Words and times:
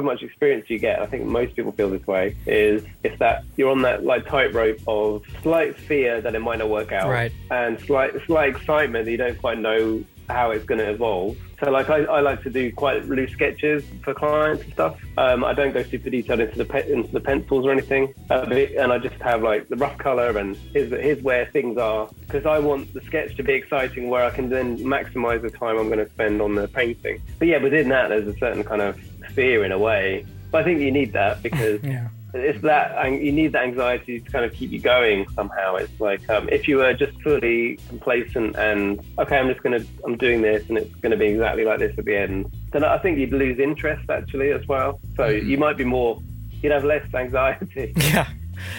however 0.00 0.14
much 0.14 0.22
experience 0.22 0.68
you 0.70 0.78
get, 0.78 1.00
I 1.00 1.06
think 1.06 1.24
most 1.24 1.54
people 1.56 1.72
feel 1.72 1.90
this 1.90 2.06
way, 2.06 2.36
is 2.46 2.82
it's 3.04 3.18
that 3.18 3.44
you're 3.56 3.70
on 3.70 3.82
that 3.82 4.04
like 4.04 4.26
tightrope 4.26 4.78
of 4.86 5.24
slight 5.42 5.76
fear 5.76 6.20
that 6.20 6.34
it 6.34 6.40
might 6.40 6.58
not 6.58 6.68
work 6.70 6.92
out, 6.92 7.08
Right. 7.08 7.32
and 7.50 7.78
slight 7.80 8.12
slight 8.26 8.50
excitement 8.56 9.04
that 9.04 9.10
you 9.10 9.16
don't 9.18 9.38
quite 9.38 9.58
know 9.58 10.02
how 10.28 10.52
it's 10.52 10.64
going 10.64 10.78
to 10.78 10.88
evolve. 10.88 11.36
So 11.58 11.70
like 11.72 11.90
I, 11.90 12.04
I 12.04 12.20
like 12.20 12.42
to 12.44 12.50
do 12.50 12.72
quite 12.72 13.04
loose 13.06 13.32
sketches 13.32 13.82
for 14.04 14.14
clients 14.14 14.62
and 14.62 14.72
stuff. 14.72 14.96
Um, 15.18 15.42
I 15.44 15.52
don't 15.52 15.74
go 15.74 15.82
super 15.82 16.08
detailed 16.08 16.38
into 16.40 16.56
the 16.56 16.64
pe- 16.64 16.90
into 16.90 17.10
the 17.10 17.20
pencils 17.20 17.66
or 17.66 17.72
anything, 17.72 18.14
uh, 18.30 18.46
and 18.48 18.92
I 18.92 18.98
just 18.98 19.20
have 19.20 19.42
like 19.42 19.68
the 19.68 19.76
rough 19.76 19.98
color 19.98 20.38
and 20.38 20.56
here's 20.72 20.90
here's 20.90 21.22
where 21.22 21.46
things 21.46 21.76
are 21.78 22.08
because 22.20 22.46
I 22.46 22.58
want 22.60 22.94
the 22.94 23.00
sketch 23.02 23.36
to 23.36 23.42
be 23.42 23.52
exciting 23.54 24.08
where 24.08 24.24
I 24.24 24.30
can 24.30 24.48
then 24.48 24.78
maximize 24.78 25.42
the 25.42 25.50
time 25.50 25.76
I'm 25.78 25.88
going 25.88 25.98
to 26.04 26.10
spend 26.10 26.40
on 26.40 26.54
the 26.54 26.68
painting. 26.68 27.20
But 27.38 27.48
yeah, 27.48 27.58
within 27.58 27.88
that 27.90 28.08
there's 28.08 28.28
a 28.28 28.38
certain 28.38 28.62
kind 28.64 28.80
of 28.82 28.98
fear 29.30 29.64
in 29.64 29.72
a 29.72 29.78
way. 29.78 30.24
But 30.50 30.62
I 30.62 30.64
think 30.64 30.80
you 30.80 30.90
need 30.92 31.12
that 31.12 31.42
because 31.42 31.82
Yeah. 31.84 32.08
it's 32.34 32.60
that 32.62 32.94
and 33.04 33.20
you 33.24 33.32
need 33.32 33.52
that 33.52 33.64
anxiety 33.64 34.20
to 34.20 34.30
kind 34.30 34.44
of 34.44 34.52
keep 34.52 34.70
you 34.70 34.80
going 34.80 35.26
somehow 35.34 35.74
it's 35.74 35.98
like 36.00 36.28
um, 36.30 36.48
if 36.48 36.68
you 36.68 36.76
were 36.76 36.92
just 36.94 37.20
fully 37.22 37.76
complacent 37.88 38.54
and 38.56 39.00
okay 39.18 39.36
i'm 39.36 39.48
just 39.48 39.60
gonna 39.64 39.80
i'm 40.04 40.16
doing 40.16 40.40
this 40.40 40.62
and 40.68 40.78
it's 40.78 40.94
gonna 41.02 41.16
be 41.16 41.26
exactly 41.26 41.64
like 41.64 41.80
this 41.80 41.92
at 41.98 42.04
the 42.04 42.14
end 42.16 42.48
then 42.72 42.84
i 42.84 42.96
think 42.98 43.18
you'd 43.18 43.32
lose 43.32 43.58
interest 43.58 44.08
actually 44.10 44.52
as 44.52 44.64
well 44.68 45.00
so 45.16 45.26
you 45.26 45.58
might 45.58 45.76
be 45.76 45.82
more 45.82 46.22
you'd 46.62 46.70
have 46.70 46.84
less 46.84 47.04
anxiety 47.14 47.92
Yeah. 47.96 48.28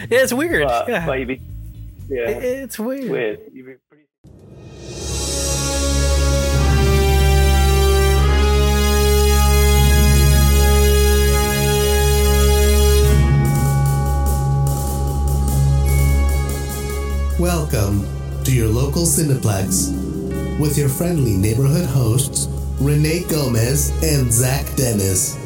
Yeah, 0.09 0.19
it's 0.23 0.31
weird. 0.31 0.65
but, 0.69 0.87
yeah. 0.87 1.05
but 1.05 1.19
you'd 1.19 1.27
be 1.27 1.41
yeah 2.07 2.29
it's 2.29 2.79
weird. 2.79 3.09
weird 3.11 3.39
you'd 3.53 3.65
be 3.65 3.75
Welcome 17.41 18.05
to 18.43 18.55
your 18.55 18.67
local 18.67 19.01
Cineplex 19.01 20.59
with 20.59 20.77
your 20.77 20.87
friendly 20.87 21.31
neighborhood 21.31 21.87
hosts, 21.87 22.45
René 22.77 23.27
Gomez 23.27 23.89
and 24.03 24.31
Zak 24.31 24.63
Dennis. 24.75 25.39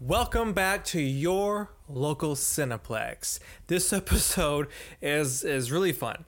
Welcome 0.00 0.52
back 0.52 0.84
to 0.86 1.00
your 1.00 1.70
local 1.88 2.34
Cineplex. 2.34 3.38
This 3.68 3.92
episode 3.92 4.66
is 5.00 5.44
is 5.44 5.70
really 5.70 5.92
fun. 5.92 6.24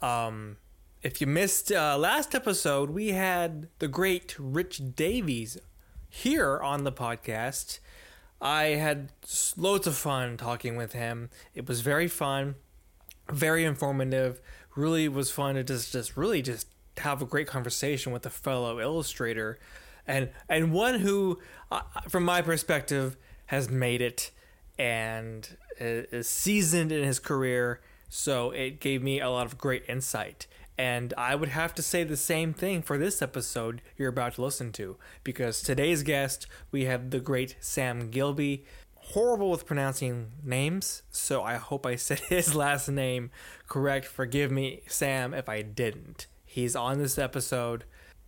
Um, 0.00 0.58
if 1.02 1.20
you 1.20 1.26
missed 1.26 1.72
uh, 1.72 1.98
last 1.98 2.36
episode, 2.36 2.90
we 2.90 3.08
had 3.08 3.66
the 3.80 3.88
great 3.88 4.36
Rich 4.38 4.94
Davies 4.94 5.58
here 6.08 6.60
on 6.60 6.84
the 6.84 6.92
podcast. 6.92 7.80
I 8.40 8.66
had 8.76 9.10
loads 9.56 9.88
of 9.88 9.96
fun 9.96 10.36
talking 10.36 10.76
with 10.76 10.92
him. 10.92 11.28
It 11.56 11.66
was 11.66 11.80
very 11.80 12.06
fun, 12.06 12.54
very 13.30 13.64
informative. 13.64 14.40
Really 14.76 15.08
was 15.08 15.30
fun 15.30 15.56
to 15.56 15.64
just 15.64 15.92
just 15.92 16.16
really 16.16 16.42
just 16.42 16.66
have 16.98 17.22
a 17.22 17.26
great 17.26 17.46
conversation 17.46 18.12
with 18.12 18.26
a 18.26 18.30
fellow 18.30 18.80
illustrator, 18.80 19.58
and 20.06 20.30
and 20.48 20.72
one 20.72 21.00
who, 21.00 21.38
uh, 21.70 21.82
from 22.08 22.24
my 22.24 22.42
perspective, 22.42 23.16
has 23.46 23.70
made 23.70 24.00
it 24.00 24.30
and 24.78 25.56
is 25.80 26.28
seasoned 26.28 26.92
in 26.92 27.04
his 27.04 27.18
career. 27.18 27.80
So 28.08 28.50
it 28.52 28.80
gave 28.80 29.02
me 29.02 29.20
a 29.20 29.28
lot 29.30 29.46
of 29.46 29.58
great 29.58 29.84
insight. 29.88 30.46
And 30.78 31.12
I 31.18 31.34
would 31.34 31.48
have 31.48 31.74
to 31.74 31.82
say 31.82 32.04
the 32.04 32.16
same 32.16 32.52
thing 32.52 32.82
for 32.82 32.96
this 32.96 33.20
episode 33.20 33.82
you're 33.96 34.08
about 34.10 34.34
to 34.34 34.42
listen 34.42 34.70
to, 34.72 34.96
because 35.24 35.60
today's 35.60 36.04
guest, 36.04 36.46
we 36.70 36.84
have 36.84 37.10
the 37.10 37.18
great 37.18 37.56
Sam 37.58 38.10
Gilbey. 38.12 38.64
Horrible 39.12 39.50
with 39.50 39.64
pronouncing 39.64 40.32
names, 40.44 41.02
so 41.10 41.42
I 41.42 41.54
hope 41.54 41.86
I 41.86 41.96
said 41.96 42.20
his 42.28 42.54
last 42.54 42.90
name 42.90 43.30
correct. 43.66 44.04
Forgive 44.04 44.50
me, 44.50 44.82
Sam, 44.86 45.32
if 45.32 45.48
I 45.48 45.62
didn't. 45.62 46.26
He's 46.44 46.76
on 46.76 46.98
this 46.98 47.18
episode. 47.18 47.84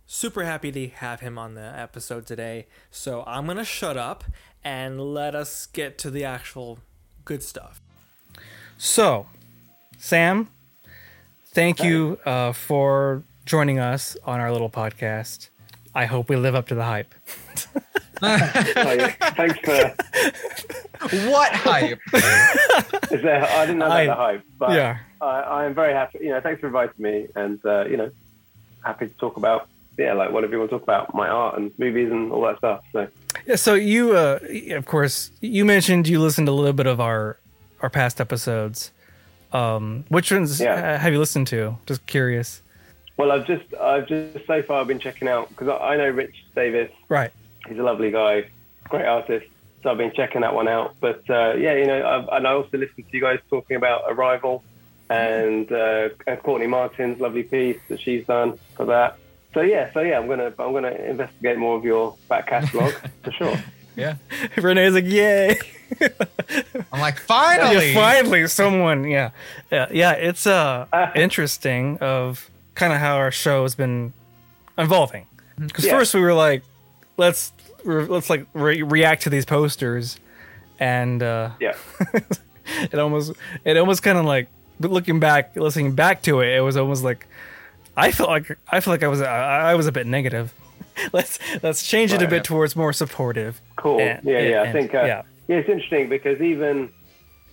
Super 0.07 0.43
happy 0.43 0.71
to 0.71 0.87
have 0.87 1.19
him 1.19 1.37
on 1.37 1.53
the 1.53 1.61
episode 1.61 2.25
today. 2.25 2.65
So 2.89 3.23
I'm 3.27 3.45
going 3.45 3.57
to 3.57 3.63
shut 3.63 3.95
up 3.95 4.23
and 4.63 4.99
let 5.13 5.35
us 5.35 5.67
get 5.67 5.99
to 5.99 6.09
the 6.09 6.25
actual 6.25 6.79
good 7.25 7.43
stuff. 7.43 7.79
So, 8.79 9.27
Sam, 9.99 10.49
thank 11.49 11.83
you 11.83 12.17
uh, 12.25 12.53
for 12.53 13.21
joining 13.45 13.77
us 13.77 14.17
on 14.25 14.39
our 14.39 14.51
little 14.51 14.69
podcast. 14.69 15.49
I 15.93 16.05
hope 16.05 16.27
we 16.27 16.37
live 16.37 16.55
up 16.55 16.67
to 16.69 16.75
the 16.75 16.85
hype. 16.85 17.13
thanks 18.21 19.57
for 19.59 19.95
What 21.29 21.51
hype? 21.53 21.99
is 23.11 23.21
there, 23.21 23.43
i 23.43 23.65
didn't 23.65 23.79
know 23.79 23.85
about 23.87 23.97
I- 23.97 24.05
the 24.05 24.15
hype 24.15 24.43
but 24.59 24.71
yeah. 24.71 24.97
I, 25.19 25.39
I 25.41 25.65
am 25.65 25.73
very 25.73 25.93
happy 25.93 26.19
you 26.21 26.29
know 26.29 26.39
thanks 26.41 26.61
for 26.61 26.67
inviting 26.67 26.93
me 27.01 27.27
and 27.35 27.63
uh, 27.65 27.85
you 27.85 27.97
know 27.97 28.11
happy 28.83 29.07
to 29.07 29.13
talk 29.15 29.37
about 29.37 29.67
yeah 29.97 30.13
like 30.13 30.31
whatever 30.31 30.53
you 30.53 30.59
want 30.59 30.69
to 30.71 30.75
talk 30.77 30.83
about 30.83 31.13
my 31.13 31.27
art 31.27 31.57
and 31.57 31.71
movies 31.77 32.11
and 32.11 32.31
all 32.31 32.41
that 32.43 32.57
stuff 32.59 32.83
so 32.91 33.07
Yeah, 33.45 33.55
so 33.55 33.73
you, 33.75 34.15
uh, 34.15 34.39
of 34.71 34.85
course, 34.85 35.31
you 35.41 35.63
mentioned 35.65 36.07
you 36.07 36.19
listened 36.19 36.47
to 36.47 36.51
a 36.51 36.53
little 36.53 36.73
bit 36.73 36.85
of 36.87 36.99
our 36.99 37.37
our 37.81 37.89
past 37.89 38.19
episodes. 38.21 38.91
Um, 39.53 40.03
which 40.09 40.31
ones 40.31 40.59
Yeah. 40.61 40.75
uh, 40.75 40.97
have 40.99 41.11
you 41.13 41.19
listened 41.19 41.47
to? 41.47 41.77
Just 41.87 42.05
curious. 42.05 42.61
Well, 43.17 43.31
I've 43.31 43.45
just, 43.47 43.73
I've 43.75 44.07
just 44.07 44.45
so 44.47 44.61
far 44.63 44.85
been 44.85 44.99
checking 44.99 45.27
out 45.27 45.49
because 45.49 45.67
I, 45.69 45.93
I 45.93 45.97
know 45.97 46.09
Rich 46.09 46.45
Davies. 46.55 46.89
Right. 47.09 47.31
He's 47.67 47.77
a 47.79 47.83
lovely 47.83 48.11
guy, 48.11 48.45
great 48.89 49.05
artist. 49.05 49.45
So 49.83 49.89
I've 49.91 49.97
been 49.97 50.11
checking 50.13 50.41
that 50.41 50.53
one 50.53 50.67
out. 50.67 50.95
But 50.99 51.27
uh, 51.29 51.53
yeah, 51.55 51.73
you 51.75 51.85
know, 51.87 52.05
I've, 52.07 52.27
and 52.37 52.47
I 52.47 52.51
also 52.53 52.77
listened 52.77 53.07
to 53.09 53.17
you 53.17 53.21
guys 53.21 53.39
talking 53.49 53.77
about 53.77 54.03
Arrival 54.07 54.63
and, 55.09 55.71
uh, 55.71 56.09
and 56.27 56.41
Courtney 56.43 56.67
Martin's 56.67 57.19
lovely 57.19 57.43
piece 57.43 57.77
that 57.89 57.99
she's 57.99 58.25
done 58.25 58.57
for 58.75 58.85
that. 58.85 59.17
So 59.53 59.61
yeah, 59.61 59.91
so 59.93 59.99
yeah, 60.01 60.17
I'm 60.17 60.27
gonna, 60.27 60.53
I'm 60.59 60.71
gonna 60.71 60.91
investigate 60.91 61.57
more 61.57 61.75
of 61.77 61.83
your 61.83 62.15
back 62.29 62.47
catalogue 62.47 62.93
for 63.23 63.31
sure. 63.31 63.57
Yeah. 63.97 64.15
René's 64.55 64.93
like, 64.93 65.05
yay! 65.05 65.57
I'm 66.93 67.01
like, 67.01 67.19
finally. 67.19 67.89
yeah, 67.91 67.93
finally, 67.93 68.47
someone. 68.47 69.03
Yeah, 69.03 69.31
yeah, 69.69 69.87
yeah. 69.91 70.13
It's 70.13 70.47
uh 70.47 70.87
interesting 71.15 71.97
of 71.99 72.49
kind 72.75 72.93
of 72.93 72.99
how 72.99 73.17
our 73.17 73.31
show 73.31 73.63
has 73.63 73.75
been 73.75 74.13
evolving. 74.77 75.25
Because 75.59 75.85
Yeah. 75.85 75.97
first 75.97 76.13
we 76.13 76.21
were 76.21 76.33
like, 76.33 76.63
let's 77.21 77.53
let's 77.85 78.29
like 78.29 78.45
re- 78.53 78.81
react 78.83 79.23
to 79.23 79.29
these 79.29 79.45
posters, 79.45 80.19
and 80.79 81.21
uh, 81.23 81.51
Yeah, 81.59 81.75
it 82.91 82.95
almost 82.99 83.33
it 83.63 83.77
almost 83.77 84.03
kind 84.03 84.17
of 84.17 84.25
like 84.25 84.47
looking 84.79 85.19
back, 85.19 85.55
listening 85.55 85.93
back 85.95 86.23
to 86.23 86.41
it, 86.41 86.49
it 86.57 86.61
was 86.61 86.75
almost 86.75 87.03
like 87.03 87.27
I 87.95 88.11
felt 88.11 88.29
like 88.29 88.57
I 88.71 88.79
feel 88.81 88.93
like 88.93 89.03
I 89.03 89.07
was 89.07 89.21
I, 89.21 89.71
I 89.71 89.75
was 89.75 89.87
a 89.87 89.91
bit 89.91 90.07
negative. 90.07 90.53
let's 91.13 91.39
let's 91.63 91.87
change 91.87 92.11
it 92.11 92.21
a 92.21 92.27
bit 92.27 92.43
towards 92.43 92.75
more 92.75 92.93
supportive. 92.93 93.61
cool. 93.77 93.99
And- 93.99 94.19
yeah, 94.23 94.39
yeah. 94.39 94.61
I 94.61 94.65
and- 94.65 94.73
think 94.73 94.93
uh, 94.93 95.03
yeah. 95.05 95.21
yeah. 95.47 95.57
it's 95.57 95.69
interesting 95.69 96.09
because 96.09 96.41
even 96.41 96.91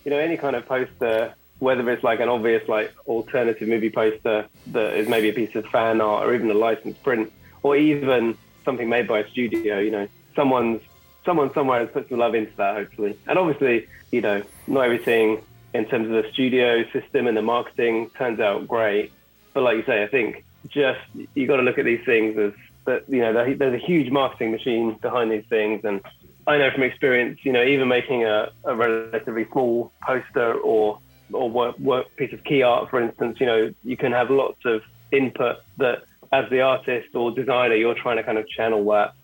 you 0.05 0.11
know 0.11 0.19
any 0.19 0.37
kind 0.37 0.57
of 0.57 0.67
poster, 0.67 1.35
whether 1.59 1.89
it's 1.91 2.03
like 2.03 2.21
an 2.21 2.29
obvious 2.29 2.67
like 2.69 2.93
alternative 3.07 3.69
movie 3.69 3.91
poster 3.91 4.47
that 4.69 4.95
is 4.95 5.09
maybe 5.09 5.29
a 5.29 5.33
piece 5.33 5.55
of 5.55 5.65
fan 5.67 6.01
art 6.01 6.27
or 6.27 6.35
even 6.35 6.51
a 6.51 6.55
licensed 6.55 7.03
print, 7.03 7.31
or 7.63 7.77
even 7.77 8.37
something 8.65 8.89
made 8.89 9.09
by 9.09 9.21
a 9.21 9.31
studio, 9.31 9.79
you 9.79 9.91
know, 9.91 10.09
someone's 10.35 10.83
someone 11.25 11.53
somewhere 11.53 11.81
has 11.81 11.91
put 11.91 12.09
some 12.09 12.19
love 12.19 12.35
into 12.35 12.53
that, 12.57 12.75
hopefully. 12.75 13.19
And 13.27 13.39
obviously, 13.39 13.87
you 14.11 14.21
know, 14.21 14.43
not 14.67 14.83
everything 14.83 15.43
in 15.75 15.85
terms 15.85 16.07
of 16.07 16.23
the 16.23 16.31
studio 16.33 16.85
system 16.91 17.27
and 17.27 17.37
the 17.37 17.43
marketing 17.43 18.11
turns 18.17 18.41
out 18.41 18.67
great. 18.67 19.13
But 19.53 19.63
like 19.63 19.77
you 19.77 19.85
say, 19.85 20.03
I 20.03 20.07
think 20.07 20.45
just 20.69 21.01
you 21.35 21.47
got 21.47 21.57
to 21.57 21.63
look 21.63 21.79
at 21.79 21.85
these 21.85 22.05
things 22.05 22.39
as 22.39 22.53
that. 22.87 23.09
You 23.09 23.21
know, 23.21 23.55
there's 23.55 23.75
a 23.75 23.85
huge 23.85 24.11
marketing 24.11 24.53
machine 24.53 24.95
behind 25.01 25.31
these 25.31 25.45
things, 25.49 25.85
and 25.85 26.01
I 26.47 26.57
know 26.57 26.71
from 26.71 26.83
experience, 26.83 27.41
you 27.43 27.53
know, 27.53 27.63
even 27.63 27.89
making 27.89 28.25
a, 28.25 28.51
a 28.65 28.75
relatively 28.75 29.47
small 29.53 29.93
poster 30.03 30.55
or 30.55 30.99
or 31.33 31.51
work, 31.51 31.79
work 31.79 32.07
piece 32.17 32.33
of 32.33 32.43
key 32.45 32.63
art, 32.63 32.89
for 32.91 33.01
instance, 33.01 33.39
you 33.41 33.47
know, 33.47 33.75
you 33.85 33.97
can 33.97 34.13
have 34.13 34.31
lots 34.31 34.65
of 34.65 34.83
input 35.13 35.59
that, 35.77 36.05
as 36.33 36.49
the 36.51 36.61
artist 36.61 37.15
or 37.15 37.31
designer, 37.31 37.75
you're 37.75 37.95
trying 37.95 38.17
to 38.17 38.23
kind 38.23 38.39
of 38.39 38.49
channel 38.49 38.85
that 38.91 39.15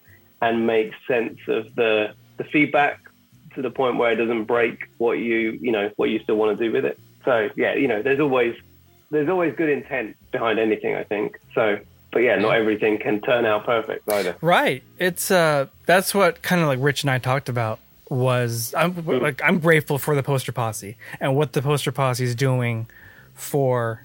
and 0.40 0.66
make 0.66 0.92
sense 1.06 1.38
of 1.48 1.74
the 1.74 2.14
the 2.36 2.44
feedback 2.44 3.00
to 3.54 3.62
the 3.62 3.70
point 3.70 3.96
where 3.96 4.10
it 4.12 4.16
doesn't 4.16 4.44
break 4.44 4.88
what 4.98 5.12
you 5.12 5.58
you 5.60 5.72
know 5.72 5.90
what 5.96 6.10
you 6.10 6.18
still 6.20 6.36
want 6.36 6.58
to 6.58 6.64
do 6.64 6.72
with 6.72 6.84
it. 6.84 6.98
So 7.24 7.48
yeah, 7.56 7.74
you 7.74 7.88
know, 7.88 8.02
there's 8.02 8.20
always 8.20 8.56
there's 9.10 9.28
always 9.28 9.54
good 9.56 9.68
intent 9.68 10.16
behind 10.32 10.58
anything. 10.58 10.94
I 10.94 11.04
think 11.04 11.38
so. 11.54 11.78
But 12.10 12.20
yeah, 12.20 12.36
not 12.36 12.54
everything 12.54 12.98
can 12.98 13.20
turn 13.20 13.44
out 13.44 13.66
perfect 13.66 14.08
either. 14.08 14.36
Right. 14.40 14.82
It's 14.98 15.30
uh 15.30 15.66
that's 15.86 16.14
what 16.14 16.42
kind 16.42 16.62
of 16.62 16.68
like 16.68 16.78
Rich 16.80 17.02
and 17.02 17.10
I 17.10 17.18
talked 17.18 17.48
about 17.48 17.80
was 18.08 18.74
I'm 18.76 19.04
like 19.06 19.42
I'm 19.42 19.58
grateful 19.58 19.98
for 19.98 20.14
the 20.14 20.22
poster 20.22 20.52
posse 20.52 20.96
and 21.20 21.34
what 21.34 21.54
the 21.54 21.62
poster 21.62 21.90
posse 21.90 22.24
is 22.24 22.34
doing 22.34 22.86
for 23.34 24.04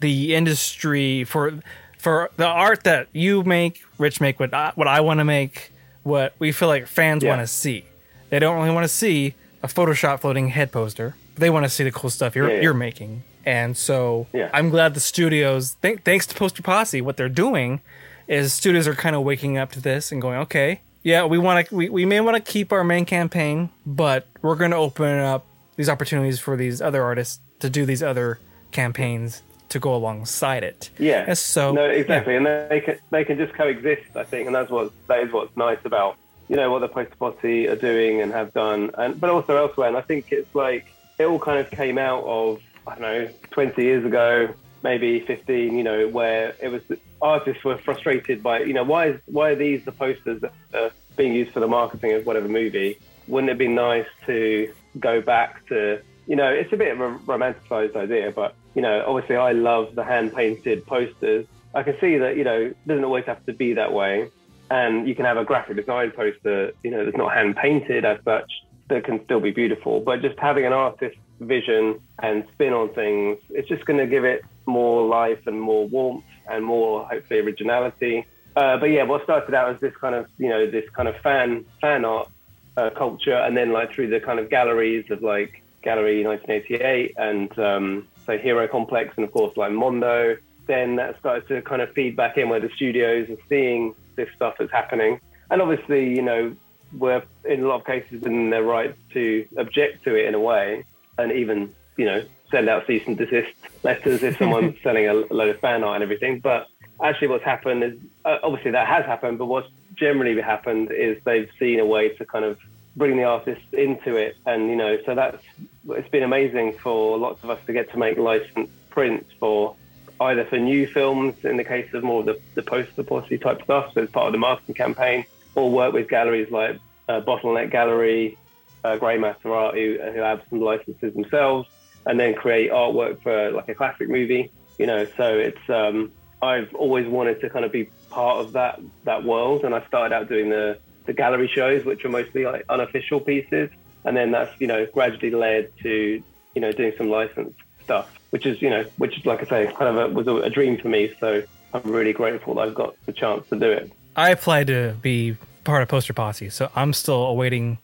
the 0.00 0.34
industry 0.34 1.24
for 1.24 1.60
for 2.06 2.30
the 2.36 2.46
art 2.46 2.84
that 2.84 3.08
you 3.12 3.42
make, 3.42 3.82
Rich 3.98 4.20
make 4.20 4.38
what 4.38 4.54
I, 4.54 4.70
what 4.76 4.86
I 4.86 5.00
want 5.00 5.18
to 5.18 5.24
make, 5.24 5.72
what 6.04 6.34
we 6.38 6.52
feel 6.52 6.68
like 6.68 6.86
fans 6.86 7.24
Yeah. 7.24 7.30
want 7.30 7.40
to 7.42 7.48
see. 7.48 7.84
They 8.30 8.38
don't 8.38 8.56
really 8.58 8.70
want 8.72 8.84
to 8.84 8.88
see 8.88 9.34
a 9.60 9.66
Photoshop 9.66 10.20
floating 10.20 10.50
head 10.50 10.70
poster. 10.70 11.16
They 11.34 11.50
want 11.50 11.64
to 11.64 11.68
see 11.68 11.82
the 11.82 11.90
cool 11.90 12.08
stuff 12.10 12.36
you're 12.36 12.48
Yeah, 12.48 12.54
yeah. 12.54 12.60
you're 12.62 12.74
making. 12.74 13.24
And 13.44 13.76
so. 13.76 14.28
I'm 14.52 14.70
glad 14.70 14.94
the 14.94 15.00
studios, 15.00 15.74
th- 15.82 15.98
thanks 16.04 16.28
to 16.28 16.36
Poster 16.36 16.62
Posse, 16.62 17.00
what 17.00 17.16
they're 17.16 17.28
doing 17.28 17.80
is 18.28 18.52
studios 18.52 18.86
are 18.86 18.94
kind 18.94 19.16
of 19.16 19.22
waking 19.22 19.58
up 19.58 19.72
to 19.72 19.80
this 19.80 20.12
and 20.12 20.22
going, 20.22 20.38
okay, 20.38 20.82
yeah, 21.02 21.24
we 21.24 21.38
want 21.38 21.66
to, 21.66 21.74
we, 21.74 21.88
we 21.88 22.04
may 22.04 22.20
want 22.20 22.36
to 22.36 22.52
keep 22.52 22.70
our 22.72 22.84
main 22.84 23.04
campaign, 23.04 23.70
but 23.84 24.28
we're 24.42 24.54
going 24.54 24.70
to 24.70 24.76
open 24.76 25.18
up 25.18 25.44
these 25.74 25.88
opportunities 25.88 26.38
for 26.38 26.56
these 26.56 26.80
other 26.80 27.02
artists 27.02 27.40
to 27.58 27.68
do 27.68 27.84
these 27.84 28.00
other 28.00 28.38
campaigns 28.70 29.42
to 29.68 29.78
go 29.78 29.94
alongside 29.94 30.62
it. 30.62 30.90
Yeah. 30.98 31.24
And 31.26 31.38
so 31.38 31.72
no, 31.72 31.86
yeah. 31.86 31.92
exactly, 31.92 32.36
and 32.36 32.46
they 32.46 32.82
can 32.84 32.98
they 33.10 33.24
can 33.24 33.38
just 33.38 33.54
coexist. 33.54 34.16
I 34.16 34.24
think, 34.24 34.46
and 34.46 34.54
that's 34.54 34.70
what 34.70 34.92
that 35.08 35.20
is 35.20 35.32
what's 35.32 35.56
nice 35.56 35.78
about 35.84 36.16
you 36.48 36.56
know 36.56 36.70
what 36.70 36.80
the 36.80 36.88
Poster 36.88 37.16
Posse 37.16 37.68
are 37.68 37.76
doing 37.76 38.20
and 38.20 38.32
have 38.32 38.52
done, 38.52 38.90
and 38.96 39.20
but 39.20 39.30
also 39.30 39.56
elsewhere. 39.56 39.88
And 39.88 39.96
I 39.96 40.00
think 40.00 40.30
it's 40.30 40.54
like 40.54 40.86
it 41.18 41.24
all 41.24 41.38
kind 41.38 41.58
of 41.58 41.70
came 41.70 41.98
out 41.98 42.24
of 42.24 42.62
I 42.86 42.92
don't 42.92 43.02
know, 43.02 43.28
20 43.50 43.82
years 43.82 44.04
ago, 44.04 44.54
maybe 44.82 45.20
15. 45.20 45.76
You 45.76 45.82
know, 45.82 46.08
where 46.08 46.54
it 46.62 46.68
was 46.68 46.82
artists 47.20 47.64
were 47.64 47.78
frustrated 47.78 48.42
by 48.42 48.60
you 48.60 48.74
know 48.74 48.84
why 48.84 49.06
is 49.08 49.20
why 49.26 49.50
are 49.50 49.56
these 49.56 49.84
the 49.84 49.92
posters 49.92 50.40
that 50.42 50.52
are 50.74 50.90
being 51.16 51.32
used 51.32 51.52
for 51.52 51.60
the 51.60 51.68
marketing 51.68 52.12
of 52.12 52.26
whatever 52.26 52.48
movie? 52.48 52.98
Wouldn't 53.26 53.50
it 53.50 53.58
be 53.58 53.68
nice 53.68 54.06
to 54.26 54.72
go 55.00 55.20
back 55.20 55.66
to 55.66 56.00
you 56.26 56.36
know, 56.36 56.48
it's 56.48 56.72
a 56.72 56.76
bit 56.76 56.92
of 56.92 57.00
a 57.00 57.18
romanticized 57.20 57.96
idea, 57.96 58.32
but 58.32 58.54
you 58.74 58.82
know, 58.82 59.04
obviously 59.06 59.36
I 59.36 59.52
love 59.52 59.94
the 59.94 60.04
hand 60.04 60.34
painted 60.34 60.86
posters. 60.86 61.46
I 61.74 61.82
can 61.82 61.96
see 62.00 62.18
that, 62.18 62.36
you 62.36 62.44
know, 62.44 62.60
it 62.60 62.86
doesn't 62.86 63.04
always 63.04 63.24
have 63.26 63.44
to 63.46 63.52
be 63.52 63.74
that 63.74 63.92
way. 63.92 64.30
And 64.70 65.06
you 65.06 65.14
can 65.14 65.24
have 65.24 65.36
a 65.36 65.44
graphic 65.44 65.76
design 65.76 66.10
poster, 66.10 66.72
you 66.82 66.90
know, 66.90 67.04
that's 67.04 67.16
not 67.16 67.32
hand 67.32 67.56
painted 67.56 68.04
as 68.04 68.18
such, 68.24 68.50
that 68.88 69.04
can 69.04 69.24
still 69.24 69.40
be 69.40 69.50
beautiful. 69.50 70.00
But 70.00 70.22
just 70.22 70.38
having 70.38 70.66
an 70.66 70.72
artist's 70.72 71.18
vision 71.40 72.00
and 72.20 72.44
spin 72.52 72.72
on 72.72 72.92
things, 72.94 73.38
it's 73.50 73.68
just 73.68 73.84
going 73.84 73.98
to 73.98 74.06
give 74.06 74.24
it 74.24 74.42
more 74.66 75.06
life 75.06 75.46
and 75.46 75.60
more 75.60 75.86
warmth 75.86 76.24
and 76.50 76.64
more, 76.64 77.06
hopefully, 77.06 77.40
originality. 77.40 78.26
Uh, 78.56 78.76
but 78.78 78.86
yeah, 78.86 79.04
what 79.04 79.22
started 79.22 79.54
out 79.54 79.74
as 79.74 79.80
this 79.80 79.94
kind 80.00 80.14
of, 80.14 80.26
you 80.38 80.48
know, 80.48 80.68
this 80.68 80.88
kind 80.90 81.08
of 81.08 81.16
fan 81.18 81.64
fan 81.80 82.04
art 82.04 82.28
uh, 82.76 82.90
culture, 82.90 83.36
and 83.36 83.56
then 83.56 83.70
like 83.70 83.92
through 83.92 84.08
the 84.08 84.20
kind 84.20 84.38
of 84.38 84.48
galleries 84.50 85.04
of 85.10 85.22
like 85.22 85.62
Gallery 85.86 86.24
1988 86.24 87.14
and 87.16 87.58
um, 87.60 88.08
so 88.26 88.36
Hero 88.36 88.66
Complex, 88.66 89.14
and 89.16 89.24
of 89.24 89.32
course 89.32 89.56
like 89.56 89.70
Mondo. 89.70 90.36
Then 90.66 90.96
that 90.96 91.16
started 91.20 91.46
to 91.46 91.62
kind 91.62 91.80
of 91.80 91.92
feed 91.92 92.16
back 92.16 92.36
in 92.36 92.48
where 92.48 92.58
the 92.58 92.70
studios 92.74 93.30
are 93.30 93.38
seeing 93.48 93.94
this 94.16 94.28
stuff 94.34 94.56
that's 94.58 94.72
happening, 94.72 95.20
and 95.48 95.62
obviously 95.62 96.12
you 96.14 96.22
know 96.22 96.54
we're 96.98 97.22
in 97.44 97.62
a 97.62 97.68
lot 97.68 97.80
of 97.80 97.86
cases 97.86 98.24
in 98.24 98.50
their 98.50 98.64
right 98.64 98.96
to 99.12 99.46
object 99.56 100.02
to 100.04 100.16
it 100.16 100.26
in 100.26 100.34
a 100.34 100.40
way, 100.40 100.84
and 101.18 101.30
even 101.30 101.72
you 101.96 102.04
know 102.04 102.24
send 102.50 102.68
out 102.68 102.84
cease 102.86 103.06
and 103.06 103.16
desist 103.16 103.54
letters 103.84 104.24
if 104.24 104.36
someone's 104.38 104.76
selling 104.82 105.06
a 105.08 105.14
load 105.14 105.50
of 105.50 105.60
fan 105.60 105.84
art 105.84 105.94
and 105.94 106.02
everything. 106.02 106.40
But 106.40 106.66
actually, 107.00 107.28
what's 107.28 107.44
happened 107.44 107.84
is 107.84 107.94
uh, 108.24 108.38
obviously 108.42 108.72
that 108.72 108.88
has 108.88 109.04
happened, 109.06 109.38
but 109.38 109.46
what's 109.46 109.68
generally 109.94 110.40
happened 110.40 110.90
is 110.90 111.16
they've 111.24 111.48
seen 111.60 111.78
a 111.78 111.86
way 111.86 112.08
to 112.08 112.24
kind 112.24 112.44
of 112.44 112.58
bring 112.96 113.16
the 113.16 113.24
artists 113.24 113.64
into 113.72 114.16
it, 114.16 114.36
and 114.46 114.68
you 114.70 114.76
know, 114.76 114.96
so 115.04 115.14
that's 115.14 115.42
it's 115.90 116.08
been 116.08 116.22
amazing 116.22 116.72
for 116.78 117.18
lots 117.18 117.44
of 117.44 117.50
us 117.50 117.60
to 117.66 117.72
get 117.72 117.90
to 117.92 117.98
make 117.98 118.16
licensed 118.16 118.72
prints 118.90 119.30
for 119.38 119.76
either 120.20 120.44
for 120.46 120.58
new 120.58 120.86
films 120.86 121.34
in 121.44 121.58
the 121.58 121.64
case 121.64 121.92
of 121.92 122.02
more 122.02 122.20
of 122.20 122.26
the, 122.26 122.40
the 122.54 122.62
poster 122.62 123.02
posse 123.02 123.38
type 123.38 123.62
stuff, 123.62 123.92
so 123.92 124.02
as 124.02 124.10
part 124.10 124.26
of 124.26 124.32
the 124.32 124.38
marketing 124.38 124.74
campaign, 124.74 125.26
or 125.54 125.70
work 125.70 125.92
with 125.92 126.08
galleries 126.08 126.50
like 126.50 126.80
uh, 127.08 127.20
Bottleneck 127.20 127.70
Gallery, 127.70 128.36
uh, 128.82 128.96
Grey 128.96 129.18
Matter 129.18 129.54
Art, 129.54 129.74
who, 129.74 129.98
who 130.12 130.20
have 130.20 130.42
some 130.48 130.60
licenses 130.60 131.12
themselves, 131.14 131.68
and 132.06 132.18
then 132.18 132.34
create 132.34 132.70
artwork 132.70 133.22
for 133.22 133.50
like 133.50 133.68
a 133.68 133.74
classic 133.74 134.08
movie. 134.08 134.50
You 134.78 134.86
know, 134.86 135.06
so 135.16 135.38
it's 135.38 135.70
um, 135.70 136.12
I've 136.42 136.74
always 136.74 137.06
wanted 137.06 137.40
to 137.40 137.50
kind 137.50 137.64
of 137.64 137.72
be 137.72 137.90
part 138.10 138.38
of 138.38 138.52
that 138.52 138.80
that 139.04 139.24
world, 139.24 139.64
and 139.64 139.74
I 139.74 139.86
started 139.86 140.14
out 140.14 140.28
doing 140.28 140.48
the 140.48 140.78
the 141.06 141.12
gallery 141.12 141.48
shows, 141.48 141.84
which 141.84 142.04
are 142.04 142.08
mostly 142.08 142.44
like 142.44 142.64
unofficial 142.68 143.20
pieces, 143.20 143.70
and 144.04 144.16
then 144.16 144.30
that's 144.30 144.60
you 144.60 144.66
know 144.66 144.86
gradually 144.86 145.30
led 145.30 145.70
to 145.82 146.22
you 146.54 146.60
know 146.60 146.72
doing 146.72 146.92
some 146.96 147.08
licensed 147.08 147.58
stuff, 147.82 148.18
which 148.30 148.46
is 148.46 148.60
you 148.60 148.70
know 148.70 148.84
which 148.98 149.18
is 149.18 149.26
like 149.26 149.40
I 149.40 149.46
say 149.46 149.72
kind 149.72 149.96
of 149.96 150.10
a, 150.10 150.14
was 150.14 150.26
a, 150.26 150.36
a 150.36 150.50
dream 150.50 150.78
for 150.78 150.88
me. 150.88 151.12
So 151.20 151.42
I'm 151.72 151.90
really 151.90 152.12
grateful 152.12 152.54
that 152.54 152.62
I've 152.62 152.74
got 152.74 152.94
the 153.06 153.12
chance 153.12 153.48
to 153.48 153.58
do 153.58 153.70
it. 153.70 153.92
I 154.16 154.30
applied 154.30 154.66
to 154.68 154.94
be 155.02 155.36
part 155.64 155.82
of 155.82 155.88
Poster 155.88 156.12
Posse, 156.12 156.50
so 156.50 156.70
I'm 156.74 156.92
still 156.92 157.24
awaiting 157.26 157.78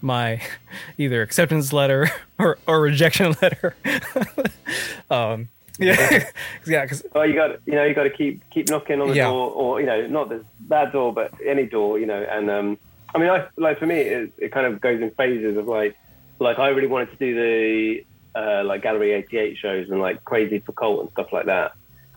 my 0.00 0.40
either 0.98 1.22
acceptance 1.22 1.72
letter 1.72 2.10
or, 2.38 2.58
or 2.66 2.80
rejection 2.80 3.34
letter. 3.40 3.74
um, 5.10 5.48
yeah, 5.78 6.28
yeah, 6.66 6.82
because 6.84 7.04
Well, 7.14 7.26
you 7.26 7.34
got 7.34 7.58
you 7.66 7.74
know 7.74 7.84
you 7.84 7.94
got 7.94 8.04
to 8.04 8.10
keep 8.10 8.42
keep 8.50 8.68
knocking 8.68 9.00
on 9.00 9.08
the 9.08 9.16
Yeah. 9.16 9.28
door, 9.30 9.50
or 9.50 9.80
you 9.80 9.86
know 9.86 10.06
not 10.06 10.28
the, 10.28 10.44
that 10.68 10.92
door, 10.92 11.12
but 11.12 11.32
any 11.44 11.66
door, 11.66 11.98
you 11.98 12.06
know. 12.06 12.22
And 12.22 12.50
um, 12.50 12.78
I 13.14 13.18
mean, 13.18 13.30
I, 13.30 13.46
like 13.56 13.78
for 13.78 13.86
me, 13.86 13.96
it, 13.96 14.32
it 14.38 14.52
kind 14.52 14.66
of 14.66 14.80
goes 14.80 15.00
in 15.00 15.10
phases 15.12 15.56
of 15.56 15.66
like 15.66 15.96
like 16.38 16.58
I 16.58 16.68
really 16.68 16.88
wanted 16.88 17.10
to 17.10 17.16
do 17.16 17.34
the 17.34 18.04
uh, 18.38 18.64
like 18.64 18.82
Gallery 18.82 19.12
88 19.12 19.58
shows 19.58 19.90
and 19.90 20.00
like 20.00 20.24
Crazy 20.24 20.58
for 20.60 20.72
Cult 20.72 21.00
and 21.02 21.10
stuff 21.12 21.32
like 21.32 21.46
that. 21.46 21.72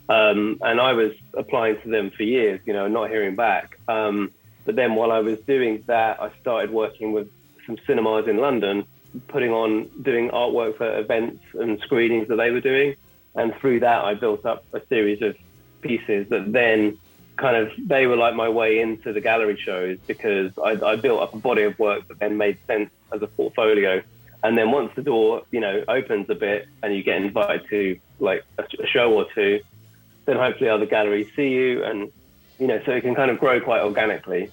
Um, 0.07 0.59
and 0.61 0.79
I 0.79 0.93
was 0.93 1.13
applying 1.33 1.81
to 1.81 1.89
them 1.89 2.11
for 2.11 2.23
years, 2.23 2.59
you 2.65 2.73
know, 2.73 2.87
not 2.87 3.09
hearing 3.09 3.35
back. 3.35 3.79
Um, 3.87 4.31
but 4.63 4.75
then 4.75 4.95
while 4.95 5.11
I 5.11 5.19
was 5.19 5.39
doing 5.39 5.83
that, 5.87 6.21
I 6.21 6.31
started 6.41 6.69
working 6.71 7.11
with 7.11 7.27
some 7.65 7.77
cinemas 7.87 8.27
in 8.27 8.37
London, 8.37 8.85
putting 9.27 9.51
on 9.51 9.89
doing 10.01 10.29
artwork 10.29 10.77
for 10.77 10.97
events 10.99 11.43
and 11.55 11.79
screenings 11.81 12.27
that 12.27 12.35
they 12.35 12.51
were 12.51 12.61
doing. 12.61 12.95
And 13.35 13.55
through 13.55 13.81
that, 13.81 14.03
I 14.03 14.13
built 14.13 14.45
up 14.45 14.63
a 14.73 14.81
series 14.87 15.21
of 15.21 15.35
pieces 15.81 16.29
that 16.29 16.51
then 16.51 16.97
kind 17.37 17.57
of 17.57 17.71
they 17.77 18.07
were 18.07 18.15
like 18.15 18.33
my 18.33 18.47
way 18.47 18.79
into 18.79 19.11
the 19.11 19.19
gallery 19.19 19.57
shows 19.57 19.97
because 20.07 20.57
I, 20.57 20.71
I 20.83 20.95
built 20.95 21.21
up 21.21 21.33
a 21.33 21.37
body 21.37 21.63
of 21.63 21.77
work 21.77 22.07
that 22.07 22.19
then 22.19 22.37
made 22.37 22.57
sense 22.65 22.89
as 23.11 23.21
a 23.21 23.27
portfolio. 23.27 24.01
And 24.43 24.57
then 24.57 24.71
once 24.71 24.91
the 24.95 25.01
door, 25.01 25.43
you 25.51 25.59
know, 25.59 25.83
opens 25.87 26.29
a 26.29 26.35
bit 26.35 26.67
and 26.81 26.95
you 26.95 27.03
get 27.03 27.17
invited 27.17 27.67
to 27.69 27.99
like 28.19 28.45
a, 28.57 28.63
a 28.81 28.87
show 28.87 29.13
or 29.13 29.25
two, 29.33 29.59
then 30.25 30.37
hopefully 30.37 30.69
other 30.69 30.85
galleries 30.85 31.27
see 31.35 31.49
you 31.49 31.83
and 31.83 32.11
you 32.59 32.67
know, 32.67 32.81
so 32.85 32.91
it 32.91 33.01
can 33.01 33.15
kind 33.15 33.31
of 33.31 33.39
grow 33.39 33.59
quite 33.59 33.81
organically. 33.81 34.49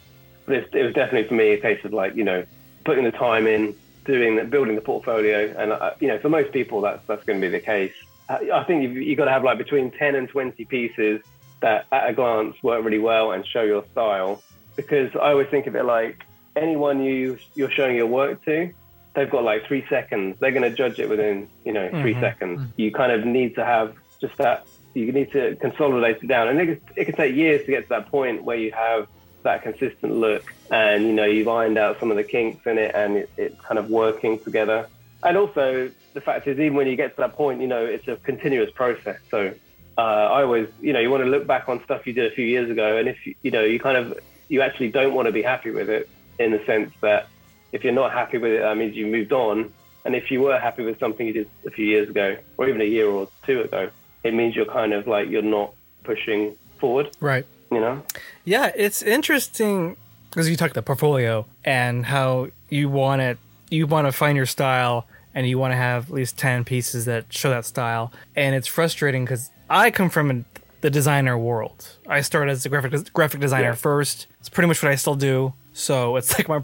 But 0.47 0.57
it's, 0.57 0.75
it 0.75 0.83
was 0.83 0.95
definitely 0.95 1.29
for 1.29 1.35
me 1.35 1.53
a 1.53 1.59
case 1.59 1.85
of 1.85 1.93
like, 1.93 2.17
you 2.17 2.25
know, 2.25 2.45
putting 2.85 3.05
the 3.05 3.13
time 3.13 3.47
in, 3.47 3.75
doing 4.05 4.49
building 4.51 4.75
the 4.75 4.81
portfolio, 4.81 5.55
and 5.57 5.73
uh, 5.73 5.93
you 6.01 6.09
know, 6.09 6.19
for 6.19 6.29
most 6.29 6.53
people, 6.53 6.81
that's 6.81 7.07
that's 7.07 7.25
going 7.25 7.41
to 7.41 7.47
be 7.47 7.51
the 7.51 7.61
case. 7.61 7.93
I 8.33 8.65
think 8.65 8.83
you've, 8.83 8.97
you've 8.97 9.19
got 9.19 9.27
to 9.27 9.31
have 9.31 9.45
like 9.45 9.59
between 9.59 9.91
ten 9.91 10.15
and 10.15 10.29
twenty 10.29 10.65
pieces 10.65 11.23
that, 11.61 11.87
at 11.93 12.11
a 12.11 12.13
glance, 12.13 12.57
work 12.63 12.85
really 12.85 12.99
well 12.99 13.33
and 13.33 13.47
show 13.47 13.63
your 13.63 13.85
style. 13.93 14.43
Because 14.77 15.15
I 15.15 15.31
always 15.31 15.49
think 15.49 15.67
of 15.67 15.77
it 15.77 15.85
like 15.85 16.25
anyone 16.57 17.03
you 17.03 17.39
you're 17.55 17.71
showing 17.71 17.97
your 17.97 18.07
work 18.07 18.45
to, 18.45 18.73
they've 19.15 19.31
got 19.31 19.45
like 19.45 19.67
three 19.67 19.85
seconds. 19.89 20.37
They're 20.41 20.51
going 20.51 20.63
to 20.63 20.75
judge 20.75 20.99
it 20.99 21.09
within 21.09 21.49
you 21.65 21.73
know 21.73 21.89
3 21.89 21.99
mm-hmm. 21.99 22.21
seconds. 22.21 22.61
Mm-hmm. 22.61 22.81
You 22.81 22.93
kind 22.93 23.13
of 23.13 23.25
need 23.25 23.55
to 23.57 23.65
have 23.65 23.95
just 24.21 24.37
that. 24.39 24.67
You 24.95 25.11
need 25.11 25.33
to 25.33 25.57
consolidate 25.57 26.23
it 26.23 26.27
down, 26.27 26.49
and 26.49 26.61
it, 26.61 26.67
can- 26.67 26.95
it 26.97 27.05
can 27.07 27.15
take 27.15 27.35
years 27.35 27.65
to 27.65 27.71
get 27.71 27.85
to 27.85 27.89
that 27.91 28.09
point 28.09 28.45
where 28.45 28.59
you 28.59 28.73
have 28.73 29.09
that 29.43 29.63
consistent 29.63 30.15
look, 30.15 30.45
and 30.71 31.05
you 31.05 31.13
know 31.13 31.25
you've 31.25 31.49
ironed 31.49 31.79
out 31.79 31.99
some 31.99 32.11
of 32.11 32.17
the 32.17 32.25
kinks 32.25 32.67
in 32.67 32.79
it, 32.79 32.95
and 32.95 33.17
it, 33.17 33.31
it's 33.37 33.61
kind 33.63 33.79
of 33.79 33.89
working 33.89 34.39
together. 34.39 34.89
And 35.23 35.37
also 35.37 35.91
the 36.15 36.21
fact 36.21 36.47
is, 36.47 36.59
even 36.59 36.75
when 36.75 36.87
you 36.87 36.97
get 36.97 37.15
to 37.17 37.21
that 37.23 37.35
point, 37.35 37.61
you 37.61 37.69
know 37.69 37.85
it's 37.85 38.09
a 38.09 38.17
continuous 38.17 38.71
process. 38.71 39.21
So 39.31 39.55
uh, 39.99 40.01
I 40.01 40.43
always, 40.43 40.69
you 40.81 40.93
know, 40.93 41.01
you 41.01 41.11
want 41.11 41.25
to 41.25 41.31
look 41.31 41.47
back 41.47 41.69
on 41.69 41.83
stuff 41.85 42.07
you 42.07 42.13
did 42.13 42.31
a 42.31 42.35
few 42.35 42.47
years 42.47 42.71
ago, 42.71 42.97
and 42.97 43.09
if 43.09 43.27
you, 43.27 43.35
you 43.43 43.51
know 43.51 43.63
you 43.63 43.79
kind 43.79 43.97
of 43.97 44.19
you 44.49 44.61
actually 44.61 44.91
don't 44.91 45.15
want 45.15 45.27
to 45.27 45.33
be 45.33 45.43
happy 45.43 45.71
with 45.71 45.89
it 45.89 46.09
in 46.39 46.51
the 46.51 46.65
sense 46.67 46.93
that 47.01 47.29
if 47.73 47.85
you're 47.85 47.93
not 47.93 48.13
happy 48.13 48.39
with 48.39 48.53
it, 48.53 48.61
that 48.61 48.77
means 48.77 48.95
you 48.95 49.07
moved 49.07 49.33
on. 49.33 49.73
And 50.05 50.15
if 50.15 50.31
you 50.31 50.41
were 50.41 50.59
happy 50.59 50.85
with 50.85 50.99
something 50.99 51.27
you 51.27 51.33
did 51.33 51.49
a 51.67 51.71
few 51.71 51.87
years 51.87 52.09
ago, 52.09 52.37
or 52.57 52.69
even 52.69 52.81
a 52.81 52.85
year 52.85 53.09
or 53.09 53.29
two 53.47 53.63
ago, 53.63 53.89
it 54.25 54.35
means 54.35 54.55
you're 54.57 54.67
kind 54.67 54.93
of 54.93 55.07
like 55.07 55.29
you're 55.29 55.43
not 55.43 55.73
pushing 56.05 56.57
forward. 56.79 57.17
right. 57.21 57.47
You 57.71 57.81
know? 57.81 58.03
Yeah, 58.45 58.71
it's 58.77 59.03
interesting 59.03 59.97
because 60.29 60.49
you 60.49 60.57
talk 60.57 60.73
the 60.75 60.83
portfolio 60.83 61.47
and 61.65 62.05
how 62.07 62.49
you 62.69 62.91
want 62.91 63.23
it. 63.23 63.39
You 63.73 63.87
want 63.87 64.07
to 64.07 64.13
find 64.13 64.37
your 64.37 64.47
style, 64.47 65.07
and 65.35 65.47
you 65.49 65.59
want 65.59 65.73
to 65.73 65.77
have 65.77 66.09
at 66.09 66.15
least 66.15 66.37
ten 66.39 66.65
pieces 66.65 67.07
that 67.07 67.33
show 67.33 67.51
that 67.51 67.65
style. 67.65 68.13
And 68.37 68.55
it's 68.55 68.67
frustrating 68.69 69.25
because 69.25 69.51
I 69.71 69.91
come 69.91 70.11
from 70.11 70.31
a, 70.31 70.45
the 70.83 70.91
designer 70.91 71.39
world. 71.39 71.89
I 72.07 72.21
started 72.21 72.53
as 72.53 72.67
a 72.67 72.69
graphic 72.69 73.13
graphic 73.13 73.41
designer 73.41 73.69
Yeah. 73.71 73.75
first. 73.75 74.27
It's 74.41 74.49
pretty 74.49 74.69
much 74.69 74.83
what 74.83 74.93
I 74.93 74.97
still 74.97 75.15
do. 75.15 75.55
So 75.73 76.17
it's 76.17 76.33
like 76.39 76.49
my 76.49 76.63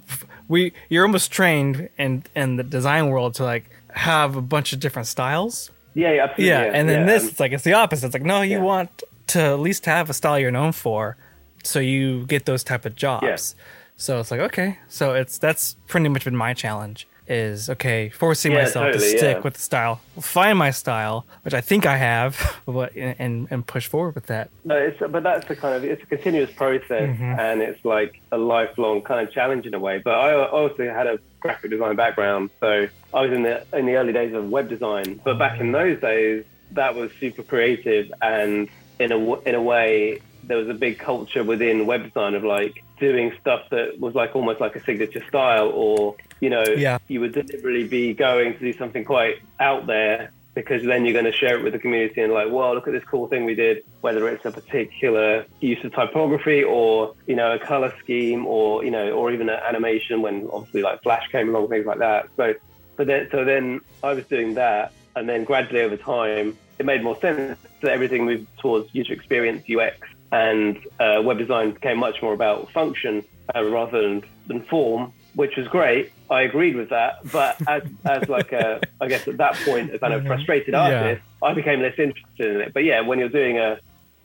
we 0.48 0.72
you're 0.88 1.04
almost 1.04 1.30
trained 1.32 1.88
in 1.98 2.24
in 2.36 2.56
the 2.56 2.62
design 2.64 3.08
world 3.08 3.34
to 3.36 3.44
like 3.44 3.64
have 3.94 4.36
a 4.36 4.42
bunch 4.42 4.72
of 4.72 4.80
different 4.80 5.08
styles. 5.08 5.70
Yeah, 5.94 6.12
yeah, 6.12 6.24
absolutely. 6.24 6.46
Yeah, 6.48 6.62
and 6.74 6.88
then 6.88 7.00
yeah, 7.00 7.06
this, 7.14 7.22
um, 7.22 7.28
it's 7.30 7.40
like 7.40 7.52
it's 7.52 7.64
the 7.64 7.72
opposite. 7.72 8.06
It's 8.06 8.14
like 8.14 8.22
no, 8.22 8.42
you 8.42 8.58
Yeah. 8.58 8.62
want 8.62 9.02
to 9.28 9.40
at 9.40 9.60
least 9.60 9.86
have 9.86 10.10
a 10.10 10.14
style 10.14 10.38
you're 10.38 10.50
known 10.50 10.72
for, 10.72 11.16
so 11.64 11.78
you 11.80 12.26
get 12.26 12.44
those 12.44 12.62
type 12.62 12.84
of 12.84 12.94
jobs. 12.96 13.54
So 14.00 14.18
it's 14.20 14.30
like 14.30 14.40
okay, 14.40 14.78
so 14.88 15.12
it's 15.14 15.38
that's 15.38 15.74
pretty 15.88 16.08
much 16.08 16.24
been 16.24 16.36
my 16.36 16.54
challenge 16.54 17.06
is 17.26 17.68
okay, 17.68 18.08
forcing 18.08 18.52
Yeah, 18.52 18.62
myself 18.62 18.92
to 18.94 19.00
stick 19.00 19.36
yeah. 19.36 19.42
with 19.42 19.54
the 19.54 19.60
style, 19.60 20.00
find 20.18 20.56
my 20.56 20.70
style, 20.70 21.26
which 21.42 21.52
I 21.52 21.60
think 21.60 21.84
I 21.84 21.96
have, 21.98 22.56
but 22.66 22.96
and 22.96 23.48
and 23.50 23.66
push 23.66 23.86
forward 23.86 24.14
with 24.14 24.26
that. 24.26 24.48
No, 24.64 24.76
it's, 24.76 24.98
but 24.98 25.22
that's 25.24 25.46
the 25.46 25.54
kind 25.56 25.74
of 25.74 25.84
it's 25.84 26.02
a 26.02 26.06
continuous 26.06 26.50
process, 26.52 27.08
Mm-hmm. 27.10 27.38
and 27.40 27.60
it's 27.60 27.84
like 27.84 28.20
a 28.32 28.38
lifelong 28.38 29.02
kind 29.02 29.26
of 29.26 29.34
challenge 29.34 29.66
in 29.66 29.74
a 29.74 29.78
way. 29.80 29.98
But 29.98 30.14
I 30.14 30.46
also 30.46 30.88
had 30.88 31.06
a 31.06 31.18
graphic 31.40 31.70
design 31.70 31.96
background, 31.96 32.48
so 32.60 32.88
I 33.12 33.20
was 33.20 33.32
in 33.32 33.42
the 33.42 33.62
in 33.76 33.84
the 33.86 33.96
early 33.96 34.12
days 34.14 34.32
of 34.32 34.48
web 34.48 34.68
design. 34.68 35.20
But 35.24 35.38
back 35.38 35.60
in 35.60 35.72
those 35.72 36.00
days, 36.00 36.44
that 36.70 36.94
was 36.94 37.10
super 37.20 37.42
creative, 37.42 38.10
and 38.22 38.68
in 39.00 39.12
a 39.12 39.34
in 39.40 39.54
a 39.54 39.62
way, 39.62 40.20
there 40.48 40.56
was 40.56 40.68
a 40.68 40.74
big 40.74 40.98
culture 40.98 41.44
within 41.44 41.86
web 41.86 42.02
design 42.04 42.34
of 42.34 42.42
like 42.42 42.82
doing 42.98 43.32
stuff 43.40 43.68
that 43.70 44.00
was 44.00 44.14
like 44.14 44.34
almost 44.34 44.60
like 44.60 44.74
a 44.74 44.82
signature 44.82 45.22
style, 45.28 45.68
or 45.68 46.16
you 46.40 46.50
know, 46.50 46.64
Yeah. 46.64 46.98
you 47.06 47.20
would 47.20 47.32
deliberately 47.32 47.86
be 47.86 48.14
going 48.14 48.54
to 48.54 48.58
do 48.58 48.72
something 48.72 49.04
quite 49.04 49.36
out 49.60 49.86
there 49.86 50.32
because 50.54 50.82
then 50.82 51.04
you're 51.04 51.12
going 51.12 51.24
to 51.24 51.32
share 51.32 51.56
it 51.56 51.62
with 51.62 51.72
the 51.72 51.78
community 51.78 52.20
and 52.20 52.32
like, 52.32 52.50
well, 52.50 52.74
look 52.74 52.88
at 52.88 52.92
this 52.92 53.04
cool 53.04 53.28
thing 53.28 53.44
we 53.44 53.54
did, 53.54 53.84
whether 54.00 54.28
it's 54.28 54.44
a 54.44 54.50
particular 54.50 55.46
use 55.60 55.78
of 55.84 55.92
typography 55.92 56.64
or, 56.64 57.14
you 57.28 57.36
know, 57.36 57.52
a 57.52 57.58
color 57.60 57.94
scheme 58.00 58.44
or, 58.44 58.84
you 58.84 58.90
know, 58.90 59.12
or 59.12 59.30
even 59.30 59.48
an 59.48 59.60
animation 59.60 60.20
when 60.20 60.48
obviously 60.52 60.82
like 60.82 61.00
Flash 61.04 61.28
came 61.30 61.50
along, 61.50 61.68
things 61.68 61.86
like 61.86 61.98
that. 61.98 62.28
So, 62.36 62.54
but 62.96 63.06
then, 63.06 63.28
so 63.30 63.44
then 63.44 63.80
I 64.02 64.14
was 64.14 64.26
doing 64.26 64.54
that 64.54 64.92
and 65.14 65.28
then 65.28 65.44
gradually 65.44 65.82
over 65.82 65.96
time, 65.96 66.56
it 66.80 66.86
made 66.86 67.04
more 67.04 67.18
sense 67.20 67.58
that 67.82 67.92
everything 67.92 68.24
moved 68.24 68.48
towards 68.58 68.92
user 68.92 69.12
experience, 69.12 69.64
UX, 69.70 70.08
and 70.32 70.76
uh, 71.00 71.20
web 71.22 71.38
design 71.38 71.72
became 71.72 71.98
much 71.98 72.20
more 72.22 72.32
about 72.32 72.70
function 72.72 73.24
uh, 73.54 73.64
rather 73.64 74.00
than, 74.02 74.22
than 74.46 74.62
form, 74.64 75.12
which 75.34 75.56
was 75.56 75.66
great. 75.68 76.12
I 76.30 76.42
agreed 76.42 76.76
with 76.76 76.90
that, 76.90 77.14
but 77.32 77.56
as, 77.66 77.82
as 78.04 78.28
like 78.28 78.52
a, 78.52 78.80
I 79.00 79.08
guess 79.08 79.26
at 79.26 79.38
that 79.38 79.54
point, 79.64 79.94
a 79.94 79.98
kind 79.98 80.12
of 80.12 80.26
frustrated 80.26 80.74
Yeah. 80.74 80.80
artist, 81.02 81.22
I 81.42 81.54
became 81.54 81.80
less 81.80 81.98
interested 81.98 82.54
in 82.56 82.60
it. 82.60 82.74
But 82.74 82.84
yeah, 82.84 83.00
when 83.00 83.18
you're 83.18 83.28
doing 83.30 83.58
a, 83.58 83.78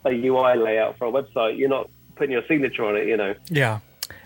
a 0.05 0.11
UI 0.11 0.57
layout 0.57 0.97
for 0.97 1.05
a 1.07 1.11
website, 1.11 1.57
you're 1.57 1.69
not 1.69 1.89
putting 2.15 2.31
your 2.31 2.45
signature 2.47 2.83
on 2.85 2.97
it, 2.97 3.07
you 3.07 3.15
know. 3.17 3.33
Yeah, 3.49 3.79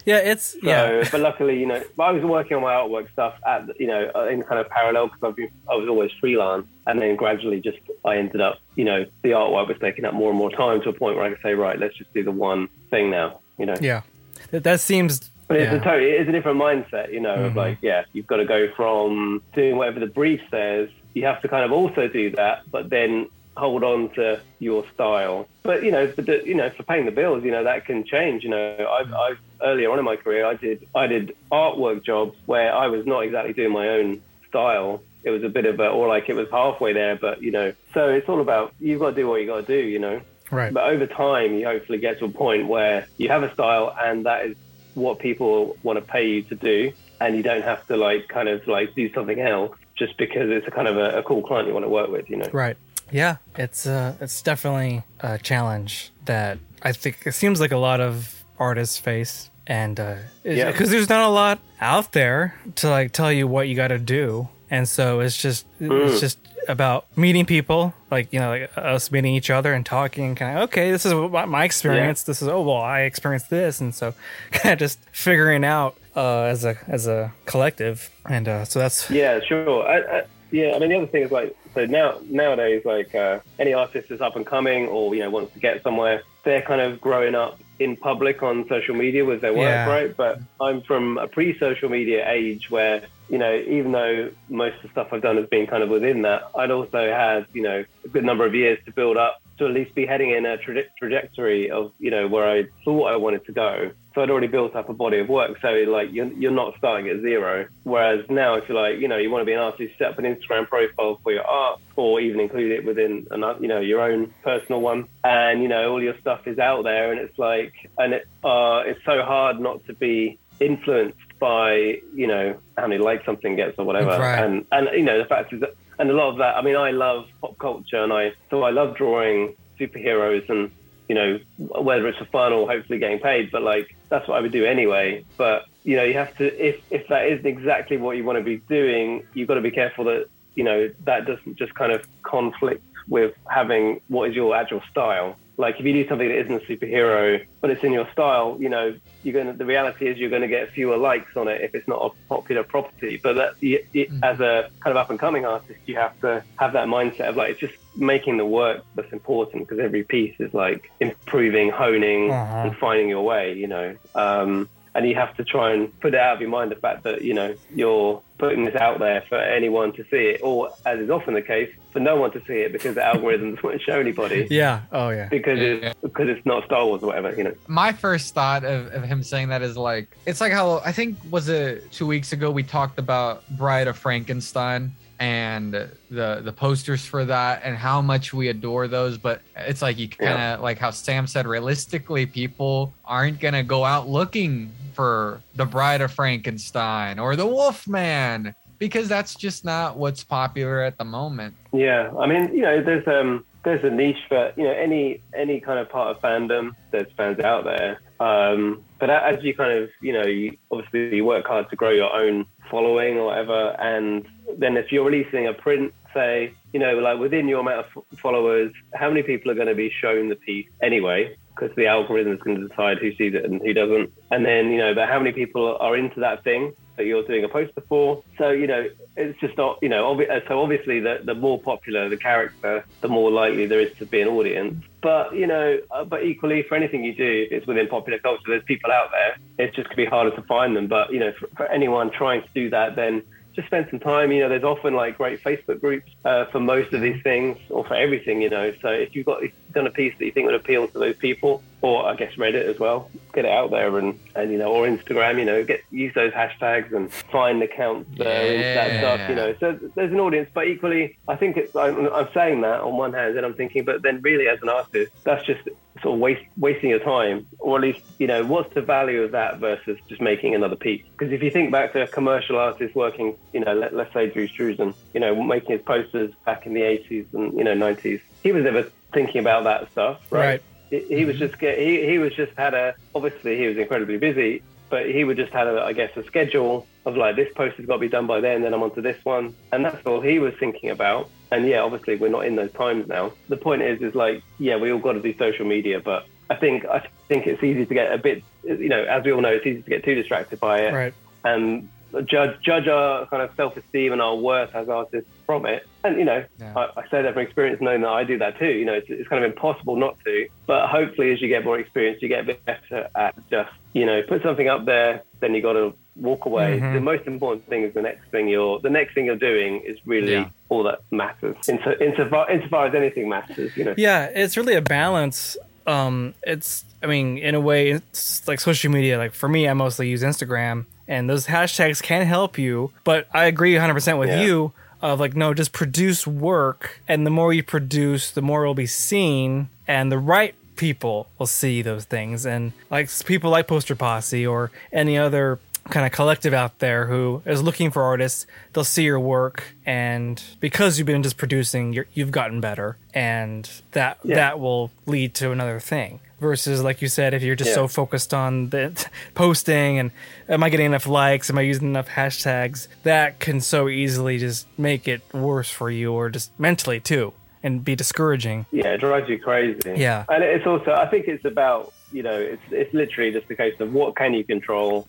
yeah, 0.07 0.19
it's 0.19 0.53
So, 0.53 0.59
yeah, 0.63 1.09
but 1.11 1.19
luckily, 1.19 1.59
you 1.59 1.65
know, 1.65 1.83
I 1.99 2.11
was 2.11 2.23
working 2.23 2.55
on 2.55 2.63
my 2.63 2.73
artwork 2.73 3.11
stuff 3.11 3.35
at, 3.45 3.77
you 3.77 3.87
know, 3.87 4.09
uh, 4.15 4.27
in 4.27 4.41
kind 4.41 4.57
of 4.57 4.69
parallel 4.69 5.07
because 5.07 5.21
I've 5.21 5.35
been, 5.35 5.51
I 5.69 5.75
was 5.75 5.89
always 5.89 6.11
freelance, 6.21 6.65
and 6.85 7.01
then 7.01 7.17
gradually, 7.17 7.59
just 7.59 7.79
I 8.05 8.15
ended 8.15 8.39
up, 8.39 8.59
you 8.75 8.85
know, 8.85 9.05
the 9.21 9.31
artwork 9.31 9.67
was 9.67 9.77
taking 9.81 10.05
up 10.05 10.13
more 10.13 10.29
and 10.29 10.39
more 10.39 10.49
time 10.49 10.81
to 10.83 10.89
a 10.89 10.93
point 10.93 11.17
where 11.17 11.25
I 11.25 11.29
could 11.31 11.41
say, 11.43 11.55
right, 11.55 11.77
let's 11.77 11.97
just 11.97 12.13
do 12.13 12.23
the 12.23 12.31
one 12.31 12.69
thing 12.89 13.11
now, 13.11 13.41
you 13.57 13.65
know. 13.65 13.75
yeah. 13.81 14.03
That, 14.51 14.63
that 14.63 14.79
seems. 14.79 15.29
But 15.49 15.57
it's 15.57 15.73
yeah. 15.73 15.77
a 15.77 15.83
totally, 15.83 16.11
it 16.11 16.21
is 16.21 16.29
a 16.29 16.31
different 16.31 16.57
mindset, 16.57 17.11
you 17.11 17.19
know, 17.19 17.35
of 17.35 17.57
like, 17.57 17.79
yeah, 17.81 18.05
you've 18.13 18.27
got 18.27 18.37
to 18.37 18.45
go 18.45 18.71
from 18.77 19.41
doing 19.53 19.75
whatever 19.75 19.99
the 19.99 20.07
brief 20.07 20.39
says. 20.49 20.87
You 21.15 21.25
have 21.25 21.41
to 21.41 21.49
kind 21.49 21.65
of 21.65 21.73
also 21.73 22.07
do 22.07 22.31
that, 22.31 22.63
but 22.71 22.89
then 22.89 23.27
hold 23.57 23.83
on 23.83 24.09
to 24.11 24.39
your 24.59 24.85
style. 24.93 25.49
But 25.63 25.83
you 25.83 25.91
know, 25.91 26.11
but 26.15 26.27
the, 26.27 26.43
you 26.45 26.55
know, 26.55 26.69
for 26.69 26.83
paying 26.83 27.05
the 27.05 27.11
bills, 27.11 27.43
you 27.43 27.51
know, 27.51 27.63
that 27.65 27.85
can 27.85 28.05
change. 28.05 28.43
You 28.43 28.51
know, 28.51 28.87
I've, 28.89 29.13
I've 29.13 29.39
earlier 29.61 29.91
on 29.91 29.99
in 29.99 30.05
my 30.05 30.15
career, 30.15 30.45
I 30.45 30.55
did, 30.55 30.87
I 30.95 31.07
did 31.07 31.35
artwork 31.51 32.03
jobs 32.03 32.37
where 32.45 32.73
I 32.73 32.87
was 32.87 33.05
not 33.05 33.21
exactly 33.21 33.53
doing 33.53 33.71
my 33.71 33.89
own 33.89 34.21
style. 34.47 35.01
It 35.23 35.31
was 35.31 35.43
a 35.43 35.49
bit 35.49 35.65
of 35.65 35.79
a, 35.79 35.87
or 35.89 36.07
like 36.07 36.29
it 36.29 36.35
was 36.35 36.49
halfway 36.49 36.93
there, 36.93 37.15
but 37.15 37.41
you 37.41 37.51
know, 37.51 37.73
so 37.93 38.09
it's 38.09 38.29
all 38.29 38.41
about 38.41 38.73
you've 38.79 38.99
got 38.99 39.11
to 39.11 39.15
do 39.15 39.27
what 39.27 39.41
you 39.41 39.47
got 39.47 39.65
to 39.65 39.81
do, 39.81 39.87
you 39.87 39.99
know. 39.99 40.21
right. 40.51 40.73
But 40.73 40.89
over 40.89 41.05
time, 41.05 41.53
you 41.55 41.65
hopefully 41.65 41.97
get 41.97 42.19
to 42.19 42.25
a 42.25 42.29
point 42.29 42.67
where 42.67 43.07
you 43.17 43.29
have 43.29 43.43
a 43.43 43.53
style, 43.53 43.95
and 43.99 44.25
that 44.25 44.45
is 44.45 44.55
what 44.93 45.19
people 45.19 45.77
want 45.83 45.97
to 45.99 46.05
pay 46.05 46.27
you 46.29 46.41
to 46.43 46.55
do, 46.55 46.91
and 47.19 47.35
you 47.35 47.43
don't 47.43 47.63
have 47.63 47.85
to 47.87 47.97
like 47.97 48.27
kind 48.27 48.47
of 48.47 48.67
like 48.67 48.95
do 48.95 49.11
something 49.13 49.39
else 49.39 49.77
just 49.95 50.17
because 50.17 50.49
it's 50.49 50.67
a 50.67 50.71
kind 50.71 50.87
of 50.87 50.97
a, 50.97 51.19
a 51.19 51.23
cool 51.23 51.41
client 51.41 51.67
you 51.67 51.73
want 51.73 51.85
to 51.85 51.89
work 51.89 52.09
with, 52.09 52.29
you 52.29 52.37
know. 52.37 52.49
Right. 52.51 52.77
Yeah, 53.11 53.37
it's 53.55 53.87
uh 53.87 54.15
it's 54.19 54.41
definitely 54.41 55.03
a 55.19 55.37
challenge 55.37 56.11
that 56.25 56.59
I 56.81 56.91
think 56.91 57.25
it 57.25 57.33
seems 57.33 57.59
like 57.59 57.71
a 57.71 57.77
lot 57.77 57.99
of 57.99 58.36
artists 58.59 58.97
face 58.97 59.49
and 59.65 59.99
uh 59.99 60.15
Yeah. 60.43 60.71
because 60.71 60.89
there's 60.89 61.09
not 61.09 61.27
a 61.27 61.29
lot 61.31 61.59
out 61.81 62.11
there 62.13 62.55
to 62.75 62.89
like 62.89 63.11
tell 63.11 63.31
you 63.31 63.47
what 63.47 63.67
you 63.67 63.75
got 63.75 63.89
to 63.89 63.99
do. 63.99 64.47
And 64.69 64.87
so 64.87 65.19
it's 65.21 65.37
just 65.37 65.65
Mm. 65.79 66.07
it's 66.09 66.19
just 66.19 66.39
about 66.67 67.05
meeting 67.15 67.45
people, 67.45 67.93
like 68.11 68.33
you 68.33 68.39
know, 68.39 68.49
like 68.49 68.69
us 68.75 69.09
meeting 69.11 69.33
each 69.35 69.49
other 69.49 69.71
and 69.73 69.85
talking. 69.85 70.35
Kind 70.35 70.57
of 70.57 70.63
okay, 70.65 70.91
this 70.91 71.05
is 71.05 71.13
my- 71.13 71.63
experience. 71.63 72.23
This 72.23 72.41
is 72.41 72.47
oh 72.49 72.61
well, 72.61 72.77
I 72.81 73.01
experienced 73.01 73.49
this, 73.49 73.79
and 73.79 73.95
so 73.95 74.13
kind 74.51 74.73
of 74.73 74.79
just 74.79 74.99
figuring 75.13 75.63
out 75.63 75.95
uh, 76.15 76.41
as 76.43 76.65
a 76.65 76.75
as 76.87 77.07
a 77.07 77.31
collective. 77.45 78.09
And 78.29 78.47
uh, 78.49 78.65
so 78.65 78.79
that's 78.79 79.09
Yeah, 79.09 79.39
sure. 79.47 79.87
I, 79.87 80.17
I, 80.19 80.23
yeah, 80.51 80.73
I 80.75 80.79
mean 80.79 80.89
the 80.89 80.97
other 80.97 81.07
thing 81.07 81.23
is 81.23 81.31
like 81.31 81.55
so 81.73 81.85
now 81.85 82.19
nowadays 82.29 82.83
like 82.83 83.15
uh, 83.15 83.39
any 83.59 83.73
artist 83.73 84.11
is 84.11 84.19
up 84.19 84.35
and 84.35 84.45
coming 84.45 84.87
or 84.87 85.15
you 85.15 85.21
know 85.21 85.29
wants 85.29 85.53
to 85.53 85.59
get 85.59 85.81
somewhere, 85.83 86.23
they're 86.43 86.61
kind 86.61 86.81
of 86.81 86.99
growing 86.99 87.35
up 87.35 87.59
in 87.79 87.95
public 87.95 88.41
on 88.43 88.67
social 88.67 88.95
media 88.95 89.23
with 89.25 89.41
their 89.41 89.53
work, 89.53 89.61
Yeah. 89.61 89.87
right? 89.87 90.15
But 90.15 90.39
I'm 90.59 90.81
from 90.81 91.17
a 91.17 91.27
pre-social 91.27 91.89
media 91.89 92.29
age 92.29 92.69
where 92.71 93.03
you 93.29 93.37
know 93.37 93.53
even 93.55 93.91
though 93.91 94.31
most 94.49 94.77
of 94.77 94.83
the 94.83 94.89
stuff 94.89 95.07
I've 95.11 95.21
done 95.21 95.37
has 95.37 95.47
been 95.47 95.67
kind 95.67 95.83
of 95.83 95.89
within 95.89 96.21
that, 96.23 96.49
I'd 96.55 96.71
also 96.71 97.09
had 97.11 97.45
you 97.53 97.61
know 97.61 97.83
a 98.05 98.07
good 98.07 98.23
number 98.23 98.45
of 98.45 98.55
years 98.55 98.79
to 98.85 98.91
build 98.91 99.17
up 99.17 99.41
to 99.57 99.65
at 99.65 99.71
least 99.73 99.95
be 99.95 100.05
heading 100.05 100.31
in 100.31 100.45
a 100.45 100.57
traje- 100.57 100.85
trajectory 100.99 101.69
of 101.71 101.91
you 101.99 102.11
know 102.11 102.27
where 102.27 102.47
I 102.47 102.65
thought 102.85 103.05
I 103.11 103.15
wanted 103.15 103.45
to 103.45 103.51
go. 103.51 103.91
So 104.13 104.21
I'd 104.23 104.29
already 104.31 104.47
built 104.47 104.75
up 104.75 104.89
a 104.89 104.93
body 104.93 105.19
of 105.19 105.29
work. 105.29 105.57
So 105.61 105.67
like 105.87 106.09
you're 106.11 106.31
you're 106.33 106.51
not 106.51 106.75
starting 106.77 107.07
at 107.09 107.21
zero. 107.21 107.67
Whereas 107.83 108.25
now, 108.29 108.55
if 108.55 108.67
you're 108.67 108.79
like 108.81 108.99
you 108.99 109.07
know 109.07 109.17
you 109.17 109.29
want 109.29 109.41
to 109.41 109.45
be 109.45 109.53
an 109.53 109.59
artist, 109.59 109.93
set 109.97 110.07
up 110.11 110.19
an 110.19 110.25
Instagram 110.25 110.67
profile 110.67 111.19
for 111.23 111.31
your 111.31 111.45
art, 111.45 111.79
or 111.95 112.19
even 112.19 112.39
include 112.39 112.71
it 112.71 112.85
within 112.85 113.27
an, 113.31 113.43
you 113.61 113.67
know 113.67 113.79
your 113.79 114.01
own 114.01 114.33
personal 114.43 114.81
one, 114.81 115.07
and 115.23 115.61
you 115.61 115.67
know 115.67 115.91
all 115.91 116.01
your 116.01 116.17
stuff 116.19 116.47
is 116.47 116.57
out 116.59 116.83
there, 116.83 117.11
and 117.11 117.19
it's 117.21 117.37
like 117.37 117.73
and 117.97 118.13
it 118.13 118.27
uh, 118.43 118.83
it's 118.85 119.03
so 119.05 119.21
hard 119.23 119.59
not 119.59 119.85
to 119.87 119.93
be 119.93 120.37
influenced 120.59 121.17
by 121.39 122.01
you 122.15 122.25
know 122.27 122.57
how 122.77 122.87
many 122.87 122.99
likes 122.99 123.23
something 123.25 123.55
gets 123.55 123.77
or 123.77 123.85
whatever, 123.85 124.09
Right. 124.17 124.43
and 124.43 124.65
and 124.71 124.89
you 124.93 125.03
know 125.03 125.17
the 125.19 125.25
fact 125.25 125.53
is 125.53 125.59
that 125.61 125.75
and 125.99 126.09
a 126.09 126.13
lot 126.13 126.29
of 126.29 126.37
that. 126.37 126.55
I 126.55 126.61
mean, 126.61 126.75
I 126.75 126.91
love 126.91 127.27
pop 127.41 127.57
culture, 127.57 128.03
and 128.03 128.13
I 128.13 128.33
so 128.49 128.63
I 128.63 128.71
love 128.71 128.95
drawing 128.95 129.55
superheroes 129.79 130.49
and 130.49 130.71
you 131.07 131.15
know, 131.15 131.39
whether 131.57 132.07
it's 132.07 132.17
for 132.17 132.25
fun 132.25 132.51
or 132.51 132.67
hopefully 132.67 132.99
getting 132.99 133.19
paid, 133.19 133.49
but 133.51 133.61
like 133.61 133.95
that's 134.09 134.27
what 134.27 134.37
I 134.37 134.41
would 134.41 134.51
do 134.51 134.65
anyway. 134.65 135.23
But 135.37 135.65
you 135.83 135.95
know, 135.95 136.03
you 136.03 136.13
have 136.13 136.35
to 136.37 136.45
if 136.67 136.81
if 136.91 137.07
that 137.07 137.27
isn't 137.27 137.45
exactly 137.45 137.97
what 137.97 138.17
you 138.17 138.23
want 138.23 138.37
to 138.37 138.43
be 138.43 138.57
doing, 138.57 139.25
you've 139.33 139.47
got 139.47 139.55
to 139.55 139.61
be 139.61 139.71
careful 139.71 140.03
that 140.05 140.27
you 140.55 140.63
know 140.63 140.89
that 141.05 141.25
doesn't 141.25 141.55
just 141.55 141.73
kind 141.75 141.91
of 141.91 142.05
conflict 142.23 142.83
with 143.07 143.33
having 143.49 144.01
what 144.09 144.29
is 144.29 144.35
your 144.35 144.55
actual 144.55 144.81
style. 144.89 145.37
Like 145.59 145.79
if 145.79 145.85
you 145.87 145.91
do 145.93 146.07
something 146.07 146.27
that 146.27 146.39
isn't 146.41 146.53
a 146.53 146.65
superhero, 146.65 147.43
but 147.61 147.71
it's 147.71 147.83
in 147.83 147.91
your 147.91 148.07
style, 148.11 148.57
you 148.59 148.69
know, 148.69 148.95
you're 149.23 149.33
gonna. 149.33 149.57
The 149.57 149.65
reality 149.65 150.07
is 150.07 150.17
you're 150.19 150.29
going 150.29 150.43
to 150.43 150.47
get 150.47 150.71
fewer 150.71 150.97
likes 150.97 151.35
on 151.35 151.47
it 151.47 151.61
if 151.61 151.73
it's 151.73 151.87
not 151.87 151.99
a 152.05 152.27
popular 152.29 152.63
property. 152.63 153.19
But 153.21 153.33
that, 153.37 153.53
you, 153.59 153.83
it, 153.93 154.09
as 154.21 154.39
a 154.39 154.69
kind 154.81 154.91
of 154.91 154.97
up 154.97 155.09
and 155.09 155.19
coming 155.19 155.45
artist, 155.45 155.79
you 155.87 155.95
have 155.95 156.19
to 156.21 156.43
have 156.57 156.73
that 156.73 156.87
mindset 156.87 157.29
of 157.29 157.37
like 157.37 157.49
it's 157.51 157.59
just 157.59 157.73
making 157.95 158.37
the 158.37 158.45
work 158.45 158.85
that's 158.93 159.11
important 159.11 159.67
because 159.67 159.83
every 159.83 160.03
piece 160.03 160.35
is 160.39 160.53
like 160.53 160.91
improving, 160.99 161.71
honing, 161.71 162.29
Uh-huh. 162.31 162.57
and 162.67 162.77
finding 162.77 163.09
your 163.09 163.23
way. 163.23 163.53
You 163.53 163.67
know, 163.67 163.95
um, 164.13 164.69
and 164.97 165.07
you 165.07 165.13
have 165.13 165.37
to 165.37 165.43
try 165.43 165.73
and 165.73 165.97
put 165.99 166.15
it 166.15 166.19
out 166.19 166.35
of 166.35 166.41
your 166.41 166.49
mind 166.49 166.71
the 166.71 166.75
fact 166.75 167.03
that 167.03 167.21
you 167.21 167.33
know 167.33 167.55
you're 167.73 168.21
putting 168.39 168.65
this 168.65 168.75
out 168.75 168.97
there 168.97 169.23
for 169.29 169.37
anyone 169.37 169.93
to 169.93 170.03
see 170.09 170.29
it, 170.29 170.41
or 170.43 170.71
as 170.87 170.99
is 170.99 171.09
often 171.11 171.35
the 171.35 171.41
case, 171.41 171.71
for 171.93 171.99
no 171.99 172.15
one 172.15 172.31
to 172.31 172.43
see 172.47 172.55
it 172.55 172.71
because 172.73 172.95
the 172.95 173.01
algorithms 173.01 173.61
won't 173.63 173.79
show 173.79 173.99
anybody 173.99 174.47
yeah. 174.49 174.81
Oh 174.91 175.09
yeah. 175.09 175.29
because 175.29 175.59
Yeah, 175.59 175.65
it's 175.65 175.83
yeah. 175.83 175.93
because 176.01 176.27
it's 176.29 176.45
not 176.47 176.65
Star 176.65 176.83
Wars 176.83 177.03
or 177.03 177.07
whatever. 177.07 177.35
You 177.35 177.43
know. 177.43 177.53
my 177.67 177.93
first 177.93 178.33
thought 178.33 178.65
of, 178.65 178.87
of 178.87 179.03
him 179.03 179.21
saying 179.21 179.49
that 179.49 179.61
is 179.61 179.77
like 179.77 180.17
it's 180.25 180.41
like 180.41 180.51
how 180.51 180.79
I 180.79 180.91
think 180.91 181.17
was 181.29 181.47
it 181.47 181.91
two 181.91 182.07
weeks 182.07 182.33
ago 182.33 182.49
we 182.49 182.63
talked 182.63 182.97
about 182.97 183.47
Bride 183.55 183.87
of 183.87 183.97
Frankenstein 183.97 184.93
and 185.19 185.73
the 185.73 186.41
the 186.43 186.53
posters 186.55 187.05
for 187.05 187.25
that 187.25 187.61
and 187.63 187.75
how 187.75 188.01
much 188.01 188.33
we 188.33 188.49
adore 188.49 188.87
those 188.87 189.17
but 189.17 189.41
it's 189.55 189.81
like 189.81 189.97
you 189.97 190.07
kind 190.07 190.39
of 190.39 190.61
like 190.61 190.77
how 190.77 190.91
Sam 190.91 191.27
said 191.27 191.47
realistically 191.47 192.25
people 192.25 192.93
aren't 193.05 193.39
gonna 193.39 193.63
go 193.63 193.83
out 193.83 194.07
looking 194.07 194.71
for 194.93 195.41
the 195.55 195.65
Bride 195.65 196.01
of 196.01 196.11
Frankenstein 196.11 197.19
or 197.19 197.35
the 197.35 197.47
Wolfman 197.47 198.53
because 198.79 199.07
that's 199.07 199.33
just 199.35 199.65
not 199.65 199.97
what's 199.97 200.23
popular 200.23 200.81
at 200.81 200.97
the 200.97 201.05
moment 201.05 201.55
Yeah, 201.73 202.11
I 202.17 202.27
mean, 202.27 202.53
you 202.53 202.61
know, 202.61 202.81
there's 202.81 203.07
um 203.07 203.45
there's 203.63 203.83
a 203.83 203.89
niche 203.89 204.23
for 204.27 204.53
you 204.55 204.63
know 204.63 204.71
any 204.71 205.21
any 205.35 205.59
kind 205.59 205.79
of 205.79 205.89
part 205.89 206.15
of 206.15 206.21
fandom. 206.21 206.71
There's 206.91 207.11
fans 207.17 207.39
out 207.39 207.65
there, 207.65 207.99
um, 208.19 208.83
but 208.99 209.09
as 209.09 209.43
you 209.43 209.53
kind 209.53 209.77
of 209.77 209.89
you 210.01 210.13
know, 210.13 210.23
you, 210.25 210.57
obviously 210.71 211.17
you 211.17 211.25
work 211.25 211.45
hard 211.45 211.69
to 211.69 211.75
grow 211.75 211.91
your 211.91 212.13
own 212.13 212.45
following 212.69 213.17
or 213.17 213.25
whatever, 213.25 213.75
and 213.79 214.25
then 214.57 214.77
if 214.77 214.91
you're 214.91 215.05
releasing 215.05 215.47
a 215.47 215.53
print, 215.53 215.93
say 216.13 216.53
you 216.73 216.79
know, 216.79 216.97
like 216.99 217.19
within 217.19 217.47
your 217.47 217.61
amount 217.61 217.85
of 217.85 218.03
followers, 218.19 218.71
how 218.93 219.09
many 219.09 219.23
people 219.23 219.51
are 219.51 219.55
going 219.55 219.67
to 219.67 219.75
be 219.75 219.91
shown 220.01 220.29
the 220.29 220.35
piece 220.35 220.67
anyway? 220.81 221.35
because 221.57 221.75
the 221.75 221.87
algorithm 221.87 222.33
is 222.33 222.39
going 222.41 222.59
to 222.59 222.67
decide 222.67 222.97
who 222.99 223.11
sees 223.15 223.33
it 223.33 223.43
and 223.43 223.61
who 223.61 223.73
doesn't. 223.73 224.13
And 224.31 224.45
then, 224.45 224.69
you 224.71 224.77
know, 224.77 224.93
but 224.93 225.09
how 225.09 225.17
many 225.17 225.31
people 225.31 225.77
are 225.79 225.97
into 225.97 226.19
that 226.19 226.43
thing 226.43 226.73
that 226.97 227.05
you're 227.05 227.23
doing 227.23 227.43
a 227.43 227.49
poster 227.49 227.81
for? 227.87 228.23
So, 228.37 228.49
you 228.49 228.67
know, 228.67 228.87
it's 229.15 229.39
just 229.39 229.57
not, 229.57 229.79
you 229.81 229.89
know, 229.89 230.13
obvi- 230.13 230.47
so 230.47 230.61
obviously 230.61 230.99
the, 230.99 231.19
the 231.23 231.33
more 231.33 231.59
popular 231.59 232.09
the 232.09 232.17
character, 232.17 232.85
the 233.01 233.07
more 233.07 233.31
likely 233.31 233.65
there 233.67 233.79
is 233.79 233.95
to 233.99 234.05
be 234.05 234.21
an 234.21 234.27
audience. 234.27 234.83
But, 235.01 235.35
you 235.35 235.47
know, 235.47 235.79
uh, 235.91 236.03
but 236.03 236.23
equally 236.23 236.63
for 236.67 236.75
anything 236.75 237.03
you 237.03 237.15
do, 237.15 237.47
it's 237.49 237.65
within 237.65 237.87
popular 237.87 238.19
culture. 238.19 238.43
There's 238.47 238.63
people 238.63 238.91
out 238.91 239.11
there. 239.11 239.37
It's 239.57 239.75
just 239.75 239.89
to 239.91 239.95
be 239.95 240.05
harder 240.05 240.35
to 240.35 240.41
find 240.43 240.75
them. 240.75 240.87
But, 240.87 241.13
you 241.13 241.19
know, 241.19 241.31
for, 241.39 241.47
for 241.55 241.65
anyone 241.67 242.11
trying 242.11 242.41
to 242.41 242.49
do 242.53 242.69
that, 242.71 242.95
then 242.95 243.23
just 243.57 243.67
spend 243.67 243.87
some 243.89 243.99
time. 243.99 244.31
You 244.31 244.41
know, 244.41 244.49
there's 244.49 244.63
often 244.63 244.93
like 244.93 245.17
great 245.17 245.43
Facebook 245.43 245.81
groups 245.81 246.11
uh, 246.23 246.45
for 246.45 246.59
most 246.59 246.93
of 246.93 247.01
these 247.01 247.21
things 247.23 247.57
or 247.69 247.83
for 247.83 247.95
everything. 247.95 248.39
You 248.41 248.51
know, 248.51 248.71
so 248.83 248.89
if 248.89 249.15
you've 249.15 249.25
got 249.25 249.43
if 249.43 249.51
you've 249.65 249.73
done 249.73 249.87
a 249.87 249.91
piece 249.91 250.13
that 250.19 250.25
you 250.25 250.31
think 250.31 250.45
would 250.45 250.53
appeal 250.53 250.87
to 250.87 250.99
those 250.99 251.17
people, 251.17 251.63
or 251.81 252.05
I 252.05 252.15
guess 252.15 252.33
Reddit 252.35 252.65
as 252.65 252.79
well, 252.79 253.09
get 253.33 253.45
it 253.45 253.51
out 253.51 253.71
there 253.71 253.97
and 253.97 254.17
and 254.35 254.51
you 254.51 254.59
know, 254.59 254.71
or 254.71 254.85
Instagram. 254.87 255.39
You 255.39 255.45
know, 255.45 255.63
get 255.65 255.81
use 255.89 256.13
those 256.13 256.31
hashtags 256.33 256.93
and 256.93 257.11
find 257.11 257.61
accounts 257.63 258.15
that 258.19 258.27
are 258.27 258.45
into 258.45 258.63
that 258.63 258.99
stuff. 258.99 259.29
You 259.29 259.35
know, 259.35 259.55
so 259.59 259.89
there's 259.95 260.11
an 260.11 260.19
audience, 260.19 260.49
but 260.53 260.67
equally, 260.67 261.17
I 261.27 261.35
think 261.35 261.57
it's 261.57 261.75
I'm, 261.75 262.13
I'm 262.13 262.29
saying 262.35 262.61
that 262.61 262.81
on 262.81 262.95
one 262.95 263.11
hand, 263.11 263.37
and 263.37 263.45
I'm 263.45 263.55
thinking, 263.55 263.83
but 263.85 264.03
then 264.03 264.21
really 264.21 264.47
as 264.47 264.61
an 264.61 264.69
artist, 264.69 265.11
that's 265.23 265.45
just 265.47 265.67
sort 266.01 266.15
of 266.15 266.19
waste, 266.19 266.43
wasting 266.57 266.89
your 266.89 266.99
time, 266.99 267.47
or 267.59 267.77
at 267.77 267.81
least, 267.81 268.01
you 268.19 268.27
know, 268.27 268.45
what's 268.45 268.73
the 268.73 268.81
value 268.81 269.23
of 269.23 269.31
that 269.31 269.59
versus 269.59 269.97
just 270.07 270.21
making 270.21 270.55
another 270.55 270.75
piece? 270.75 271.03
Because 271.17 271.33
if 271.33 271.43
you 271.43 271.51
think 271.51 271.71
back 271.71 271.93
to 271.93 272.03
a 272.03 272.07
commercial 272.07 272.57
artist 272.57 272.95
working, 272.95 273.35
you 273.53 273.59
know, 273.59 273.73
let, 273.73 273.93
us 273.93 274.13
say 274.13 274.29
Drew 274.29 274.47
Struzan, 274.47 274.93
you 275.13 275.19
know, 275.19 275.41
making 275.41 275.71
his 275.71 275.81
posters 275.81 276.33
back 276.45 276.65
in 276.65 276.73
the 276.73 276.81
80s 276.81 277.25
and, 277.33 277.57
you 277.57 277.63
know, 277.63 277.73
90s, 277.73 278.21
he 278.43 278.51
was 278.51 278.63
never 278.63 278.89
thinking 279.13 279.41
about 279.41 279.63
that 279.65 279.91
stuff, 279.91 280.21
right? 280.31 280.45
Right. 280.45 280.63
He, 280.89 281.17
he 281.17 281.25
was 281.25 281.35
mm-hmm. 281.35 281.47
just 281.47 281.59
get, 281.59 281.77
he, 281.77 282.05
he 282.05 282.17
was 282.17 282.33
just 282.33 282.53
had 282.57 282.73
a 282.73 282.95
obviously 283.13 283.57
he 283.57 283.67
was 283.67 283.77
incredibly 283.77 284.17
busy, 284.17 284.61
but 284.89 285.05
he 285.09 285.23
would 285.23 285.37
just 285.37 285.51
had 285.51 285.67
a, 285.67 285.81
I 285.81 285.93
guess 285.93 286.15
a 286.15 286.23
schedule 286.23 286.87
of 287.05 287.17
like 287.17 287.35
this 287.35 287.51
poster's 287.53 287.85
got 287.85 287.95
to 287.95 287.99
be 287.99 288.09
done 288.09 288.27
by 288.27 288.39
then, 288.39 288.61
then 288.61 288.73
I'm 288.73 288.83
onto 288.83 289.01
this 289.01 289.23
one, 289.23 289.55
and 289.71 289.83
that's 289.83 290.05
all 290.05 290.21
he 290.21 290.39
was 290.39 290.53
thinking 290.59 290.89
about. 290.89 291.29
And 291.51 291.65
yeah, 291.67 291.79
obviously 291.81 292.15
we're 292.17 292.29
not 292.29 292.45
in 292.45 292.55
those 292.55 292.71
times 292.73 293.07
now. 293.07 293.31
The 293.47 293.57
point 293.57 293.81
is, 293.81 294.01
is 294.01 294.15
like 294.15 294.43
yeah, 294.59 294.77
we 294.77 294.91
all 294.91 294.99
got 294.99 295.13
to 295.13 295.21
do 295.21 295.35
social 295.37 295.65
media, 295.65 295.99
but 295.99 296.25
I 296.49 296.55
think 296.55 296.85
I 296.85 297.07
think 297.27 297.47
it's 297.47 297.63
easy 297.63 297.85
to 297.85 297.93
get 297.93 298.11
a 298.11 298.17
bit, 298.17 298.43
you 298.63 298.89
know, 298.89 299.03
as 299.03 299.23
we 299.23 299.31
all 299.31 299.41
know, 299.41 299.49
it's 299.49 299.65
easy 299.65 299.81
to 299.81 299.89
get 299.89 300.03
too 300.03 300.15
distracted 300.15 300.59
by 300.59 300.79
it, 300.79 300.93
Right. 300.93 301.13
and 301.43 301.89
judge 302.25 302.59
judge 302.61 302.87
our 302.87 303.25
kind 303.27 303.41
of 303.43 303.49
self 303.55 303.75
esteem 303.77 304.11
and 304.13 304.21
our 304.21 304.35
worth 304.35 304.73
as 304.75 304.89
artists 304.89 305.29
from 305.45 305.65
it. 305.65 305.85
And 306.03 306.17
you 306.17 306.25
know, 306.25 306.43
Yeah. 306.59 306.73
I, 306.75 307.01
I 307.01 307.07
say 307.09 307.21
that 307.21 307.33
from 307.33 307.41
experience, 307.43 307.81
knowing 307.81 308.01
that 308.01 308.09
I 308.09 308.23
do 308.23 308.37
that 308.37 308.57
too. 308.59 308.67
You 308.69 308.85
know, 308.85 308.93
it's, 308.93 309.07
it's 309.09 309.27
kind 309.27 309.43
of 309.43 309.51
impossible 309.51 309.95
not 309.95 310.17
to. 310.25 310.47
But 310.65 310.87
hopefully, 310.89 311.31
as 311.31 311.41
you 311.41 311.47
get 311.47 311.63
more 311.65 311.77
experience, 311.79 312.21
you 312.21 312.27
get 312.29 312.41
a 312.41 312.43
bit 312.43 312.63
better 312.65 313.07
at 313.15 313.35
just 313.49 313.71
you 313.93 314.05
know 314.05 314.21
put 314.23 314.41
something 314.43 314.67
up 314.67 314.85
there. 314.85 315.23
Then 315.39 315.53
you 315.53 315.61
got 315.61 315.73
to 315.73 315.93
walk 316.15 316.45
away. 316.45 316.79
Mhm. 316.79 316.93
The 316.93 316.99
most 317.01 317.27
important 317.27 317.67
thing 317.69 317.83
is 317.83 317.93
the 317.93 318.01
next 318.01 318.29
thing 318.31 318.47
you're 318.47 318.79
the 318.79 318.89
next 318.89 319.13
thing 319.13 319.25
you're 319.25 319.35
doing 319.35 319.81
is 319.85 319.97
really 320.05 320.33
Yeah. 320.33 320.49
all 320.69 320.83
that 320.83 320.99
matters. 321.11 321.55
Insofar, 321.69 321.93
insofar, 322.01 322.51
insofar 322.51 322.87
as 322.87 322.95
anything 322.95 323.29
matters, 323.29 323.75
you 323.77 323.83
know. 323.83 323.93
Yeah, 323.97 324.25
it's 324.33 324.57
really 324.57 324.73
a 324.75 324.81
balance. 324.81 325.57
Um, 325.85 326.33
it's, 326.43 326.83
I 327.01 327.05
mean, 327.05 327.37
in 327.37 327.55
a 327.55 327.61
way, 327.61 327.91
it's 327.91 328.45
like 328.47 328.59
social 328.59 328.91
media. 328.91 329.17
Like 329.17 329.33
for 329.33 329.47
me, 329.47 329.69
I 329.69 329.73
mostly 329.73 330.09
use 330.09 330.21
Instagram, 330.23 330.85
and 331.07 331.29
those 331.29 331.47
hashtags 331.47 332.01
can 332.01 332.25
help 332.25 332.57
you. 332.57 332.91
But 333.03 333.27
I 333.33 333.45
agree 333.45 333.73
100% 333.75 334.19
with 334.19 334.29
Yeah. 334.29 334.41
you. 334.41 334.73
Of 334.99 335.19
like, 335.19 335.35
no, 335.35 335.53
just 335.53 335.73
produce 335.73 336.25
work, 336.25 337.01
and 337.07 337.23
the 337.23 337.29
more 337.29 337.53
you 337.53 337.61
produce, 337.61 338.31
the 338.31 338.41
more 338.41 338.63
it 338.63 338.67
will 338.67 338.73
be 338.73 338.87
seen, 338.87 339.69
and 339.87 340.11
the 340.11 340.17
right 340.17 340.55
people 340.75 341.27
will 341.37 341.45
see 341.45 341.83
those 341.83 342.05
things. 342.05 342.47
And 342.47 342.71
like 342.89 343.09
people 343.25 343.51
like 343.51 343.67
Poster 343.67 343.95
Posse 343.95 344.45
or 344.47 344.71
any 344.91 345.15
other 345.15 345.59
kind 345.89 346.05
of 346.05 346.11
collective 346.11 346.53
out 346.53 346.79
there 346.79 347.07
who 347.07 347.41
is 347.45 347.61
looking 347.63 347.91
for 347.91 348.03
artists, 348.03 348.45
they'll 348.73 348.83
see 348.83 349.03
your 349.03 349.19
work, 349.19 349.63
and 349.85 350.41
because 350.59 350.97
you've 350.97 351.05
been 351.07 351.23
just 351.23 351.37
producing, 351.37 351.93
you're, 351.93 352.07
you've 352.13 352.31
gotten 352.31 352.59
better, 352.61 352.97
and 353.13 353.69
that 353.91 354.17
Yeah. 354.23 354.35
that 354.35 354.59
will 354.59 354.91
lead 355.05 355.33
to 355.35 355.51
another 355.51 355.79
thing. 355.79 356.19
Versus, 356.39 356.83
like 356.83 357.01
you 357.01 357.07
said, 357.07 357.33
if 357.33 357.41
you're 357.41 357.55
just 357.55 357.69
Yeah. 357.69 357.75
so 357.77 357.87
focused 357.87 358.31
on 358.31 358.69
the 358.69 358.91
posting 359.33 359.97
and 359.97 360.11
am 360.47 360.61
I 360.61 360.69
getting 360.69 360.85
enough 360.85 361.07
likes, 361.07 361.49
am 361.49 361.57
I 361.57 361.61
using 361.61 361.87
enough 361.87 362.09
hashtags, 362.09 362.87
that 363.01 363.39
can 363.39 363.59
so 363.59 363.89
easily 363.89 364.37
just 364.37 364.67
make 364.77 365.07
it 365.07 365.21
worse 365.33 365.69
for 365.71 365.89
you, 365.89 366.13
or 366.13 366.29
just 366.29 366.51
mentally 366.59 366.99
too, 366.99 367.33
and 367.63 367.83
be 367.83 367.95
discouraging. 367.95 368.67
Yeah, 368.71 368.89
it 368.93 368.99
drives 368.99 369.27
you 369.29 369.39
crazy. 369.39 369.79
Yeah. 369.95 370.25
and 370.29 370.43
it's 370.43 370.67
also 370.67 370.91
I 370.93 371.07
think 371.07 371.27
it's 371.27 371.43
about 371.45 371.91
you 372.13 372.21
know 372.23 372.37
it's 372.39 372.61
it's 372.71 372.93
literally 372.93 373.31
just 373.31 373.49
a 373.49 373.55
case 373.55 373.73
of 373.79 373.91
what 373.91 374.15
can 374.15 374.33
you 374.35 374.43
control, 374.43 375.07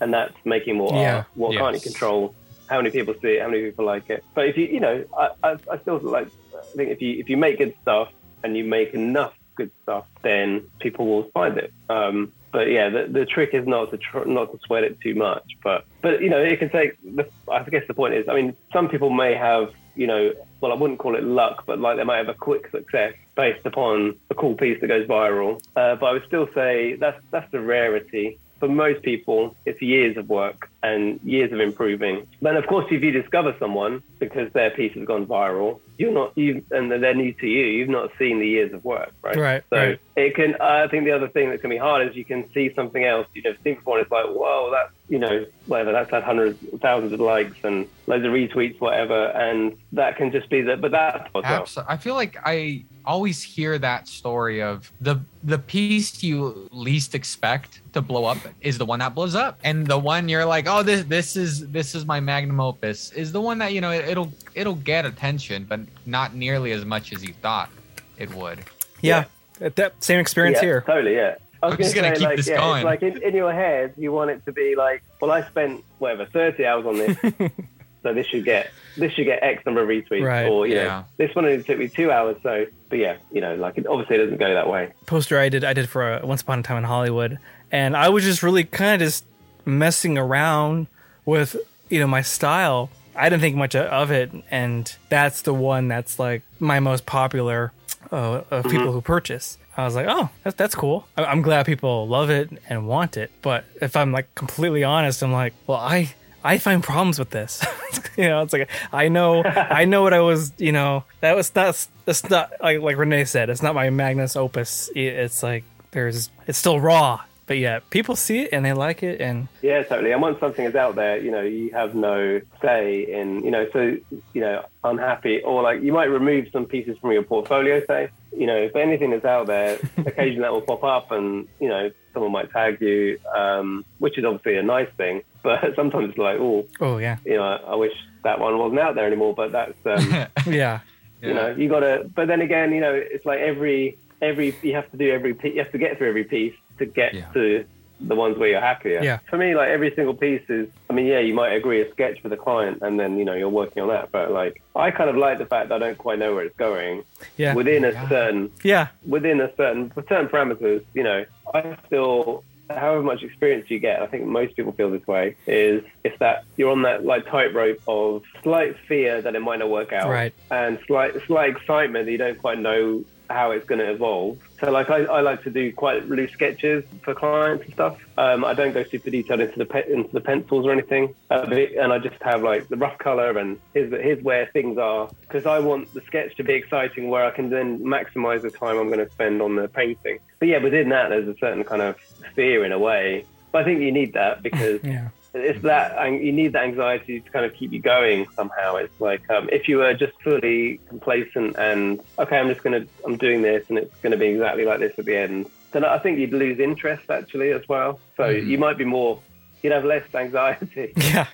and 0.00 0.12
that's 0.12 0.34
making 0.44 0.76
more 0.76 0.92
Yeah. 0.94 1.16
art. 1.16 1.26
What 1.34 1.56
can't 1.56 1.74
you 1.74 1.80
control? 1.80 2.34
How 2.68 2.78
many 2.78 2.90
people 2.90 3.14
see 3.22 3.28
it? 3.36 3.42
How 3.42 3.48
many 3.48 3.62
people 3.62 3.84
like 3.84 4.10
it? 4.10 4.24
But 4.34 4.46
if 4.48 4.56
you 4.56 4.66
you 4.66 4.80
know 4.80 5.04
I 5.16 5.30
I, 5.42 5.50
I 5.70 5.78
still 5.78 5.98
like 5.98 6.28
I 6.56 6.76
think 6.76 6.90
if 6.90 7.00
you 7.00 7.18
if 7.20 7.28
you 7.28 7.36
make 7.36 7.58
good 7.58 7.74
stuff 7.82 8.08
and 8.42 8.56
you 8.56 8.64
make 8.64 8.94
enough 8.94 9.34
good 9.54 9.70
stuff, 9.82 10.06
then 10.22 10.68
people 10.80 11.06
will 11.06 11.24
find 11.32 11.56
it. 11.56 11.72
Um, 11.88 12.32
but 12.52 12.70
yeah, 12.70 12.88
the, 12.90 13.06
the 13.10 13.24
trick 13.26 13.50
is 13.54 13.66
not 13.66 13.90
to 13.90 13.98
tr- 13.98 14.24
not 14.26 14.52
to 14.52 14.58
sweat 14.66 14.84
it 14.84 15.00
too 15.00 15.14
much. 15.14 15.44
But 15.62 15.84
but 16.02 16.20
you 16.22 16.30
know, 16.30 16.42
it 16.42 16.58
can 16.58 16.70
take. 16.70 16.96
The, 17.02 17.28
I 17.50 17.62
guess 17.64 17.84
the 17.86 17.94
point 17.94 18.14
is, 18.14 18.28
I 18.28 18.34
mean, 18.34 18.54
some 18.72 18.88
people 18.88 19.10
may 19.10 19.34
have 19.34 19.70
you 19.96 20.06
know, 20.06 20.30
well, 20.60 20.72
I 20.72 20.74
wouldn't 20.74 20.98
call 20.98 21.16
it 21.16 21.24
luck, 21.24 21.64
but 21.66 21.80
like 21.80 21.96
they 21.96 22.04
might 22.04 22.18
have 22.18 22.28
a 22.28 22.34
quick 22.34 22.70
success 22.70 23.14
based 23.34 23.64
upon 23.64 24.14
a 24.28 24.34
cool 24.34 24.54
piece 24.54 24.78
that 24.82 24.88
goes 24.88 25.06
viral. 25.08 25.62
Uh, 25.74 25.96
but 25.96 26.06
I 26.06 26.12
would 26.12 26.26
still 26.26 26.48
say 26.54 26.96
that's 26.96 27.18
that's 27.30 27.50
the 27.50 27.60
rarity. 27.60 28.38
For 28.58 28.68
most 28.68 29.02
people, 29.02 29.54
it's 29.66 29.80
years 29.82 30.16
of 30.16 30.28
work 30.28 30.70
and 30.86 31.20
years 31.24 31.52
of 31.52 31.60
improving. 31.60 32.26
Then, 32.40 32.56
of 32.56 32.66
course, 32.66 32.86
if 32.90 33.02
you 33.02 33.10
discover 33.10 33.56
someone 33.58 34.02
because 34.20 34.52
their 34.52 34.70
piece 34.70 34.94
has 34.94 35.04
gone 35.04 35.26
viral, 35.26 35.80
you're 35.98 36.12
not 36.12 36.32
you 36.36 36.64
and 36.70 36.90
they're 36.90 37.14
new 37.14 37.32
to 37.32 37.46
you. 37.46 37.64
You've 37.64 37.88
not 37.88 38.10
seen 38.18 38.38
the 38.38 38.46
years 38.46 38.72
of 38.72 38.84
work, 38.84 39.12
right? 39.22 39.36
Right, 39.36 39.64
So 39.70 39.76
right. 39.76 40.00
it 40.14 40.34
can. 40.36 40.54
I 40.60 40.86
think 40.88 41.04
the 41.04 41.12
other 41.12 41.28
thing 41.28 41.50
that 41.50 41.60
can 41.60 41.70
be 41.70 41.76
hard 41.76 42.06
is 42.06 42.14
you 42.14 42.24
can 42.24 42.50
see 42.52 42.72
something 42.74 43.04
else 43.04 43.26
you've 43.34 43.44
never 43.44 43.58
seen 43.64 43.74
before. 43.74 43.98
And 43.98 44.04
it's 44.04 44.12
like, 44.12 44.26
whoa, 44.26 44.70
that's 44.70 44.92
you 45.08 45.18
know, 45.18 45.46
whatever. 45.66 45.92
That's 45.92 46.10
had 46.10 46.24
hundreds, 46.24 46.58
thousands 46.80 47.12
of 47.12 47.20
likes 47.20 47.56
and 47.62 47.88
loads 48.06 48.24
of 48.24 48.32
retweets, 48.32 48.80
whatever. 48.80 49.26
And 49.28 49.78
that 49.92 50.16
can 50.16 50.32
just 50.32 50.48
be 50.50 50.62
that. 50.62 50.80
But 50.80 50.92
that. 50.92 51.28
what's 51.32 51.76
up. 51.76 51.86
I 51.88 51.96
feel 51.96 52.14
like 52.14 52.36
I 52.44 52.84
always 53.04 53.40
hear 53.42 53.78
that 53.78 54.08
story 54.08 54.60
of 54.60 54.92
the 55.00 55.20
the 55.44 55.58
piece 55.58 56.24
you 56.24 56.68
least 56.72 57.14
expect 57.14 57.80
to 57.92 58.02
blow 58.02 58.24
up 58.24 58.38
is 58.60 58.78
the 58.78 58.84
one 58.84 58.98
that 58.98 59.14
blows 59.14 59.34
up, 59.34 59.60
and 59.62 59.86
the 59.86 59.98
one 59.98 60.28
you're 60.28 60.44
like, 60.44 60.66
oh, 60.68 60.75
Oh, 60.78 60.82
this 60.82 61.04
this 61.04 61.36
is 61.36 61.68
this 61.70 61.94
is 61.94 62.04
my 62.04 62.20
magnum 62.20 62.60
opus 62.60 63.10
is 63.12 63.32
the 63.32 63.40
one 63.40 63.58
that 63.58 63.72
you 63.72 63.80
know 63.80 63.90
it, 63.92 64.06
it'll 64.08 64.32
it'll 64.54 64.74
get 64.74 65.06
attention, 65.06 65.64
but 65.64 65.80
not 66.04 66.34
nearly 66.34 66.72
as 66.72 66.84
much 66.84 67.12
as 67.14 67.24
you 67.24 67.32
thought 67.34 67.70
it 68.18 68.32
would. 68.34 68.58
Yeah, 69.00 69.24
That- 69.58 69.76
that 69.76 70.04
same 70.04 70.20
experience 70.20 70.56
yeah, 70.58 70.62
here. 70.66 70.80
Totally, 70.86 71.14
yeah. 71.14 71.36
I 71.62 71.66
was 71.66 71.74
I'm 71.74 71.78
just 71.82 71.94
gonna, 71.94 72.08
gonna 72.08 72.16
say, 72.16 72.20
keep 72.20 72.28
like, 72.28 72.36
this 72.36 72.48
yeah, 72.48 72.56
going. 72.58 72.84
Like 72.84 73.02
in, 73.02 73.22
in 73.22 73.34
your 73.34 73.52
head, 73.52 73.94
you 73.96 74.12
want 74.12 74.30
it 74.30 74.44
to 74.44 74.52
be 74.52 74.74
like, 74.76 75.02
well, 75.20 75.30
I 75.30 75.42
spent 75.48 75.82
whatever 75.98 76.26
thirty 76.26 76.66
hours 76.66 76.84
on 76.84 76.96
this, 76.98 77.16
so 78.02 78.12
this 78.12 78.26
should 78.26 78.44
get 78.44 78.70
this 78.98 79.12
should 79.12 79.24
get 79.24 79.42
X 79.42 79.64
number 79.64 79.82
of 79.82 79.88
retweets, 79.88 80.22
Right. 80.22 80.46
or 80.46 80.66
you 80.66 80.74
Yeah. 80.74 80.84
know, 80.84 81.04
this 81.16 81.34
one 81.34 81.46
only 81.46 81.62
took 81.62 81.78
me 81.78 81.88
two 81.88 82.10
hours. 82.10 82.36
So, 82.42 82.66
but 82.90 82.98
yeah, 82.98 83.16
you 83.32 83.40
know, 83.40 83.54
like 83.54 83.78
it 83.78 83.86
obviously 83.86 84.16
it 84.16 84.24
doesn't 84.24 84.38
go 84.38 84.52
that 84.52 84.68
way. 84.68 84.92
poster 85.06 85.38
I 85.38 85.48
did 85.48 85.64
I 85.64 85.72
did 85.72 85.88
for 85.88 86.18
a 86.18 86.26
Once 86.26 86.42
Upon 86.42 86.58
a 86.58 86.62
Time 86.62 86.76
in 86.76 86.84
Hollywood, 86.84 87.38
and 87.72 87.96
I 87.96 88.10
was 88.10 88.24
just 88.24 88.42
really 88.42 88.64
kind 88.64 89.00
of 89.00 89.06
just 89.08 89.24
messing 89.66 90.16
around 90.16 90.86
with 91.26 91.56
you 91.90 92.00
know 92.00 92.06
my 92.06 92.22
style. 92.22 92.88
I 93.14 93.28
didn't 93.28 93.40
think 93.42 93.56
much 93.56 93.74
of 93.74 94.10
it, 94.10 94.30
and 94.50 94.94
that's 95.08 95.42
the 95.42 95.54
one 95.54 95.88
that's 95.88 96.18
like 96.18 96.42
my 96.60 96.80
most 96.80 97.04
popular 97.06 97.72
uh, 98.12 98.42
of 98.50 98.64
people 98.64 98.92
who 98.92 99.00
purchase. 99.00 99.58
I 99.76 99.84
was 99.84 99.94
like, 99.94 100.06
oh, 100.08 100.30
that's 100.42 100.56
that's 100.56 100.74
cool. 100.74 101.06
I- 101.16 101.24
I'm 101.24 101.42
glad 101.42 101.66
people 101.66 102.06
love 102.08 102.30
it 102.30 102.50
and 102.68 102.86
want 102.88 103.16
it. 103.16 103.30
But 103.42 103.64
if 103.80 103.96
I'm 103.96 104.12
like 104.12 104.34
completely 104.34 104.84
honest, 104.84 105.22
I'm 105.22 105.32
like, 105.32 105.52
well, 105.66 105.78
I 105.78 106.14
I 106.44 106.58
find 106.58 106.82
problems 106.82 107.18
with 107.18 107.30
this. 107.30 107.64
you 108.16 108.28
know, 108.28 108.42
it's 108.42 108.52
like 108.52 108.70
I 108.92 109.08
know 109.08 109.42
I 109.44 109.84
know 109.84 110.02
what 110.02 110.12
I 110.14 110.20
was. 110.20 110.52
You 110.58 110.72
know, 110.72 111.04
that 111.20 111.34
was 111.36 111.54
not 111.54 111.86
that's 112.04 112.28
not 112.30 112.52
like 112.62 112.80
like 112.80 112.96
René 112.96 113.26
said. 113.26 113.50
It's 113.50 113.62
not 113.62 113.74
my 113.74 113.90
magnus 113.90 114.36
opus. 114.36 114.90
It's 114.94 115.42
like 115.42 115.64
there's 115.90 116.30
it's 116.46 116.58
still 116.58 116.78
raw, 116.80 117.20
but 117.46 117.58
yeah, 117.58 117.78
people 117.90 118.16
see 118.16 118.40
it 118.40 118.48
and 118.52 118.64
they 118.64 118.72
like 118.72 119.02
it, 119.02 119.20
and 119.20 119.46
Yeah, 119.62 119.82
totally. 119.84 120.10
And 120.12 120.20
once 120.20 120.40
something 120.40 120.64
is 120.64 120.74
out 120.74 120.96
there, 120.96 121.18
you 121.18 121.30
know, 121.30 121.42
you 121.42 121.70
have 121.70 121.94
no 121.94 122.40
say 122.60 123.02
in, 123.02 123.44
you 123.44 123.52
know, 123.52 123.68
so, 123.72 123.96
you 124.32 124.40
know, 124.40 124.64
unhappy 124.82 125.40
or 125.42 125.62
like 125.62 125.80
you 125.80 125.92
might 125.92 126.06
remove 126.06 126.48
some 126.52 126.66
pieces 126.66 126.98
from 126.98 127.12
your 127.12 127.22
portfolio, 127.22 127.84
say, 127.86 128.10
you 128.36 128.46
know, 128.46 128.56
if 128.56 128.74
anything 128.74 129.12
is 129.12 129.24
out 129.24 129.46
there, 129.46 129.78
occasionally 129.98 130.42
that 130.42 130.52
will 130.52 130.60
pop 130.60 130.82
up 130.82 131.12
and, 131.12 131.46
you 131.60 131.68
know, 131.68 131.90
someone 132.12 132.32
might 132.32 132.50
tag 132.50 132.80
you, 132.80 133.18
um, 133.34 133.84
which 133.98 134.18
is 134.18 134.24
obviously 134.24 134.56
a 134.56 134.62
nice 134.62 134.90
thing. 134.96 135.22
But 135.46 135.76
sometimes 135.76 136.08
it's 136.08 136.18
like, 136.18 136.40
oh, 136.40 136.66
oh 136.80 136.98
yeah, 136.98 137.18
you 137.24 137.36
know, 137.36 137.44
I 137.44 137.76
wish 137.76 137.92
that 138.24 138.40
one 138.40 138.58
wasn't 138.58 138.80
out 138.80 138.96
there 138.96 139.06
anymore. 139.06 139.32
But 139.32 139.52
that's, 139.52 139.74
um, 139.86 140.26
yeah, 140.52 140.80
you 141.22 141.34
know, 141.34 141.54
you 141.56 141.68
got 141.68 141.80
to, 141.80 142.10
but 142.12 142.26
then 142.26 142.40
again, 142.40 142.72
you 142.72 142.80
know, 142.80 142.92
it's 142.92 143.24
like 143.24 143.38
every, 143.38 143.96
every 144.20 144.56
you 144.62 144.74
have 144.74 144.90
to 144.90 144.96
do 144.96 145.12
every. 145.12 145.36
You 145.44 145.62
have 145.62 145.70
to 145.70 145.78
get 145.78 145.98
through 145.98 146.08
every 146.08 146.24
piece 146.24 146.56
to 146.78 146.86
get 146.86 147.14
Yeah. 147.14 147.26
to 147.34 147.64
the 147.98 148.14
ones 148.14 148.36
where 148.36 148.48
you're 148.50 148.60
happier. 148.60 149.00
Yeah. 149.02 149.18
For 149.30 149.38
me, 149.38 149.54
like 149.54 149.70
every 149.70 149.94
single 149.94 150.12
piece 150.14 150.42
is. 150.50 150.68
I 150.90 150.92
mean, 150.92 151.06
yeah, 151.06 151.18
you 151.20 151.32
might 151.32 151.52
agree 151.54 151.80
a 151.80 151.90
sketch 151.92 152.20
for 152.20 152.28
the 152.28 152.36
client, 152.36 152.78
and 152.82 153.00
then 153.00 153.18
you 153.18 153.24
know 153.24 153.32
you're 153.34 153.48
working 153.48 153.82
on 153.82 153.88
that. 153.88 154.12
But 154.12 154.30
like, 154.32 154.62
I 154.74 154.90
kind 154.90 155.08
of 155.08 155.16
like 155.16 155.38
the 155.38 155.46
fact 155.46 155.70
that 155.70 155.76
I 155.76 155.78
don't 155.78 155.98
quite 155.98 156.18
know 156.18 156.34
where 156.34 156.44
it's 156.44 156.56
going 156.56 157.04
Yeah. 157.38 157.54
within 157.54 157.84
a 157.84 157.92
Yeah. 157.92 158.08
certain 158.08 158.50
yeah. 158.62 158.88
within 159.06 159.40
a 159.40 159.50
certain 159.56 159.90
certain 160.08 160.28
parameters, 160.28 160.82
you 160.94 161.02
know, 161.04 161.24
I 161.54 161.76
still 161.86 162.44
however 162.68 163.00
much 163.00 163.22
experience 163.22 163.70
you 163.70 163.78
get, 163.78 164.02
I 164.02 164.08
think 164.08 164.24
most 164.24 164.56
people 164.56 164.72
feel 164.72 164.90
this 164.90 165.06
way, 165.06 165.36
is 165.46 165.84
if 166.02 166.18
that 166.18 166.42
you're 166.56 166.72
on 166.72 166.82
that 166.82 167.04
like 167.04 167.24
tightrope 167.26 167.78
of 167.86 168.24
slight 168.42 168.76
fear 168.88 169.22
that 169.22 169.36
it 169.36 169.40
might 169.40 169.60
not 169.60 169.70
work 169.70 169.92
out. 169.92 170.10
Right. 170.10 170.34
And 170.50 170.78
slight 170.86 171.14
slight 171.26 171.50
excitement 171.56 172.04
that 172.06 172.12
you 172.12 172.18
don't 172.18 172.38
quite 172.38 172.58
know 172.58 173.04
how 173.28 173.50
it's 173.50 173.66
going 173.66 173.78
to 173.78 173.90
evolve. 173.90 174.38
So 174.60 174.70
like 174.70 174.90
I, 174.90 175.04
I 175.04 175.20
like 175.20 175.42
to 175.44 175.50
do 175.50 175.72
quite 175.72 176.08
loose 176.08 176.32
sketches 176.32 176.84
for 177.02 177.14
clients 177.14 177.64
and 177.64 177.74
stuff. 177.74 177.98
Um, 178.16 178.44
I 178.44 178.54
don't 178.54 178.72
go 178.72 178.84
super 178.84 179.10
detailed 179.10 179.40
into 179.40 179.58
the 179.58 179.66
pe- 179.66 179.90
into 179.90 180.12
the 180.12 180.20
pencils 180.20 180.66
or 180.66 180.72
anything, 180.72 181.14
uh, 181.30 181.46
and 181.48 181.92
I 181.92 181.98
just 181.98 182.20
have 182.22 182.42
like 182.42 182.68
the 182.68 182.76
rough 182.76 182.98
color 182.98 183.38
and 183.38 183.58
here's 183.74 183.92
here's 183.92 184.22
where 184.22 184.46
things 184.52 184.78
are 184.78 185.10
because 185.20 185.46
I 185.46 185.58
want 185.58 185.92
the 185.94 186.02
sketch 186.06 186.36
to 186.36 186.44
be 186.44 186.54
exciting 186.54 187.08
where 187.08 187.24
I 187.24 187.30
can 187.30 187.50
then 187.50 187.80
maximize 187.80 188.42
the 188.42 188.50
time 188.50 188.78
I'm 188.78 188.88
going 188.88 189.04
to 189.04 189.10
spend 189.12 189.42
on 189.42 189.56
the 189.56 189.68
painting. 189.68 190.18
But 190.38 190.48
yeah, 190.48 190.58
within 190.58 190.88
that 190.90 191.10
there's 191.10 191.28
a 191.28 191.36
certain 191.38 191.64
kind 191.64 191.82
of 191.82 191.96
fear 192.34 192.64
in 192.64 192.72
a 192.72 192.78
way. 192.78 193.24
But 193.52 193.62
I 193.62 193.64
think 193.64 193.80
you 193.80 193.92
need 193.92 194.14
that 194.14 194.42
because 194.42 194.80
Yeah. 194.84 195.08
It's 195.38 195.62
that 195.62 196.12
you 196.12 196.32
need 196.32 196.52
that 196.52 196.64
anxiety 196.64 197.20
to 197.20 197.30
kind 197.30 197.44
of 197.44 197.52
keep 197.54 197.72
you 197.72 197.80
going 197.80 198.26
somehow 198.34 198.76
it's 198.76 199.00
like 199.00 199.28
um, 199.30 199.48
if 199.52 199.68
you 199.68 199.78
were 199.78 199.92
just 199.94 200.12
fully 200.22 200.78
complacent 200.88 201.56
and 201.58 202.00
okay 202.18 202.38
i'm 202.38 202.48
just 202.48 202.62
gonna 202.62 202.84
i'm 203.04 203.16
doing 203.16 203.42
this 203.42 203.64
and 203.68 203.78
it's 203.78 203.94
gonna 204.00 204.16
be 204.16 204.26
exactly 204.26 204.64
like 204.64 204.80
this 204.80 204.92
at 204.98 205.04
the 205.04 205.16
end 205.16 205.46
then 205.72 205.84
i 205.84 205.98
think 205.98 206.18
you'd 206.18 206.32
lose 206.32 206.58
interest 206.58 207.10
actually 207.10 207.50
as 207.50 207.62
well 207.68 208.00
so 208.16 208.22
Mm-hmm. 208.24 208.48
you 208.50 208.58
might 208.58 208.78
be 208.78 208.84
more 208.84 209.20
you'd 209.62 209.72
have 209.72 209.84
less 209.84 210.04
anxiety 210.14 210.92
Yeah. 210.96 211.26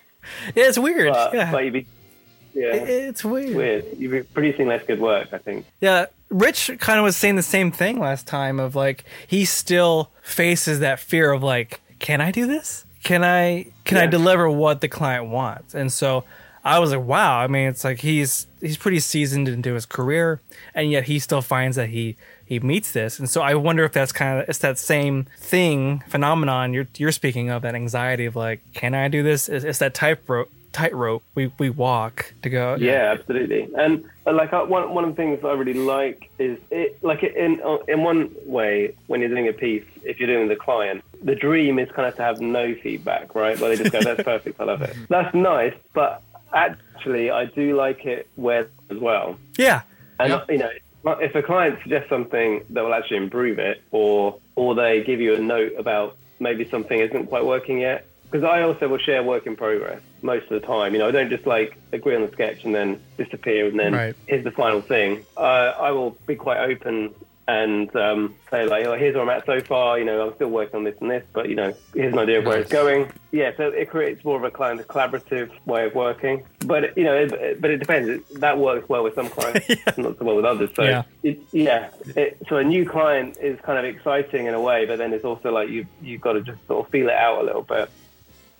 Yeah, 0.54 0.68
it's 0.68 0.78
weird. 0.78 1.12
but, 1.12 1.34
yeah. 1.34 1.50
but 1.50 1.64
you'd 1.64 1.72
be 1.72 1.86
yeah 2.54 2.74
it's 2.74 3.24
weird. 3.24 3.56
weird 3.56 3.84
you'd 3.98 4.10
be 4.10 4.22
producing 4.22 4.68
less 4.68 4.84
good 4.86 5.00
work 5.00 5.28
i 5.32 5.38
think 5.38 5.64
Yeah, 5.80 6.06
Rich 6.28 6.70
kind 6.78 6.98
of 6.98 7.04
was 7.04 7.16
saying 7.16 7.36
the 7.36 7.42
same 7.42 7.70
thing 7.72 7.98
last 7.98 8.26
time 8.26 8.58
of 8.60 8.74
like 8.74 9.04
he 9.26 9.44
still 9.44 10.10
faces 10.22 10.80
that 10.80 10.98
fear 11.00 11.30
of 11.32 11.42
like, 11.42 11.80
can 11.98 12.20
I 12.22 12.30
do 12.30 12.46
this? 12.46 12.84
Can 13.02 13.24
I 13.24 13.66
can 13.84 13.98
I 13.98 14.06
deliver 14.06 14.48
what 14.48 14.80
the 14.80 14.88
client 14.88 15.26
wants? 15.26 15.74
And 15.74 15.92
so 15.92 16.24
I 16.64 16.78
was 16.78 16.92
like, 16.92 17.04
wow. 17.04 17.38
I 17.38 17.46
mean, 17.48 17.68
it's 17.68 17.84
like 17.84 18.00
he's 18.00 18.46
he's 18.60 18.76
pretty 18.76 19.00
seasoned 19.00 19.48
into 19.48 19.74
his 19.74 19.86
career, 19.86 20.40
and 20.74 20.90
yet 20.90 21.04
he 21.04 21.18
still 21.18 21.42
finds 21.42 21.76
that 21.76 21.88
he 21.88 22.16
he 22.44 22.60
meets 22.60 22.92
this. 22.92 23.18
And 23.18 23.28
so 23.28 23.42
I 23.42 23.54
wonder 23.54 23.84
if 23.84 23.92
that's 23.92 24.12
kind 24.12 24.40
of 24.40 24.48
it's 24.48 24.58
that 24.58 24.78
same 24.78 25.26
thing 25.38 26.04
phenomenon 26.08 26.72
you're 26.72 26.86
you're 26.96 27.12
speaking 27.12 27.50
of 27.50 27.62
that 27.62 27.74
anxiety 27.74 28.26
of 28.26 28.36
like, 28.36 28.60
can 28.74 28.94
I 28.94 29.08
do 29.08 29.22
this? 29.22 29.48
It's, 29.48 29.64
it's 29.64 29.78
that 29.78 29.94
tightrope 29.94 30.50
tightrope 30.72 31.22
we 31.34 31.52
we 31.58 31.70
walk 31.70 32.32
to 32.42 32.48
go. 32.48 32.76
Yeah, 32.78 33.14
absolutely. 33.18 33.68
And 33.76 34.04
like 34.26 34.52
uh, 34.52 34.64
one 34.64 34.94
one 34.94 35.04
of 35.04 35.10
the 35.10 35.16
things 35.16 35.44
I 35.44 35.52
really 35.52 35.74
like 35.74 36.30
is 36.38 36.58
it 36.70 37.02
like 37.02 37.22
in 37.22 37.60
in 37.88 38.02
one 38.02 38.34
way 38.46 38.94
when 39.06 39.20
you're 39.20 39.28
doing 39.28 39.48
a 39.48 39.52
piece, 39.52 39.84
if 40.04 40.18
you're 40.20 40.28
doing 40.28 40.48
the 40.48 40.56
client, 40.56 41.04
the 41.22 41.34
dream 41.34 41.78
is 41.78 41.88
kind 41.94 42.08
of 42.08 42.16
to 42.16 42.22
have 42.22 42.40
no 42.40 42.74
feedback, 42.82 43.34
right? 43.34 43.58
Where 43.58 43.70
they 43.70 43.76
just 43.82 43.92
go, 43.92 44.02
"That's 44.02 44.22
perfect, 44.32 44.60
I 44.60 44.64
love 44.64 44.82
it." 44.82 44.96
That's 45.08 45.34
nice, 45.34 45.74
but 45.94 46.22
actually, 46.52 47.30
I 47.30 47.46
do 47.46 47.76
like 47.76 48.04
it 48.04 48.28
where 48.36 48.68
as 48.90 48.98
well. 48.98 49.38
yeah. 49.56 49.82
And 50.18 50.30
Yeah. 50.30 50.44
you 50.48 50.58
know, 50.58 50.70
if 51.20 51.34
a 51.34 51.42
client 51.42 51.78
suggests 51.82 52.08
something 52.08 52.62
that 52.70 52.82
will 52.84 52.94
actually 52.94 53.16
improve 53.18 53.58
it, 53.58 53.82
or 53.90 54.38
or 54.56 54.74
they 54.74 55.02
give 55.02 55.20
you 55.20 55.34
a 55.34 55.38
note 55.40 55.72
about 55.78 56.16
maybe 56.38 56.68
something 56.70 56.98
isn't 56.98 57.26
quite 57.26 57.44
working 57.44 57.78
yet, 57.80 58.06
because 58.30 58.44
I 58.44 58.62
also 58.62 58.88
will 58.88 58.98
share 58.98 59.22
work 59.22 59.46
in 59.46 59.56
progress 59.56 60.00
most 60.22 60.44
of 60.50 60.60
the 60.60 60.66
time. 60.66 60.92
You 60.92 61.00
know, 61.00 61.08
I 61.08 61.10
don't 61.10 61.30
just 61.30 61.46
like 61.46 61.76
agree 61.92 62.14
on 62.14 62.22
the 62.22 62.30
sketch 62.32 62.62
and 62.64 62.74
then 62.74 63.00
disappear 63.18 63.66
and 63.66 63.78
then 63.78 63.92
Right. 63.94 64.14
here's 64.26 64.44
the 64.44 64.50
final 64.52 64.80
thing. 64.80 65.24
Uh, 65.36 65.40
I 65.80 65.90
will 65.90 66.16
be 66.26 66.36
quite 66.36 66.58
open 66.58 67.14
and 67.48 67.94
um, 67.96 68.34
say 68.50 68.66
like, 68.66 68.86
oh, 68.86 68.96
here's 68.96 69.14
where 69.14 69.24
I'm 69.24 69.28
at 69.30 69.44
so 69.46 69.60
far. 69.60 69.98
You 69.98 70.04
know, 70.04 70.28
I'm 70.28 70.34
still 70.36 70.48
working 70.48 70.76
on 70.76 70.84
this 70.84 70.96
and 71.00 71.10
this, 71.10 71.24
but 71.32 71.48
you 71.48 71.56
know, 71.56 71.74
here's 71.94 72.12
an 72.12 72.18
idea 72.18 72.38
of 72.38 72.44
where 72.46 72.60
it's 72.60 72.70
going. 72.70 73.10
Yeah, 73.32 73.50
so 73.56 73.68
it 73.68 73.90
creates 73.90 74.24
more 74.24 74.36
of 74.36 74.44
a 74.44 74.50
kind 74.50 74.78
of 74.78 74.86
collaborative 74.86 75.50
way 75.66 75.86
of 75.86 75.94
working. 75.94 76.44
But 76.64 76.96
you 76.96 77.04
know, 77.04 77.14
it, 77.16 77.60
but 77.60 77.70
it 77.70 77.78
depends. 77.78 78.08
It, 78.08 78.40
that 78.40 78.58
works 78.58 78.88
well 78.88 79.02
with 79.02 79.14
some 79.14 79.28
clients, 79.28 79.68
not 79.98 80.18
so 80.18 80.24
well 80.24 80.36
with 80.36 80.44
others. 80.44 80.70
So 80.76 80.84
Yeah. 80.84 81.02
it, 81.24 81.40
yeah, 81.50 81.90
it, 82.14 82.38
so 82.48 82.56
a 82.58 82.64
new 82.64 82.88
client 82.88 83.36
is 83.40 83.58
kind 83.62 83.78
of 83.78 83.84
exciting 83.84 84.46
in 84.46 84.54
a 84.54 84.60
way, 84.60 84.86
but 84.86 84.98
then 84.98 85.12
it's 85.12 85.24
also 85.24 85.50
like 85.50 85.68
you 85.68 85.86
you've 86.00 86.20
got 86.20 86.34
to 86.34 86.42
just 86.42 86.64
sort 86.68 86.86
of 86.86 86.90
feel 86.92 87.08
it 87.08 87.14
out 87.16 87.40
a 87.42 87.44
little 87.44 87.62
bit, 87.62 87.90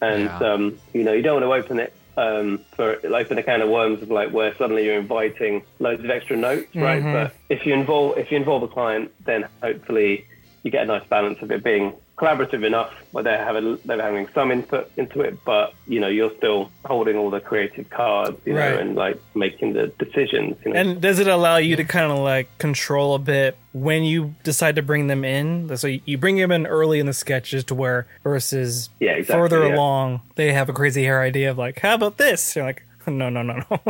and 0.01 0.25
Yeah. 0.25 0.39
um, 0.39 0.79
you 0.93 1.05
know, 1.05 1.13
you 1.13 1.23
don't 1.23 1.41
want 1.41 1.45
to 1.45 1.53
open 1.67 1.79
it. 1.79 1.95
Um, 2.17 2.61
for 2.77 2.99
like 3.05 3.27
open 3.27 3.39
a 3.39 3.43
can 3.43 3.63
of 3.63 3.71
worms 3.71 4.03
of 4.03 4.11
like 4.11 4.31
where 4.33 4.55
suddenly 4.57 4.85
you're 4.85 4.99
inviting 4.99 5.63
loads 5.79 6.05
of 6.05 6.11
extra 6.11 6.37
notes, 6.37 6.75
right? 6.77 7.03
Mhm. 7.03 7.13
But 7.13 7.35
if 7.49 7.65
you 7.65 7.73
involve 7.73 8.19
if 8.19 8.31
you 8.31 8.37
involve 8.37 8.63
a 8.63 8.69
client, 8.69 9.11
then 9.25 9.47
hopefully 9.63 10.27
you 10.63 10.71
get 10.71 10.83
a 10.83 10.87
nice 10.87 11.05
balance 11.09 11.41
of 11.41 11.51
it 11.51 11.65
being 11.65 11.95
collaborative 12.17 12.65
enough 12.65 12.93
where 13.13 13.25
they're 13.25 13.45
having 13.45 13.79
they're 13.85 14.01
having 14.01 14.29
some 14.35 14.51
input 14.51 14.91
into 14.97 15.21
it, 15.21 15.39
but 15.45 15.75
you 15.87 15.99
know 15.99 16.09
you're 16.09 16.35
still 16.37 16.71
holding 16.85 17.17
all 17.17 17.31
the 17.31 17.41
creative 17.41 17.89
cards, 17.91 18.39
you 18.45 18.55
know, 18.55 18.79
and 18.79 18.95
like 18.95 19.21
making 19.35 19.73
the 19.73 19.89
decisions. 19.99 20.57
You 20.65 20.73
know? 20.73 20.81
And 20.81 21.01
does 21.01 21.19
it 21.19 21.27
allow 21.27 21.57
you 21.57 21.77
to 21.77 21.85
kind 21.85 22.13
of 22.13 22.19
like 22.19 22.57
control 22.59 23.15
a 23.15 23.19
bit 23.19 23.57
when 23.73 24.05
you 24.05 24.35
decide 24.45 24.77
to 24.77 24.83
bring 24.83 25.07
them 25.07 25.25
in? 25.25 25.77
So 25.77 25.87
you 25.87 26.19
bring 26.19 26.37
them 26.37 26.53
in 26.53 26.67
early 26.67 27.01
in 27.01 27.07
the 27.07 27.13
sketches 27.13 27.65
to 27.65 27.75
where 27.75 28.07
versus 28.23 28.91
Yeah, 29.01 29.13
exactly, 29.13 29.43
further 29.43 29.67
yeah. 29.67 29.75
along 29.75 30.21
they 30.37 30.53
have 30.53 30.69
a 30.69 30.73
crazy 30.73 31.05
hair 31.05 31.21
idea 31.21 31.51
of 31.51 31.59
like, 31.59 31.81
how 31.81 31.95
about 31.95 32.19
this? 32.19 32.55
You're 32.55 32.65
like, 32.65 32.85
no, 33.07 33.29
no, 33.29 33.43
no, 33.43 33.63
no. 33.71 33.81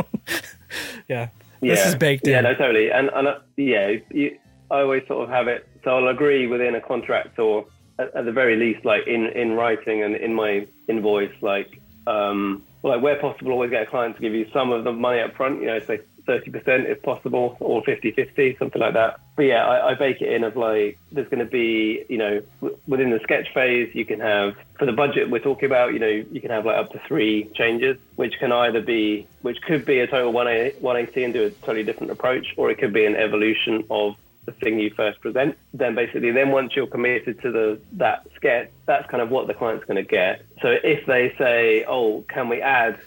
yeah. 1.07 1.29
This 1.61 1.85
is 1.85 1.95
baked 1.95 2.27
yeah, 2.27 2.39
in. 2.39 2.43
no, 2.43 2.55
totally. 2.55 2.91
And, 2.91 3.09
and 3.13 3.27
uh, 3.27 3.39
yeah, 3.55 3.95
you, 4.11 4.37
I 4.69 4.81
always 4.81 5.07
sort 5.07 5.23
of 5.23 5.29
have 5.29 5.47
it. 5.47 5.67
So 5.83 5.97
I'll 5.97 6.07
agree 6.07 6.47
within 6.47 6.75
a 6.75 6.81
contract, 6.81 7.39
or 7.39 7.65
at, 7.99 8.15
at 8.15 8.25
the 8.25 8.31
very 8.31 8.55
least, 8.55 8.85
like 8.85 9.07
in 9.07 9.27
in 9.27 9.53
writing 9.53 10.03
and 10.03 10.15
in 10.15 10.33
my 10.33 10.67
invoice, 10.87 11.33
like 11.41 11.79
um, 12.07 12.63
like 12.83 13.01
where 13.01 13.19
possible, 13.19 13.51
always 13.51 13.71
get 13.71 13.83
a 13.83 13.85
client 13.85 14.15
to 14.15 14.21
give 14.21 14.33
you 14.33 14.47
some 14.51 14.71
of 14.71 14.83
the 14.83 14.91
money 14.91 15.19
up 15.19 15.35
front. 15.35 15.61
You 15.61 15.67
know, 15.67 15.79
say 15.79 16.01
thirty 16.25 16.51
percent 16.51 16.87
if 16.87 17.01
possible, 17.01 17.57
or 17.59 17.83
50-50, 17.83 18.57
something 18.57 18.81
like 18.81 18.93
that. 18.93 19.19
But 19.35 19.43
yeah, 19.43 19.65
I, 19.65 19.91
I 19.91 19.95
bake 19.95 20.21
it 20.21 20.31
in 20.31 20.43
of 20.43 20.55
like 20.55 20.97
there's 21.11 21.27
going 21.27 21.39
to 21.39 21.49
be, 21.49 22.05
you 22.09 22.17
know, 22.17 22.41
w- 22.61 22.77
within 22.87 23.09
the 23.09 23.19
sketch 23.23 23.53
phase, 23.53 23.93
you 23.93 24.05
can 24.05 24.19
have 24.19 24.55
for 24.77 24.85
the 24.85 24.91
budget 24.91 25.29
we're 25.29 25.39
talking 25.39 25.65
about. 25.65 25.93
You 25.93 25.99
know, 25.99 26.07
you 26.07 26.41
can 26.41 26.51
have 26.51 26.65
like 26.65 26.77
up 26.77 26.91
to 26.91 27.01
three 27.07 27.49
changes, 27.55 27.97
which 28.15 28.35
can 28.39 28.51
either 28.51 28.81
be, 28.81 29.27
which 29.41 29.61
could 29.61 29.85
be 29.85 29.99
a 29.99 30.07
total 30.07 30.31
180 30.31 30.79
180 30.79 31.23
and 31.23 31.33
do 31.33 31.45
a 31.45 31.51
totally 31.65 31.83
different 31.83 32.11
approach, 32.11 32.53
or 32.57 32.69
it 32.69 32.77
could 32.77 32.93
be 32.93 33.05
an 33.05 33.15
evolution 33.15 33.83
of 33.89 34.15
the 34.45 34.51
thing 34.51 34.79
you 34.79 34.91
first 34.91 35.21
present. 35.21 35.57
Then 35.73 35.95
basically, 35.95 36.31
then 36.31 36.51
once 36.51 36.75
you're 36.75 36.87
committed 36.87 37.41
to 37.41 37.51
the 37.51 37.79
that 37.93 38.27
sketch, 38.35 38.69
that's 38.85 39.09
kind 39.09 39.21
of 39.21 39.29
what 39.29 39.47
the 39.47 39.53
client's 39.53 39.85
going 39.85 40.03
to 40.03 40.09
get. 40.09 40.45
So 40.61 40.69
if 40.83 41.05
they 41.05 41.33
say, 41.37 41.85
"Oh, 41.87 42.23
can 42.27 42.49
we 42.49 42.61
add 42.61 42.99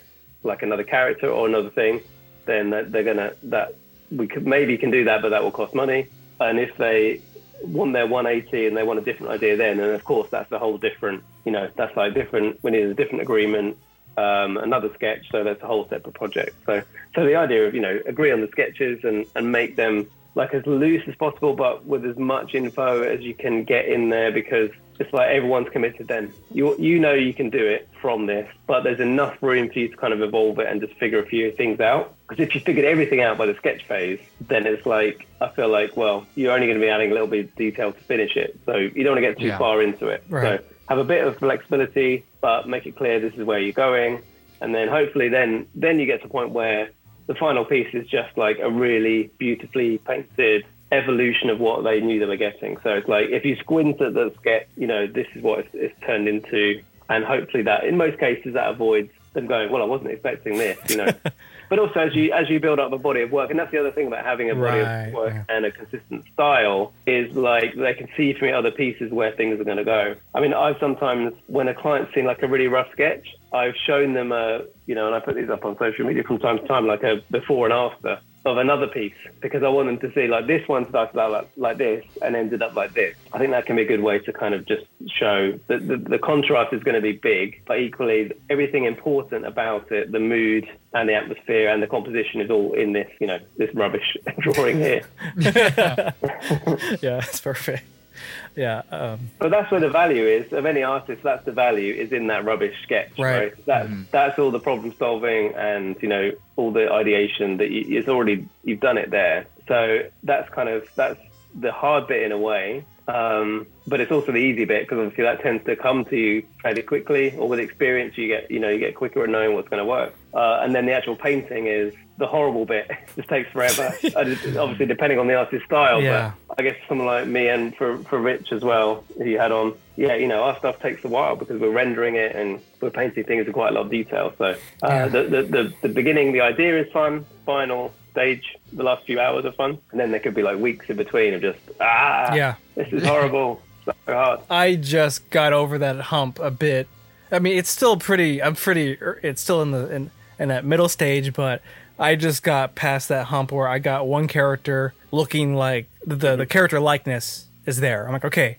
like 0.43 0.63
another 0.63 0.85
character 0.85 1.29
or 1.29 1.47
another 1.47 1.71
thing?" 1.71 2.01
then 2.47 2.71
they're 2.71 3.05
gonna 3.05 3.33
that 3.45 3.75
we 4.11 4.27
could 4.27 4.47
maybe 4.47 4.79
can 4.79 4.91
do 4.91 5.05
that, 5.05 5.21
but 5.21 5.31
that 5.31 5.43
will 5.43 5.51
cost 5.51 5.75
money. 5.75 6.09
And 6.41 6.59
if 6.59 6.77
they 6.77 7.21
want 7.63 7.93
their 7.93 8.07
180 8.07 8.67
and 8.67 8.77
they 8.77 8.83
want 8.83 8.99
a 8.99 9.03
different 9.03 9.33
idea, 9.33 9.57
then 9.57 9.81
and 9.81 9.91
of 9.91 10.05
course 10.05 10.29
that's 10.31 10.51
a 10.53 10.59
whole 10.59 10.79
different, 10.79 11.23
you 11.45 11.53
know, 11.53 11.69
that's 11.77 11.95
like 11.97 12.15
different. 12.15 12.63
We 12.63 12.71
need 12.71 12.85
a 12.85 12.95
different 12.95 13.23
agreement, 13.23 13.77
um, 14.17 14.57
another 14.57 14.91
sketch, 14.95 15.27
so 15.31 15.45
that's 15.45 15.63
a 15.63 15.67
whole 15.67 15.89
separate 15.89 16.15
project. 16.15 16.57
So 16.65 16.83
so 17.15 17.27
the 17.27 17.37
idea 17.37 17.67
of 17.67 17.75
you 17.75 17.81
know 17.81 18.01
agree 18.07 18.31
on 18.31 18.41
the 18.41 18.49
sketches 18.49 19.05
and 19.05 19.27
and 19.35 19.53
make 19.53 19.77
them 19.77 20.07
like 20.37 20.55
as 20.55 20.65
loose 20.67 21.03
as 21.09 21.15
possible, 21.17 21.55
but 21.55 21.85
with 21.87 22.05
as 22.05 22.17
much 22.17 22.55
info 22.55 23.03
as 23.03 23.21
you 23.23 23.35
can 23.35 23.65
get 23.65 23.87
in 23.87 24.11
there 24.11 24.31
because 24.31 24.71
it's 25.01 25.13
like 25.13 25.29
everyone's 25.31 25.69
committed 25.71 26.07
then. 26.09 26.33
You 26.53 26.77
you 26.79 26.99
know 27.01 27.13
you 27.15 27.35
can 27.35 27.51
do 27.51 27.67
it 27.67 27.89
from 28.01 28.27
this, 28.27 28.49
but 28.67 28.85
there's 28.85 29.01
enough 29.01 29.43
room 29.43 29.69
for 29.71 29.79
you 29.79 29.89
to 29.89 29.97
kind 29.97 30.13
of 30.13 30.21
evolve 30.23 30.59
it 30.59 30.69
and 30.69 30.81
just 30.81 30.95
figure 30.95 31.19
a 31.19 31.27
few 31.27 31.51
things 31.53 31.81
out. 31.81 32.15
Because 32.29 32.43
if 32.47 32.55
you 32.55 32.61
figured 32.61 32.85
everything 32.85 33.21
out 33.21 33.37
by 33.39 33.47
the 33.47 33.55
sketch 33.57 33.85
phase, 33.87 34.21
then 34.43 34.67
it's 34.67 34.87
like 34.87 35.27
I 35.41 35.49
feel 35.49 35.69
like 35.69 35.97
well 35.97 36.27
you're 36.35 36.53
only 36.53 36.67
going 36.67 36.79
to 36.79 36.85
be 36.85 36.91
adding 36.91 37.11
a 37.11 37.15
little 37.15 37.29
bit 37.29 37.47
of 37.47 37.55
detail 37.57 37.93
to 37.93 38.01
finish 38.01 38.37
it, 38.37 38.59
so 38.67 38.77
you 38.77 39.03
don't 39.05 39.15
want 39.15 39.25
to 39.25 39.29
get 39.33 39.39
too 39.39 39.47
Yeah. 39.47 39.59
far 39.59 39.83
into 39.83 40.09
it. 40.09 40.23
Right. 40.29 40.61
So 40.61 40.65
have 40.91 40.99
a 40.99 41.05
bit 41.05 41.27
of 41.27 41.37
flexibility, 41.39 42.25
but 42.41 42.69
make 42.69 42.87
it 42.87 42.95
clear 42.97 43.21
this 43.21 43.35
is 43.35 43.43
where 43.45 43.59
you're 43.59 43.73
going, 43.73 44.23
and 44.61 44.75
then 44.75 44.89
hopefully 44.89 45.29
then 45.31 45.67
then 45.75 45.99
you 45.99 46.07
get 46.07 46.21
to 46.21 46.27
a 46.27 46.31
point 46.31 46.51
where 46.51 46.91
the 47.27 47.35
final 47.35 47.65
piece 47.65 47.93
is 47.93 48.07
just 48.07 48.37
like 48.37 48.59
a 48.59 48.71
really 48.71 49.31
beautifully 49.39 49.99
painted 49.99 50.65
evolution 50.93 51.51
of 51.51 51.59
what 51.59 51.83
they 51.83 52.01
knew 52.01 52.21
they 52.21 52.27
were 52.27 52.37
getting. 52.37 52.77
So 52.83 52.91
it's 52.91 53.09
like 53.09 53.31
if 53.31 53.45
you 53.45 53.57
squint 53.57 54.01
at 54.01 54.15
the 54.15 54.33
sketch, 54.41 54.69
you 54.77 54.87
know, 54.87 55.07
this 55.07 55.27
is 55.35 55.43
what 55.43 55.61
it's, 55.61 55.69
it's 55.73 56.01
turned 56.07 56.29
into, 56.29 56.83
and 57.09 57.25
hopefully 57.25 57.63
that 57.65 57.85
in 57.85 57.97
most 57.97 58.19
cases 58.19 58.55
that 58.55 58.69
avoids 58.69 59.11
them 59.37 59.47
going, 59.47 59.71
well, 59.71 59.83
I 59.83 59.87
wasn't 59.87 60.11
expecting 60.11 60.59
this, 60.59 60.79
you 60.89 60.97
know. 60.97 61.13
but 61.69 61.79
also 61.79 62.01
as 62.01 62.15
you 62.15 62.33
as 62.33 62.49
you 62.51 62.59
build 62.59 62.79
up 62.81 62.93
a 62.93 62.99
body 62.99 63.23
of 63.23 63.31
work, 63.31 63.51
and 63.51 63.59
that's 63.59 63.71
the 63.71 63.79
other 63.79 63.93
thing 63.93 64.09
about 64.09 64.25
having 64.25 64.51
a 64.51 64.55
body 64.55 64.81
Right, 64.81 65.07
of 65.09 65.15
work 65.15 65.35
yeah. 65.35 65.45
and 65.49 65.65
a 65.65 65.71
consistent 65.71 66.25
style 66.33 66.93
is 67.07 67.35
like 67.37 67.75
they 67.77 67.95
can 67.95 68.09
see 68.17 68.33
from 68.35 68.53
other 68.53 68.71
pieces 68.71 69.13
where 69.13 69.33
things 69.33 69.61
are 69.61 69.65
going 69.65 69.77
to 69.77 69.85
go. 69.85 70.17
I 70.35 70.41
mean, 70.41 70.55
I've 70.55 70.77
sometimes 70.81 71.35
when 71.47 71.69
a 71.69 71.75
client's 71.75 72.15
seen 72.15 72.25
like 72.25 72.43
a 72.43 72.49
really 72.49 72.69
rough 72.69 72.91
sketch, 72.93 73.27
I've 73.53 73.75
shown 73.87 74.15
them 74.15 74.33
a 74.33 74.65
you 74.87 74.95
know, 74.95 75.07
and 75.07 75.15
I 75.15 75.21
put 75.21 75.37
these 75.37 75.51
up 75.51 75.65
on 75.65 75.79
social 75.79 76.05
media 76.05 76.23
from 76.25 76.39
time 76.39 76.59
to 76.59 76.67
time, 76.67 76.87
like 76.87 77.03
a 77.03 77.23
before 77.31 77.67
and 77.67 77.73
after 77.73 78.21
of 78.47 78.59
another 78.59 78.87
piece 78.87 79.15
because 79.41 79.63
I 79.63 79.69
want 79.69 79.89
them 79.89 79.99
to 79.99 80.15
see 80.15 80.29
like 80.29 80.47
this 80.47 80.67
one 80.69 80.89
started 80.89 81.19
out 81.19 81.31
like, 81.31 81.51
like 81.57 81.79
this 81.79 82.05
and 82.23 82.37
ended 82.37 82.63
up 82.63 82.75
like 82.75 82.95
this. 82.95 83.17
I 83.33 83.39
think 83.39 83.51
that 83.51 83.67
can 83.67 83.77
be 83.77 83.83
a 83.83 83.87
good 83.87 84.01
way 84.01 84.19
to 84.21 84.33
kind 84.33 84.55
of 84.55 84.67
just 84.67 84.87
show 85.09 85.59
that 85.67 85.87
the, 85.87 85.97
the 85.97 86.19
contrast 86.19 86.73
is 86.73 86.83
going 86.83 86.95
to 86.95 87.01
be 87.01 87.13
big, 87.13 87.63
but 87.67 87.81
equally 87.81 88.33
everything 88.49 88.85
important 88.85 89.47
about 89.47 89.91
it, 89.93 90.13
the 90.13 90.21
mood 90.21 90.67
and 90.95 91.09
the 91.09 91.15
atmosphere 91.15 91.69
and 91.69 91.83
the 91.83 91.87
composition 91.87 92.41
is 92.41 92.51
all 92.51 92.73
in 92.73 92.93
this, 92.93 93.11
you 93.21 93.27
know, 93.27 93.39
this 93.57 93.75
rubbish 93.75 94.17
drawing 94.39 94.79
here. 94.79 95.03
yeah, 95.37 96.13
it's 97.03 97.41
perfect. 97.41 97.85
Yeah, 98.57 98.83
um, 98.91 99.31
But 99.39 99.51
that's 99.51 99.71
where 99.71 99.81
the 99.81 99.91
value 99.91 100.25
is 100.25 100.51
of 100.53 100.65
any 100.65 100.83
artist. 100.83 101.23
That's 101.23 101.45
the 101.45 101.53
value 101.53 101.93
is 101.93 102.11
in 102.13 102.27
that 102.29 102.45
rubbish 102.45 102.75
sketch, 102.83 103.13
Right. 103.19 103.39
right? 103.39 103.67
That's 103.67 103.91
that's 104.11 104.39
all 104.39 104.51
the 104.51 104.61
problem 104.61 104.95
solving 104.99 105.55
and 105.55 105.97
you 106.01 106.09
know 106.09 106.33
all 106.57 106.71
the 106.73 106.91
ideation 106.91 107.59
that 107.59 107.71
you, 107.71 107.99
it's 107.99 108.09
already 108.09 108.49
you've 108.65 108.81
done 108.81 108.97
it 108.99 109.11
there. 109.11 109.47
So 109.69 110.05
that's 110.23 110.49
kind 110.51 110.69
of 110.71 110.89
that's 110.97 111.21
the 111.55 111.71
hard 111.73 112.07
bit 112.07 112.23
in 112.23 112.33
a 112.33 112.39
way. 112.39 112.85
Um, 113.09 113.67
but 113.87 114.01
it's 114.01 114.11
also 114.11 114.33
the 114.33 114.39
easy 114.39 114.65
bit 114.65 114.83
because 114.83 114.99
obviously 114.99 115.25
that 115.25 115.41
tends 115.41 115.65
to 115.67 115.77
come 115.77 116.05
to 116.07 116.17
you 116.17 116.43
fairly 116.63 116.83
quickly, 116.83 117.35
or 117.37 117.49
with 117.49 117.61
experience 117.61 118.17
you 118.19 118.27
get 118.29 118.51
you 118.51 118.59
know 118.59 118.69
you 118.69 118.79
get 118.79 118.95
quicker 118.97 119.23
at 119.23 119.29
knowing 119.31 119.55
what's 119.55 119.69
going 119.69 119.79
to 119.83 119.89
work. 119.89 120.15
Uh, 120.35 120.61
and 120.63 120.75
then 120.75 120.87
the 120.87 120.93
actual 120.93 121.15
painting 121.17 121.67
is 121.67 121.95
the 122.19 122.27
horrible 122.27 122.65
bit. 122.67 122.91
It 122.91 122.99
just 123.17 123.29
takes 123.29 123.51
forever. 123.51 123.95
It's 124.03 124.57
obviously 124.57 124.87
depending 124.87 125.19
on 125.19 125.27
the 125.27 125.35
artist's 125.35 125.67
style, 125.67 126.03
Yeah. 126.03 126.33
but 126.49 126.59
I 126.61 126.63
guess 126.63 126.77
someone 126.89 127.07
like 127.07 127.27
me 127.27 127.49
and 127.49 127.75
for, 127.77 127.99
for 128.05 128.19
Rich 128.19 128.53
as 128.53 128.63
well, 128.63 129.05
he 129.23 129.33
had 129.33 129.53
on, 129.53 129.75
yeah, 129.97 130.15
you 130.15 130.29
know, 130.29 130.43
our 130.43 130.57
stuff 130.59 130.81
takes 130.81 131.05
a 131.05 131.09
while 131.09 131.37
because 131.37 131.61
we're 131.61 131.71
rendering 131.71 132.15
it 132.17 132.35
and 132.37 132.61
we're 132.81 132.91
painting 132.91 133.25
things 133.25 133.47
in 133.47 133.53
quite 133.53 133.71
a 133.71 133.75
lot 133.75 133.87
of 133.87 133.91
detail. 133.91 134.33
So 134.39 134.45
uh, 134.45 134.55
Yeah. 134.83 135.09
the, 135.09 135.23
the, 135.25 135.43
the, 135.43 135.73
the 135.83 135.89
beginning, 135.89 136.33
the 136.33 136.43
idea 136.43 136.79
is 136.81 136.91
fun, 136.93 137.25
final 137.47 137.93
stage, 138.13 138.57
the 138.73 138.83
last 138.83 139.05
few 139.07 139.21
hours 139.21 139.45
are 139.45 139.53
fun. 139.53 139.79
And 139.91 140.01
then 140.01 140.11
there 140.11 140.21
could 140.21 140.35
be 140.35 140.43
like 140.43 140.59
weeks 140.59 140.89
in 140.89 140.97
between 140.97 141.35
of 141.35 141.41
just, 141.43 141.59
ah, 141.81 142.35
Yeah. 142.35 142.55
this 142.75 142.93
is 142.93 143.05
horrible. 143.05 143.63
so 143.85 143.93
hard. 144.07 144.41
I 144.51 144.75
just 144.77 145.29
got 145.31 145.53
over 145.53 145.79
that 145.79 145.97
hump 146.01 146.39
a 146.39 146.51
bit. 146.51 146.89
I 147.31 147.39
mean, 147.41 147.57
it's 147.59 147.71
still 147.71 147.97
pretty. 147.97 148.43
I'm 148.43 148.55
pretty. 148.55 148.97
er, 149.03 149.19
It's 149.23 149.41
still 149.43 149.61
in 149.63 149.71
the 149.73 149.93
in, 149.95 150.11
in 150.39 150.49
that 150.49 150.65
middle 150.65 150.89
stage, 150.89 151.33
but 151.33 151.61
I 151.99 152.15
just 152.17 152.43
got 152.43 152.75
past 152.75 153.09
that 153.09 153.27
hump 153.27 153.53
where 153.53 153.69
I 153.69 153.79
got 153.79 154.07
one 154.07 154.29
character 154.29 154.93
looking 155.13 155.55
like 155.55 155.89
the 156.07 156.37
the 156.37 156.47
character 156.47 156.79
likeness 156.81 157.47
is 157.65 157.81
there. 157.81 158.07
I'm 158.07 158.13
like, 158.13 158.25
okay, 158.25 158.59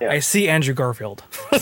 Yeah. 0.00 0.10
I 0.10 0.20
see 0.20 0.48
Andrew 0.48 0.74
Garfield. 0.74 1.22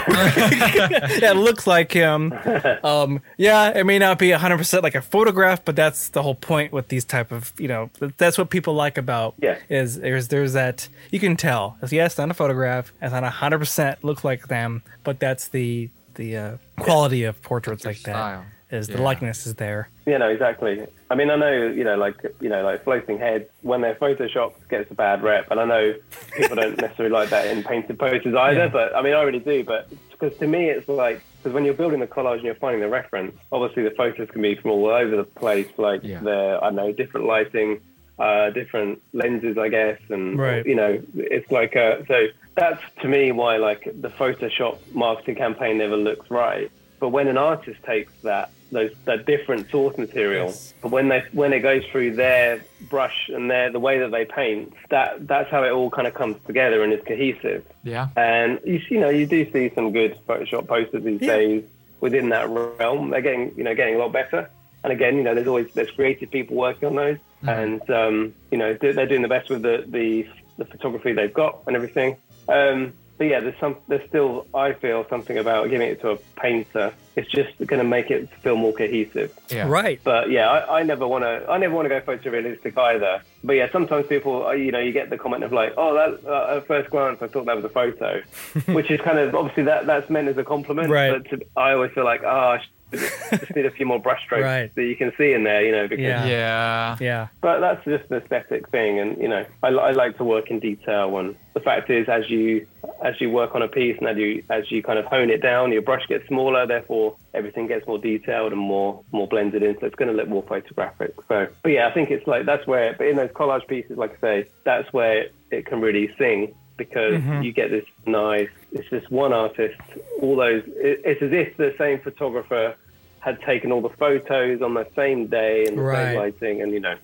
yeah, 0.00 1.30
it 1.32 1.36
looks 1.36 1.66
like 1.66 1.92
him. 1.92 2.32
Um, 2.82 3.20
yeah, 3.36 3.76
it 3.78 3.84
may 3.84 3.98
not 3.98 4.18
be 4.18 4.28
100% 4.30 4.82
like 4.82 4.94
a 4.94 5.02
photograph, 5.02 5.64
but 5.64 5.76
that's 5.76 6.08
the 6.08 6.22
whole 6.22 6.34
point 6.34 6.72
with 6.72 6.88
these 6.88 7.04
type 7.04 7.30
of, 7.30 7.52
you 7.58 7.68
know, 7.68 7.90
that's 8.16 8.38
what 8.38 8.48
people 8.50 8.74
like 8.74 8.96
about 8.96 9.34
Yeah. 9.38 9.58
is 9.68 9.98
there's 10.00 10.28
there's 10.28 10.52
that 10.54 10.88
you 11.10 11.20
can 11.20 11.36
tell. 11.36 11.76
It's, 11.82 11.92
yes, 11.92 12.16
not 12.18 12.30
a 12.30 12.34
photograph. 12.34 12.92
It's 13.02 13.12
not 13.12 13.22
100% 13.24 13.96
look 14.02 14.24
like 14.24 14.48
them, 14.48 14.82
but 15.04 15.20
that's 15.20 15.48
the 15.48 15.90
the 16.14 16.36
uh, 16.36 16.56
quality 16.78 17.24
of 17.24 17.40
portraits 17.42 17.84
like 17.84 17.96
style. 17.96 18.40
that 18.40 18.46
is 18.70 18.86
the 18.88 18.94
Yeah. 18.98 19.04
likeness 19.04 19.46
is 19.46 19.54
there. 19.56 19.88
You 20.06 20.18
know, 20.18 20.28
exactly. 20.28 20.86
I 21.10 21.14
mean, 21.14 21.30
I 21.30 21.36
know, 21.36 21.52
you 21.52 21.84
know, 21.84 21.96
like, 21.96 22.16
you 22.40 22.48
know, 22.48 22.62
like 22.62 22.84
floating 22.84 23.18
heads, 23.18 23.48
when 23.62 23.80
they're 23.80 23.94
photoshopped, 23.94 24.54
gets 24.68 24.90
a 24.90 24.94
bad 24.94 25.22
rep. 25.22 25.50
And 25.50 25.58
I 25.60 25.64
know 25.64 25.94
people 26.36 26.56
don't 26.56 26.76
necessarily 26.80 27.12
like 27.12 27.30
that 27.30 27.46
in 27.48 27.62
painted 27.64 27.98
posters 27.98 28.34
either, 28.34 28.68
but 28.68 28.94
I 28.94 29.02
mean, 29.02 29.14
I 29.14 29.22
really 29.22 29.38
do. 29.40 29.64
But 29.64 29.88
because 30.10 30.36
to 30.38 30.46
me, 30.46 30.68
it's 30.70 30.88
like, 30.88 31.20
because 31.42 31.52
when 31.54 31.64
you're 31.64 31.74
building 31.74 32.00
the 32.00 32.06
collage 32.06 32.36
and 32.36 32.44
you're 32.44 32.54
finding 32.54 32.80
the 32.80 32.88
reference, 32.88 33.34
obviously 33.50 33.82
the 33.82 33.90
photos 33.92 34.28
can 34.30 34.42
be 34.42 34.54
from 34.54 34.70
all 34.70 34.86
over 34.86 35.16
the 35.16 35.24
place, 35.24 35.68
like 35.76 36.02
Yeah. 36.04 36.20
the, 36.20 36.58
I 36.62 36.66
don't 36.66 36.76
know, 36.76 36.92
different 36.92 37.26
lighting, 37.26 37.80
uh, 38.18 38.50
different 38.50 39.00
lenses, 39.12 39.56
I 39.58 39.68
guess. 39.68 39.98
And, 40.10 40.38
Right. 40.38 40.64
you 40.66 40.74
know, 40.74 41.00
it's 41.16 41.50
like, 41.50 41.74
uh, 41.74 42.04
so 42.06 42.26
that's 42.54 42.82
to 43.00 43.08
me 43.08 43.32
why, 43.32 43.56
like, 43.56 43.84
the 44.00 44.10
Photoshop 44.10 44.78
marketing 44.92 45.36
campaign 45.36 45.78
never 45.78 45.96
looks 45.96 46.30
right. 46.30 46.70
But 47.00 47.08
when 47.08 47.28
an 47.28 47.38
artist 47.38 47.82
takes 47.84 48.12
that, 48.22 48.50
those 48.72 48.90
that 49.04 49.26
different 49.26 49.70
source 49.70 49.96
material, 49.98 50.46
Yes. 50.46 50.74
but 50.82 50.90
when 50.90 51.08
they 51.08 51.22
when 51.32 51.52
it 51.52 51.60
goes 51.60 51.84
through 51.90 52.14
their 52.16 52.64
brush 52.88 53.28
and 53.28 53.50
their 53.50 53.70
the 53.70 53.80
way 53.80 53.98
that 53.98 54.10
they 54.10 54.24
paint, 54.24 54.72
that 54.90 55.26
that's 55.26 55.50
how 55.50 55.62
it 55.64 55.70
all 55.70 55.90
kind 55.90 56.06
of 56.06 56.14
comes 56.14 56.36
together 56.46 56.82
and 56.82 56.92
is 56.92 57.00
cohesive. 57.06 57.64
Yeah. 57.84 58.08
And 58.16 58.60
you 58.64 58.80
you 58.88 59.00
know 59.00 59.10
you 59.10 59.26
do 59.26 59.50
see 59.52 59.70
some 59.74 59.92
good 59.92 60.18
Photoshop 60.28 60.66
posters 60.66 61.02
these 61.04 61.20
Yeah. 61.20 61.36
days 61.36 61.64
within 62.00 62.28
that 62.30 62.48
realm. 62.48 63.10
They're 63.10 63.20
getting 63.20 63.52
you 63.56 63.64
know 63.64 63.74
getting 63.74 63.96
a 63.96 63.98
lot 63.98 64.12
better. 64.12 64.48
And 64.82 64.92
again, 64.94 65.16
you 65.18 65.22
know, 65.22 65.34
there's 65.34 65.46
always 65.46 65.70
there's 65.74 65.90
creative 65.90 66.30
people 66.30 66.56
working 66.56 66.88
on 66.88 66.94
those, 66.94 67.18
and 67.46 67.82
um, 67.90 68.34
you 68.50 68.56
know 68.56 68.72
they're 68.72 69.04
doing 69.06 69.20
the 69.20 69.28
best 69.28 69.50
with 69.50 69.60
the 69.60 69.84
the, 69.86 70.26
the 70.56 70.64
photography 70.64 71.12
they've 71.12 71.34
got 71.34 71.58
and 71.66 71.76
everything. 71.76 72.16
Um, 72.48 72.94
but 73.20 73.28
yeah, 73.28 73.40
there's 73.40 73.60
some 73.60 73.76
there's 73.86 74.08
still 74.08 74.46
I 74.54 74.72
feel 74.72 75.06
something 75.10 75.36
about 75.36 75.68
giving 75.68 75.86
it 75.86 76.00
to 76.00 76.12
a 76.12 76.16
painter. 76.40 76.94
It's 77.16 77.30
just 77.30 77.54
going 77.58 77.78
to 77.78 77.84
make 77.84 78.10
it 78.10 78.30
feel 78.40 78.56
more 78.56 78.72
cohesive. 78.72 79.38
Yeah. 79.50 79.68
Right. 79.68 80.00
But 80.02 80.30
yeah, 80.30 80.48
I, 80.48 80.78
I 80.78 80.82
never 80.84 81.06
want 81.06 81.24
to. 81.24 81.44
I 81.46 81.58
never 81.58 81.74
want 81.74 81.84
to 81.84 81.90
go 81.90 82.00
photorealistic 82.00 82.78
either. 82.78 83.20
But 83.44 83.52
yeah, 83.56 83.70
sometimes 83.70 84.06
people, 84.06 84.46
uh, 84.46 84.52
you 84.52 84.72
know, 84.72 84.78
you 84.78 84.92
get 84.92 85.10
the 85.10 85.18
comment 85.18 85.44
of 85.44 85.52
like, 85.52 85.74
"Oh, 85.76 85.92
that 85.92 86.26
uh, 86.26 86.56
at 86.56 86.66
first 86.66 86.88
glance, 86.88 87.20
I 87.20 87.26
thought 87.26 87.44
that 87.44 87.56
was 87.56 87.64
a 87.66 87.68
photo," 87.68 88.22
which 88.72 88.90
is 88.90 89.02
kind 89.02 89.18
of 89.18 89.34
obviously 89.34 89.64
that 89.64 89.84
that's 89.84 90.08
meant 90.08 90.28
as 90.28 90.38
a 90.38 90.44
compliment. 90.44 90.88
Right. 90.88 91.10
But 91.12 91.28
to, 91.28 91.46
I 91.58 91.72
always 91.72 91.92
feel 91.92 92.04
like, 92.04 92.22
oh, 92.24 92.26
I 92.26 92.60
should 92.60 92.70
just 92.92 93.54
need 93.54 93.66
a 93.66 93.70
few 93.70 93.86
more 93.86 94.00
brushstrokes 94.02 94.42
Right. 94.42 94.74
that 94.74 94.84
you 94.84 94.96
can 94.96 95.12
see 95.16 95.32
in 95.32 95.44
there, 95.44 95.64
you 95.64 95.72
know. 95.72 95.86
Because, 95.88 96.02
Yeah. 96.02 96.26
Yeah. 96.26 96.96
Yeah. 97.00 97.28
But 97.40 97.60
that's 97.60 97.84
just 97.84 98.10
an 98.10 98.16
aesthetic 98.18 98.68
thing, 98.70 98.98
and 98.98 99.16
you 99.20 99.28
know, 99.28 99.44
I, 99.62 99.68
I 99.68 99.90
like 99.92 100.16
to 100.18 100.24
work 100.24 100.50
in 100.50 100.60
detail. 100.60 101.16
And 101.18 101.34
the 101.54 101.60
fact 101.60 101.90
is, 101.90 102.08
as 102.08 102.28
you 102.30 102.66
as 103.04 103.20
you 103.20 103.30
work 103.30 103.54
on 103.54 103.62
a 103.62 103.68
piece 103.68 103.96
and 103.98 104.08
as 104.08 104.16
you 104.16 104.42
as 104.50 104.70
you 104.70 104.82
kind 104.82 104.98
of 104.98 105.04
hone 105.06 105.30
it 105.30 105.42
down, 105.42 105.72
your 105.72 105.82
brush 105.82 106.06
gets 106.08 106.26
smaller. 106.28 106.66
Therefore, 106.66 107.16
everything 107.34 107.66
gets 107.66 107.86
more 107.86 107.98
detailed 107.98 108.52
and 108.52 108.60
more 108.60 109.02
more 109.12 109.26
blended 109.28 109.62
in. 109.62 109.78
So 109.80 109.86
it's 109.86 109.96
going 109.96 110.10
to 110.10 110.14
look 110.16 110.28
more 110.28 110.42
photographic. 110.42 111.14
So, 111.28 111.46
but 111.62 111.72
yeah, 111.72 111.88
I 111.88 111.92
think 111.92 112.10
it's 112.10 112.26
like 112.26 112.46
that's 112.46 112.66
where. 112.66 112.94
But 112.96 113.06
in 113.08 113.16
those 113.16 113.30
collage 113.30 113.66
pieces, 113.68 113.96
like 113.98 114.16
I 114.18 114.20
say, 114.20 114.48
that's 114.64 114.92
where 114.92 115.26
it 115.50 115.66
can 115.66 115.80
really 115.80 116.14
sing 116.18 116.54
because 116.80 117.20
mm-hmm. 117.20 117.42
you 117.42 117.52
get 117.52 117.70
this 117.70 117.84
nice. 118.06 118.48
It's 118.72 118.88
just 118.88 119.10
one 119.10 119.34
artist. 119.34 119.78
All 120.22 120.34
those. 120.34 120.64
It, 120.66 121.02
it's 121.04 121.20
as 121.20 121.30
if 121.30 121.56
the 121.58 121.74
same 121.76 122.00
photographer 122.00 122.74
had 123.20 123.38
taken 123.42 123.70
all 123.70 123.82
the 123.82 123.90
photos 123.90 124.62
on 124.62 124.72
the 124.72 124.86
same 124.96 125.26
day 125.26 125.66
and 125.66 125.76
the 125.76 125.82
Right. 125.82 126.06
same 126.06 126.16
lighting, 126.16 126.62
and 126.62 126.72
you 126.72 126.80
know, 126.80 126.96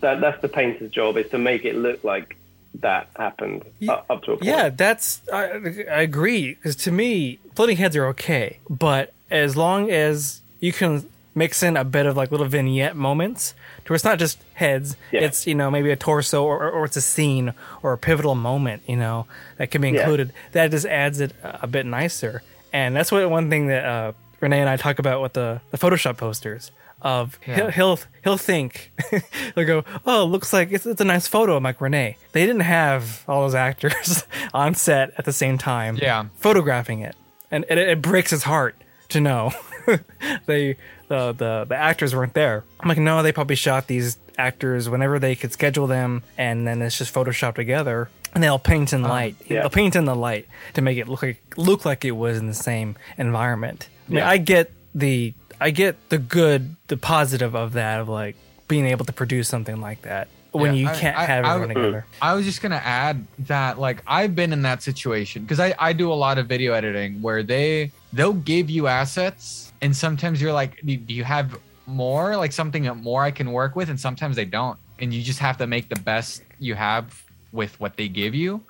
that 0.00 0.20
that's 0.20 0.42
the 0.42 0.48
painter's 0.48 0.90
job 0.90 1.16
is 1.16 1.30
to 1.30 1.38
make 1.38 1.64
it 1.64 1.76
look 1.76 2.02
like 2.02 2.36
that 2.80 3.08
happened 3.16 3.64
up, 3.88 4.06
up 4.10 4.22
to 4.24 4.32
a 4.32 4.36
point. 4.36 4.44
Yeah, 4.46 4.68
that's 4.68 5.22
I, 5.32 5.44
I 5.90 6.02
agree 6.02 6.54
because 6.54 6.74
to 6.76 6.90
me, 6.90 7.38
floating 7.54 7.76
heads 7.76 7.94
are 7.94 8.06
okay, 8.08 8.58
but 8.68 9.12
as 9.30 9.56
long 9.56 9.90
as 9.92 10.40
you 10.58 10.72
can 10.72 11.08
mix 11.34 11.62
in 11.62 11.76
a 11.76 11.84
bit 11.84 12.06
of 12.06 12.16
like 12.16 12.30
little 12.30 12.46
vignette 12.46 12.96
moments, 12.96 13.54
to 13.84 13.92
where 13.92 13.94
it's 13.94 14.04
not 14.04 14.18
just 14.18 14.38
heads, 14.54 14.96
Yeah. 15.12 15.20
it's 15.22 15.46
you 15.46 15.54
know 15.54 15.70
maybe 15.70 15.90
a 15.90 15.96
torso 15.96 16.44
or, 16.44 16.68
or 16.70 16.84
it's 16.84 16.96
a 16.96 17.00
scene 17.00 17.54
or 17.82 17.92
a 17.92 17.98
pivotal 17.98 18.34
moment, 18.34 18.82
you 18.86 18.96
know 18.96 19.26
that 19.56 19.70
can 19.70 19.80
be 19.82 19.90
Yeah. 19.90 20.00
included. 20.00 20.32
That 20.52 20.70
just 20.70 20.86
adds 20.86 21.20
it 21.20 21.32
a 21.42 21.66
bit 21.66 21.86
nicer, 21.86 22.42
and 22.72 22.94
that's 22.96 23.12
what 23.12 23.28
one 23.30 23.48
thing 23.50 23.66
that 23.68 23.84
uh, 23.84 24.12
René 24.42 24.56
and 24.56 24.68
I 24.68 24.76
talk 24.76 24.98
about 24.98 25.20
with 25.22 25.34
the 25.34 25.60
the 25.70 25.78
Photoshop 25.78 26.16
posters. 26.16 26.70
Of 27.02 27.38
Yeah. 27.46 27.54
he'll, 27.54 27.70
he'll 27.70 27.98
he'll 28.24 28.36
think 28.36 28.92
he'll 29.54 29.64
go 29.64 29.84
oh 30.04 30.24
it 30.24 30.26
looks 30.26 30.52
like 30.52 30.70
it's, 30.70 30.84
it's 30.84 31.00
a 31.00 31.04
nice 31.06 31.26
photo 31.26 31.56
I'm 31.56 31.62
like 31.62 31.78
René 31.78 32.16
they 32.32 32.44
didn't 32.44 32.60
have 32.60 33.24
all 33.26 33.40
those 33.40 33.54
actors 33.54 34.24
on 34.52 34.74
set 34.74 35.10
at 35.16 35.24
the 35.24 35.32
same 35.32 35.56
time 35.56 35.96
Yeah. 35.96 36.26
photographing 36.36 37.00
it 37.00 37.16
and 37.50 37.64
it, 37.70 37.78
it 37.78 38.02
breaks 38.02 38.30
his 38.32 38.42
heart 38.42 38.76
to 39.08 39.18
know 39.22 39.50
they 40.46 40.76
the, 41.08 41.32
the 41.32 41.66
the 41.68 41.76
actors 41.76 42.14
weren't 42.14 42.34
there. 42.34 42.64
I'm 42.78 42.88
like 42.88 42.98
no 42.98 43.22
they 43.22 43.32
probably 43.32 43.56
shot 43.56 43.86
these 43.86 44.18
actors 44.38 44.88
whenever 44.88 45.18
they 45.18 45.34
could 45.36 45.52
schedule 45.52 45.86
them 45.86 46.22
and 46.38 46.66
then 46.66 46.80
it's 46.82 46.98
just 46.98 47.12
photoshopped 47.14 47.56
together. 47.56 48.08
And 48.32 48.42
they'll 48.42 48.58
paint 48.60 48.92
in 48.92 49.04
uh-huh. 49.04 49.12
light. 49.12 49.36
Yeah. 49.48 49.60
they'll 49.60 49.70
paint 49.70 49.96
in 49.96 50.04
the 50.04 50.14
light 50.14 50.46
to 50.74 50.82
make 50.82 50.98
it 50.98 51.08
look 51.08 51.22
like 51.22 51.42
look 51.56 51.84
like 51.84 52.04
it 52.04 52.12
was 52.12 52.38
in 52.38 52.46
the 52.46 52.54
same 52.54 52.96
environment. 53.18 53.88
I 54.08 54.10
mean 54.10 54.18
Yeah. 54.18 54.30
I 54.30 54.36
get 54.38 54.72
the 54.94 55.34
I 55.60 55.70
get 55.70 56.08
the 56.08 56.18
good 56.18 56.76
the 56.88 56.96
positive 56.96 57.54
of 57.54 57.72
that 57.74 58.00
of 58.00 58.08
like 58.08 58.36
being 58.68 58.86
able 58.86 59.04
to 59.04 59.12
produce 59.12 59.48
something 59.48 59.80
like 59.80 60.02
that 60.02 60.28
when 60.52 60.74
Yeah, 60.74 60.80
you 60.80 60.88
I- 60.88 60.94
can't 60.96 61.16
I- 61.16 61.24
have 61.26 61.44
I- 61.44 61.54
everyone 61.54 61.74
together 61.74 62.06
I 62.22 62.34
was 62.34 62.44
just 62.46 62.62
gonna 62.62 62.80
add 62.82 63.26
that 63.40 63.78
like 63.78 64.02
I've 64.06 64.34
been 64.34 64.52
in 64.52 64.62
that 64.62 64.82
situation 64.82 65.42
because 65.42 65.60
I, 65.60 65.74
I 65.78 65.92
do 65.92 66.12
a 66.12 66.14
lot 66.14 66.38
of 66.38 66.46
video 66.46 66.72
editing 66.72 67.20
where 67.22 67.42
they 67.42 67.90
they'll 68.12 68.32
give 68.32 68.70
you 68.70 68.86
assets 68.86 69.69
and 69.82 69.96
sometimes 69.96 70.40
you're 70.40 70.52
like, 70.52 70.80
do 70.84 71.14
you 71.14 71.24
have 71.24 71.56
more, 71.86 72.36
like 72.36 72.52
something 72.52 72.82
that 72.84 72.96
more 72.96 73.22
I 73.24 73.30
can 73.30 73.52
work 73.52 73.74
with, 73.76 73.88
and 73.90 73.98
sometimes 73.98 74.36
they 74.36 74.44
don't, 74.44 74.78
and 74.98 75.12
you 75.12 75.22
just 75.22 75.38
have 75.40 75.56
to 75.58 75.66
make 75.66 75.88
the 75.88 75.96
best 75.96 76.42
you 76.58 76.74
have 76.74 77.14
with 77.52 77.78
what 77.80 77.96
they 77.96 78.08
give 78.08 78.34
you, 78.34 78.64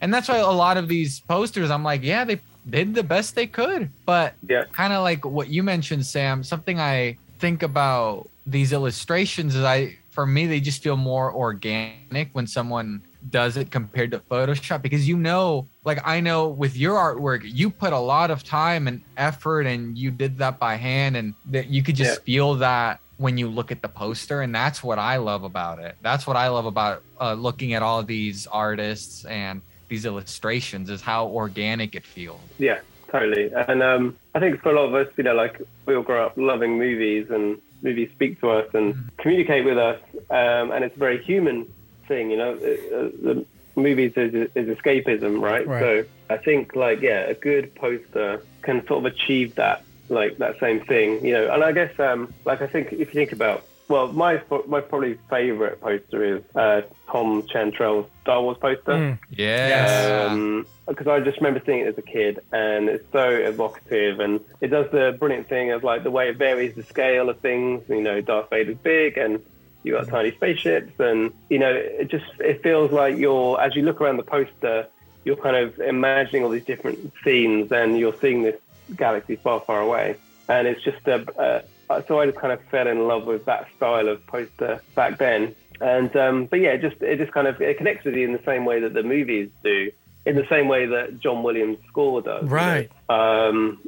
and 0.00 0.12
that's 0.12 0.28
why 0.28 0.38
a 0.38 0.50
lot 0.50 0.76
of 0.76 0.88
these 0.88 1.20
posters, 1.20 1.70
I'm 1.70 1.84
like, 1.84 2.02
yeah, 2.02 2.24
they 2.24 2.40
did 2.68 2.94
the 2.94 3.02
best 3.02 3.34
they 3.34 3.46
could, 3.46 3.90
but 4.06 4.34
Yeah. 4.48 4.64
kind 4.72 4.92
of 4.92 5.02
like 5.02 5.24
what 5.24 5.48
you 5.48 5.62
mentioned, 5.62 6.04
Sam. 6.06 6.42
Something 6.42 6.80
I 6.80 7.18
think 7.38 7.62
about 7.62 8.30
these 8.46 8.72
illustrations 8.72 9.54
is 9.54 9.64
I, 9.64 9.96
for 10.10 10.26
me, 10.26 10.46
they 10.46 10.60
just 10.60 10.82
feel 10.82 10.96
more 10.96 11.32
organic 11.32 12.30
when 12.32 12.46
someone 12.46 13.02
does 13.30 13.56
it 13.56 13.70
compared 13.70 14.10
to 14.12 14.18
Photoshop 14.18 14.82
because 14.82 15.08
you 15.08 15.16
know, 15.16 15.66
like 15.84 16.00
I 16.04 16.20
know 16.20 16.48
with 16.48 16.76
your 16.76 16.94
artwork, 16.94 17.42
you 17.44 17.70
put 17.70 17.92
a 17.92 17.98
lot 17.98 18.30
of 18.30 18.44
time 18.44 18.88
and 18.88 19.02
effort 19.16 19.62
and 19.62 19.96
you 19.96 20.10
did 20.10 20.38
that 20.38 20.58
by 20.58 20.76
hand 20.76 21.16
and 21.16 21.34
that 21.46 21.68
you 21.68 21.82
could 21.82 21.96
just 21.96 22.22
feel 22.22 22.54
that 22.56 23.00
when 23.16 23.38
you 23.38 23.48
look 23.48 23.70
at 23.70 23.80
the 23.82 23.88
poster 23.88 24.42
and 24.42 24.54
that's 24.54 24.82
what 24.82 24.98
I 24.98 25.16
love 25.16 25.44
about 25.44 25.78
it. 25.78 25.96
That's 26.02 26.26
what 26.26 26.36
I 26.36 26.48
love 26.48 26.66
about 26.66 27.02
uh, 27.20 27.34
looking 27.34 27.74
at 27.74 27.82
all 27.82 28.02
these 28.02 28.46
artists 28.46 29.24
and 29.24 29.62
these 29.88 30.04
illustrations 30.04 30.90
is 30.90 31.00
how 31.00 31.28
organic 31.28 31.94
it 31.94 32.04
feels. 32.04 32.40
Yeah, 32.58 32.80
totally. 33.08 33.52
And 33.52 33.82
um, 33.82 34.16
I 34.34 34.40
think 34.40 34.60
for 34.62 34.70
a 34.70 34.74
lot 34.74 34.86
of 34.86 34.94
us, 34.94 35.12
you 35.16 35.24
know, 35.24 35.34
like 35.34 35.60
we 35.86 35.94
all 35.94 36.02
grow 36.02 36.26
up 36.26 36.36
loving 36.36 36.78
movies 36.78 37.30
and 37.30 37.60
movies 37.82 38.10
speak 38.12 38.40
to 38.40 38.50
us 38.50 38.68
and 38.74 39.10
communicate 39.18 39.64
with 39.64 39.78
us. 39.78 40.00
Um, 40.30 40.72
and 40.72 40.84
it's 40.84 40.96
very 40.96 41.22
human 41.22 41.68
thing, 42.06 42.30
you 42.30 42.36
know, 42.36 42.52
uh, 42.54 42.56
the 42.56 43.46
movies 43.76 44.12
is, 44.16 44.50
is 44.54 44.76
escapism, 44.76 45.40
right? 45.40 45.66
Right. 45.66 45.80
So 45.80 46.04
I 46.30 46.36
think 46.38 46.74
like, 46.76 47.00
yeah, 47.00 47.20
a 47.20 47.34
good 47.34 47.74
poster 47.74 48.42
can 48.62 48.86
sort 48.86 49.04
of 49.04 49.12
achieve 49.12 49.54
that, 49.56 49.82
like 50.08 50.38
that 50.38 50.58
same 50.60 50.80
thing, 50.84 51.24
you 51.24 51.32
know, 51.32 51.52
and 51.52 51.64
I 51.64 51.72
guess, 51.72 51.98
um, 51.98 52.32
like, 52.44 52.62
I 52.62 52.66
think 52.66 52.92
if 52.92 52.98
you 52.98 53.06
think 53.06 53.32
about, 53.32 53.64
well, 53.88 54.10
my, 54.12 54.40
my 54.66 54.80
probably 54.80 55.18
favorite 55.28 55.80
poster 55.80 56.24
is, 56.36 56.42
uh, 56.56 56.82
Tom 57.10 57.42
Chantrell's 57.42 58.08
Star 58.22 58.42
Wars 58.42 58.56
poster 58.58 58.92
Mm. 58.92 59.18
Yeah. 59.30 60.28
um, 60.30 60.66
because 60.88 61.06
I 61.06 61.20
just 61.20 61.38
remember 61.38 61.62
seeing 61.64 61.80
it 61.80 61.88
as 61.88 61.98
a 61.98 62.02
kid, 62.02 62.40
and 62.52 62.88
it's 62.88 63.10
so 63.12 63.28
evocative, 63.28 64.20
and 64.20 64.40
it 64.60 64.68
does 64.68 64.90
the 64.90 65.16
brilliant 65.18 65.48
thing 65.48 65.70
of 65.70 65.82
like 65.84 66.02
the 66.02 66.10
way 66.10 66.28
it 66.28 66.36
varies 66.36 66.74
the 66.74 66.82
scale 66.82 67.28
of 67.30 67.38
things. 67.40 67.82
You 67.88 68.02
know, 68.02 68.20
Darth 68.20 68.50
Vader's 68.50 68.76
big, 68.78 69.16
and 69.16 69.42
you 69.84 69.92
got 69.92 70.08
tiny 70.08 70.32
spaceships, 70.32 70.98
and 70.98 71.32
you 71.48 71.58
know, 71.58 71.70
it 71.70 72.08
just 72.08 72.24
it 72.40 72.62
feels 72.62 72.90
like 72.90 73.16
you're 73.16 73.60
as 73.60 73.76
you 73.76 73.82
look 73.82 74.00
around 74.00 74.16
the 74.16 74.24
poster, 74.24 74.88
you're 75.24 75.36
kind 75.36 75.56
of 75.56 75.78
imagining 75.78 76.42
all 76.42 76.50
these 76.50 76.64
different 76.64 77.12
scenes, 77.22 77.70
and 77.70 77.98
you're 77.98 78.16
seeing 78.20 78.42
this 78.42 78.56
galaxy 78.96 79.36
far, 79.36 79.60
far 79.60 79.80
away, 79.80 80.16
and 80.48 80.66
it's 80.66 80.82
just 80.82 81.06
a. 81.06 81.24
a 81.40 81.64
so 82.08 82.18
I 82.18 82.24
just 82.24 82.38
kind 82.38 82.52
of 82.52 82.62
fell 82.70 82.88
in 82.88 83.06
love 83.06 83.26
with 83.26 83.44
that 83.44 83.68
style 83.76 84.08
of 84.08 84.26
poster 84.26 84.80
back 84.94 85.18
then. 85.18 85.54
And 85.80 86.14
um, 86.16 86.46
but 86.46 86.60
yeah, 86.60 86.70
it 86.70 86.80
just 86.80 87.00
it 87.02 87.18
just 87.18 87.32
kind 87.32 87.46
of 87.46 87.60
it 87.60 87.76
connects 87.76 88.04
with 88.04 88.14
you 88.14 88.24
in 88.24 88.32
the 88.32 88.42
same 88.44 88.64
way 88.64 88.80
that 88.80 88.94
the 88.94 89.02
movies 89.02 89.50
do, 89.62 89.90
in 90.24 90.36
the 90.36 90.46
same 90.48 90.66
way 90.66 90.86
that 90.86 91.20
John 91.20 91.42
Williams' 91.42 91.78
score 91.88 92.22
does. 92.22 92.44
you 92.44 92.48
know. 92.48 92.54
Right. 92.54 92.90
Um, 93.08 93.80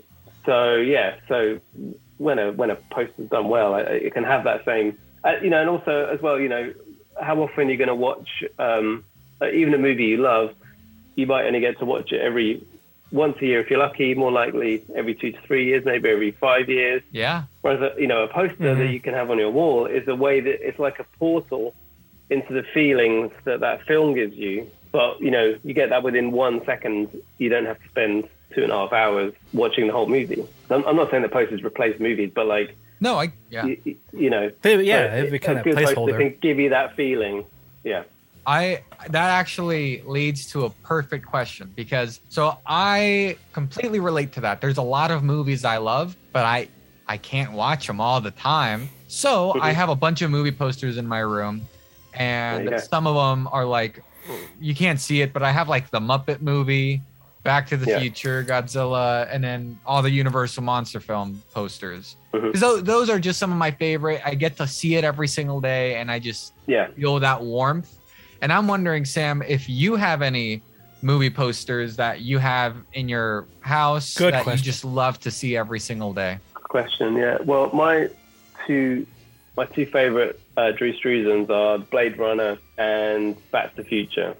so 0.44 0.76
yeah, 0.76 1.16
so 1.28 1.60
when 2.18 2.38
a 2.38 2.52
when 2.52 2.70
a 2.70 2.76
poster's 2.76 3.28
done 3.28 3.48
well, 3.48 3.74
it 3.76 4.12
can 4.14 4.24
have 4.24 4.44
that 4.44 4.64
same, 4.64 4.98
uh, 5.26 5.36
you 5.42 5.50
know, 5.50 5.60
and 5.60 5.70
also 5.74 5.94
as 6.14 6.20
well, 6.22 6.38
you 6.40 6.48
know, 6.48 6.72
how 7.20 7.36
often 7.44 7.68
you're 7.68 7.76
going 7.84 7.88
to 7.88 7.94
watch 7.94 8.28
um, 8.58 9.04
uh, 9.40 9.50
even 9.50 9.74
a 9.74 9.78
movie 9.78 10.04
you 10.04 10.18
love, 10.18 10.54
you 11.16 11.26
might 11.26 11.46
only 11.46 11.60
get 11.60 11.78
to 11.78 11.84
watch 11.84 12.12
it 12.12 12.20
every 12.20 12.62
once 13.10 13.36
a 13.40 13.46
year 13.46 13.60
if 13.60 13.70
you're 13.70 13.78
lucky. 13.78 14.14
More 14.14 14.32
likely 14.32 14.84
every 14.94 15.14
two 15.14 15.32
to 15.32 15.40
three 15.46 15.64
years, 15.66 15.84
maybe 15.84 16.08
every 16.10 16.32
five 16.32 16.68
years. 16.68 17.02
Yeah. 17.10 17.44
Whereas, 17.62 17.80
a, 17.80 18.00
you 18.00 18.06
know, 18.06 18.22
a 18.24 18.28
poster 18.28 18.56
Mm-hmm. 18.56 18.80
that 18.80 18.90
you 18.90 19.00
can 19.00 19.14
have 19.14 19.30
on 19.30 19.38
your 19.38 19.50
wall 19.50 19.86
is 19.86 20.06
a 20.08 20.14
way 20.14 20.40
that 20.40 20.66
it's 20.66 20.78
like 20.78 20.98
a 20.98 21.06
portal 21.18 21.74
into 22.28 22.52
the 22.52 22.64
feelings 22.74 23.30
that 23.44 23.60
that 23.60 23.82
film 23.86 24.14
gives 24.14 24.36
you. 24.36 24.70
But, 24.92 25.20
you 25.20 25.30
know, 25.30 25.58
you 25.62 25.74
get 25.74 25.90
that 25.90 26.02
within 26.02 26.32
one 26.32 26.64
second. 26.64 27.08
You 27.38 27.48
don't 27.48 27.66
have 27.66 27.80
to 27.82 27.88
spend 27.88 28.28
two 28.54 28.62
and 28.62 28.72
a 28.72 28.76
half 28.76 28.92
hours 28.92 29.32
watching 29.52 29.86
the 29.86 29.92
whole 29.92 30.08
movie. 30.08 30.42
I'm, 30.70 30.84
I'm 30.86 30.96
not 30.96 31.10
saying 31.10 31.22
that 31.22 31.32
posters 31.32 31.62
replace 31.62 31.98
movies, 32.00 32.30
but 32.34 32.46
like, 32.46 32.76
No, 33.00 33.18
I 33.20 33.32
yeah. 33.50 33.66
you, 33.66 33.96
you 34.12 34.30
know, 34.30 34.50
They- 34.62 34.82
yeah, 34.82 35.14
a- 35.14 35.18
it'd 35.18 35.32
be 35.32 35.38
kind 35.38 35.58
a 35.58 35.60
of 35.60 35.64
good 35.64 35.76
poster 35.76 35.94
placeholder. 35.96 36.18
can 36.18 36.34
give 36.40 36.58
you 36.58 36.70
that 36.70 36.96
feeling. 36.96 37.44
Yeah. 37.84 38.04
I 38.46 38.82
that 39.10 39.30
actually 39.30 40.02
leads 40.06 40.46
to 40.52 40.64
a 40.66 40.70
perfect 40.70 41.26
question 41.26 41.72
because 41.74 42.20
so 42.28 42.58
I 42.64 43.36
completely 43.52 43.98
relate 44.00 44.32
to 44.32 44.40
that. 44.42 44.60
There's 44.60 44.78
a 44.78 44.82
lot 44.82 45.10
of 45.10 45.22
movies 45.24 45.64
I 45.64 45.78
love, 45.78 46.16
but 46.32 46.44
I 46.44 46.68
I 47.08 47.16
can't 47.16 47.52
watch 47.52 47.86
them 47.86 48.00
all 48.00 48.20
the 48.20 48.30
time. 48.30 48.88
So 49.08 49.52
I 49.60 49.70
Mhm. 49.72 49.74
have 49.74 49.88
a 49.88 49.94
bunch 49.96 50.22
of 50.22 50.30
movie 50.30 50.52
posters 50.52 50.96
in 50.96 51.06
my 51.08 51.18
room, 51.20 51.62
and 52.14 52.80
some 52.80 53.06
of 53.06 53.14
them 53.16 53.48
are 53.52 53.64
like 53.64 54.02
you 54.60 54.74
can't 54.74 55.00
see 55.00 55.20
it, 55.22 55.32
but 55.32 55.42
I 55.42 55.50
have 55.52 55.68
like 55.68 55.90
the 55.90 56.00
Muppet 56.00 56.40
movie, 56.40 57.00
Back 57.46 57.68
to 57.68 57.76
the 57.76 57.86
Yeah. 57.90 58.00
Future, 58.00 58.42
Godzilla, 58.44 59.28
and 59.30 59.42
then 59.42 59.78
all 59.86 60.02
the 60.02 60.10
Universal 60.10 60.62
monster 60.64 60.98
film 61.00 61.40
posters. 61.54 62.16
Because 62.32 62.60
those, 62.60 62.82
those 62.82 63.08
are 63.08 63.18
just 63.20 63.38
some 63.38 63.52
of 63.52 63.56
my 63.58 63.70
favorite. 63.70 64.20
I 64.24 64.34
get 64.34 64.56
to 64.56 64.66
see 64.66 64.96
it 64.96 65.04
every 65.04 65.28
single 65.28 65.60
day, 65.60 65.96
and 65.96 66.10
I 66.10 66.18
just 66.18 66.52
Yeah. 66.66 66.88
feel 66.88 67.20
that 67.20 67.40
warmth. 67.40 67.94
And 68.42 68.52
I'm 68.52 68.66
wondering, 68.68 69.04
Sam, 69.04 69.42
if 69.46 69.68
you 69.68 69.94
have 69.96 70.20
any 70.22 70.60
movie 71.02 71.30
posters 71.30 71.96
that 71.96 72.20
you 72.20 72.38
have 72.38 72.76
in 72.94 73.08
your 73.08 73.46
house 73.60 74.14
Good 74.16 74.34
that 74.34 74.42
question. 74.42 74.58
you 74.58 74.64
just 74.64 74.84
love 74.84 75.20
to 75.20 75.30
see 75.30 75.56
every 75.56 75.78
single 75.80 76.12
day. 76.12 76.38
question. 76.64 77.14
Yeah. 77.16 77.38
Well, 77.44 77.70
my 77.72 78.08
two 78.66 79.06
my 79.56 79.64
two 79.66 79.86
favorite 79.86 80.38
uh, 80.58 80.72
Drew 80.72 80.92
Struzans 80.92 81.48
are 81.48 81.78
Blade 81.78 82.18
Runner 82.18 82.58
and 82.76 83.36
Back 83.52 83.70
to 83.76 83.82
the 83.82 83.88
Future. 83.88 84.34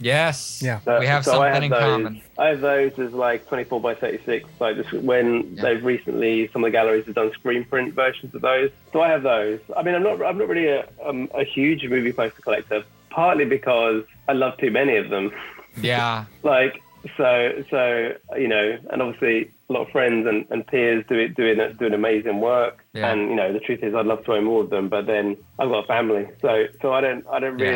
Yes. 0.00 0.60
Yeah. 0.62 0.80
So- 0.80 0.98
we 1.00 1.06
have 1.06 1.24
so 1.24 1.42
I 1.42 1.52
something 1.52 1.64
in 1.64 1.70
those, 1.70 1.80
common. 1.80 2.22
I 2.38 2.46
have 2.48 2.60
those 2.60 2.98
as 2.98 3.12
like 3.12 3.46
24 3.48 3.80
by 3.80 3.94
36. 3.94 4.48
Like 4.60 4.76
just 4.76 4.92
when 4.92 5.54
Yeah. 5.56 5.62
they've 5.62 5.84
recently, 5.84 6.48
some 6.52 6.62
of 6.64 6.68
the 6.68 6.72
galleries 6.72 7.06
have 7.06 7.14
done 7.14 7.32
screen 7.32 7.64
print 7.64 7.94
versions 7.94 8.34
of 8.34 8.42
those. 8.42 8.70
So 8.92 9.00
I 9.00 9.08
have 9.08 9.22
those. 9.22 9.60
I 9.76 9.82
mean, 9.82 9.94
I'm 9.94 10.02
not, 10.02 10.22
I'm 10.22 10.38
not 10.38 10.48
really 10.48 10.68
a, 10.68 10.88
um, 11.04 11.28
a 11.34 11.44
huge 11.44 11.84
movie 11.88 12.12
poster 12.12 12.42
collector. 12.42 12.84
Partly 13.10 13.44
because 13.44 14.04
I 14.28 14.32
love 14.34 14.56
too 14.58 14.70
many 14.70 14.96
of 14.96 15.08
them. 15.10 15.32
Yeah. 15.80 16.26
like 16.42 16.80
so, 17.16 17.64
so 17.70 18.12
you 18.36 18.48
know, 18.48 18.76
and 18.90 19.00
obviously 19.02 19.50
a 19.70 19.72
lot 19.72 19.82
of 19.86 19.90
friends 19.90 20.26
and, 20.26 20.46
and 20.50 20.66
peers 20.66 21.04
do 21.08 21.16
it, 21.18 21.34
doing 21.36 21.58
doing 21.78 21.94
amazing 21.94 22.40
work. 22.40 22.84
Yeah. 22.92 23.10
And 23.12 23.30
you 23.30 23.36
know, 23.36 23.52
the 23.52 23.60
truth 23.60 23.82
is, 23.82 23.94
I'd 23.94 24.06
love 24.06 24.24
to 24.26 24.32
own 24.34 24.44
more 24.44 24.62
of 24.62 24.70
them, 24.70 24.88
but 24.88 25.06
then 25.06 25.36
I've 25.58 25.68
got 25.68 25.84
a 25.84 25.86
family, 25.86 26.26
so 26.40 26.66
so 26.82 26.92
I 26.92 27.00
don't 27.00 27.24
I 27.28 27.38
don't 27.40 27.58
Yeah. 27.58 27.66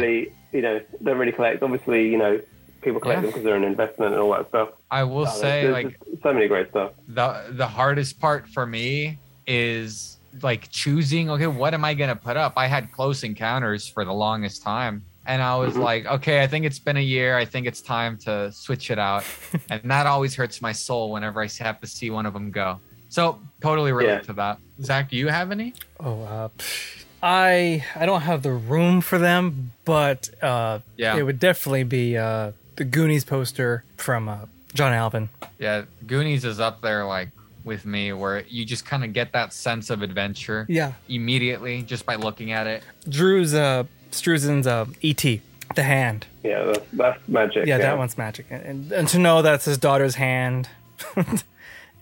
Really 0.53 0.65
you 0.67 0.75
know 0.75 0.81
don't 1.03 1.19
really 1.19 1.33
collect. 1.33 1.63
Obviously, 1.63 2.09
you 2.09 2.19
know, 2.19 2.41
people 2.83 3.01
collect 3.01 3.19
Yeah. 3.19 3.23
them 3.23 3.31
because 3.31 3.45
they're 3.45 3.57
an 3.57 3.65
investment 3.65 4.13
and 4.13 4.21
all 4.23 4.33
that 4.33 4.49
stuff. 4.49 4.71
I 4.91 5.05
will 5.05 5.27
Uh, 5.27 5.31
say, 5.31 5.63
there's 5.63 5.73
like, 5.73 5.97
so 6.23 6.33
many 6.33 6.49
great 6.49 6.71
stuff. 6.71 6.93
the 7.09 7.47
the 7.53 7.67
hardest 7.67 8.21
part 8.21 8.49
for 8.49 8.67
me 8.67 9.19
is 9.47 10.19
like 10.41 10.69
choosing 10.71 11.29
okay 11.29 11.47
what 11.47 11.75
am 11.75 11.85
i 11.85 11.93
gonna 11.93 12.17
put 12.17 12.39
up 12.39 12.55
i 12.57 12.67
had 12.67 12.91
close 12.93 13.23
encounters 13.23 13.87
for 13.87 14.03
the 14.03 14.13
longest 14.13 14.63
time 14.63 15.03
and 15.27 15.43
i 15.43 15.55
was 15.57 15.75
Mhm. 15.75 15.83
like 15.83 16.07
okay 16.07 16.43
i 16.43 16.47
think 16.47 16.65
it's 16.65 16.79
been 16.79 16.97
a 16.97 17.01
year 17.03 17.37
i 17.37 17.45
think 17.45 17.67
it's 17.67 17.83
time 17.83 18.17
to 18.19 18.51
switch 18.53 18.91
it 18.91 18.99
out 18.99 19.25
and 19.71 19.83
that 19.91 20.07
always 20.07 20.35
hurts 20.35 20.63
my 20.63 20.73
soul 20.73 21.13
whenever 21.13 21.43
i 21.43 21.49
have 21.59 21.79
to 21.81 21.87
see 21.87 22.09
one 22.09 22.25
of 22.25 22.33
them 22.33 22.51
go 22.51 22.81
so 23.11 23.43
totally 23.61 23.93
relate 23.93 24.13
Yeah. 24.15 24.21
to 24.21 24.33
that 24.35 24.59
Zak 24.81 25.11
do 25.11 25.17
you 25.19 25.29
have 25.29 25.51
any 25.51 25.75
Oh, 26.01 26.23
uh, 26.23 26.49
pff, 26.57 27.02
I 27.23 27.85
I 27.95 28.07
don't 28.07 28.23
have 28.23 28.43
the 28.43 28.51
room 28.53 29.01
for 29.01 29.19
them, 29.19 29.73
but 29.85 30.31
uh, 30.43 30.81
Yeah. 30.97 31.17
it 31.17 31.23
would 31.23 31.39
definitely 31.39 31.85
be 31.85 32.17
uh, 32.17 32.53
the 32.77 32.85
Goonies 32.85 33.25
poster 33.25 33.85
from 33.97 34.29
uh, 34.29 34.47
John 34.75 34.93
Alvin. 34.93 35.29
yeah 35.59 35.83
goonies 36.07 36.45
is 36.45 36.59
up 36.59 36.81
there 36.81 37.05
like 37.05 37.29
with 37.65 37.85
me 37.87 38.13
where 38.13 38.41
you 38.49 38.65
just 38.65 38.85
kind 38.87 39.05
of 39.05 39.13
get 39.13 39.33
that 39.33 39.53
sense 39.53 39.91
of 39.91 40.03
adventure 40.03 40.67
Yeah, 40.69 40.93
immediately 41.09 41.83
just 41.83 42.05
by 42.07 42.17
looking 42.17 42.51
at 42.53 42.67
it 42.67 42.83
Drew's 43.09 43.55
uh, 43.55 43.85
Struzan's 44.11 44.67
uh, 44.67 44.87
E.T. 45.03 45.41
The 45.77 45.83
hand. 45.85 46.27
Yeah, 46.43 46.65
that's, 46.65 46.81
that's 46.93 47.29
magic. 47.29 47.67
Yeah, 47.67 47.79
that 47.79 47.97
one's 47.97 48.19
magic, 48.19 48.47
and, 48.51 48.91
and 48.93 49.09
to 49.09 49.19
know 49.19 49.41
that's 49.43 49.65
his 49.65 49.79
daughter's 49.79 50.17
hand. 50.17 50.69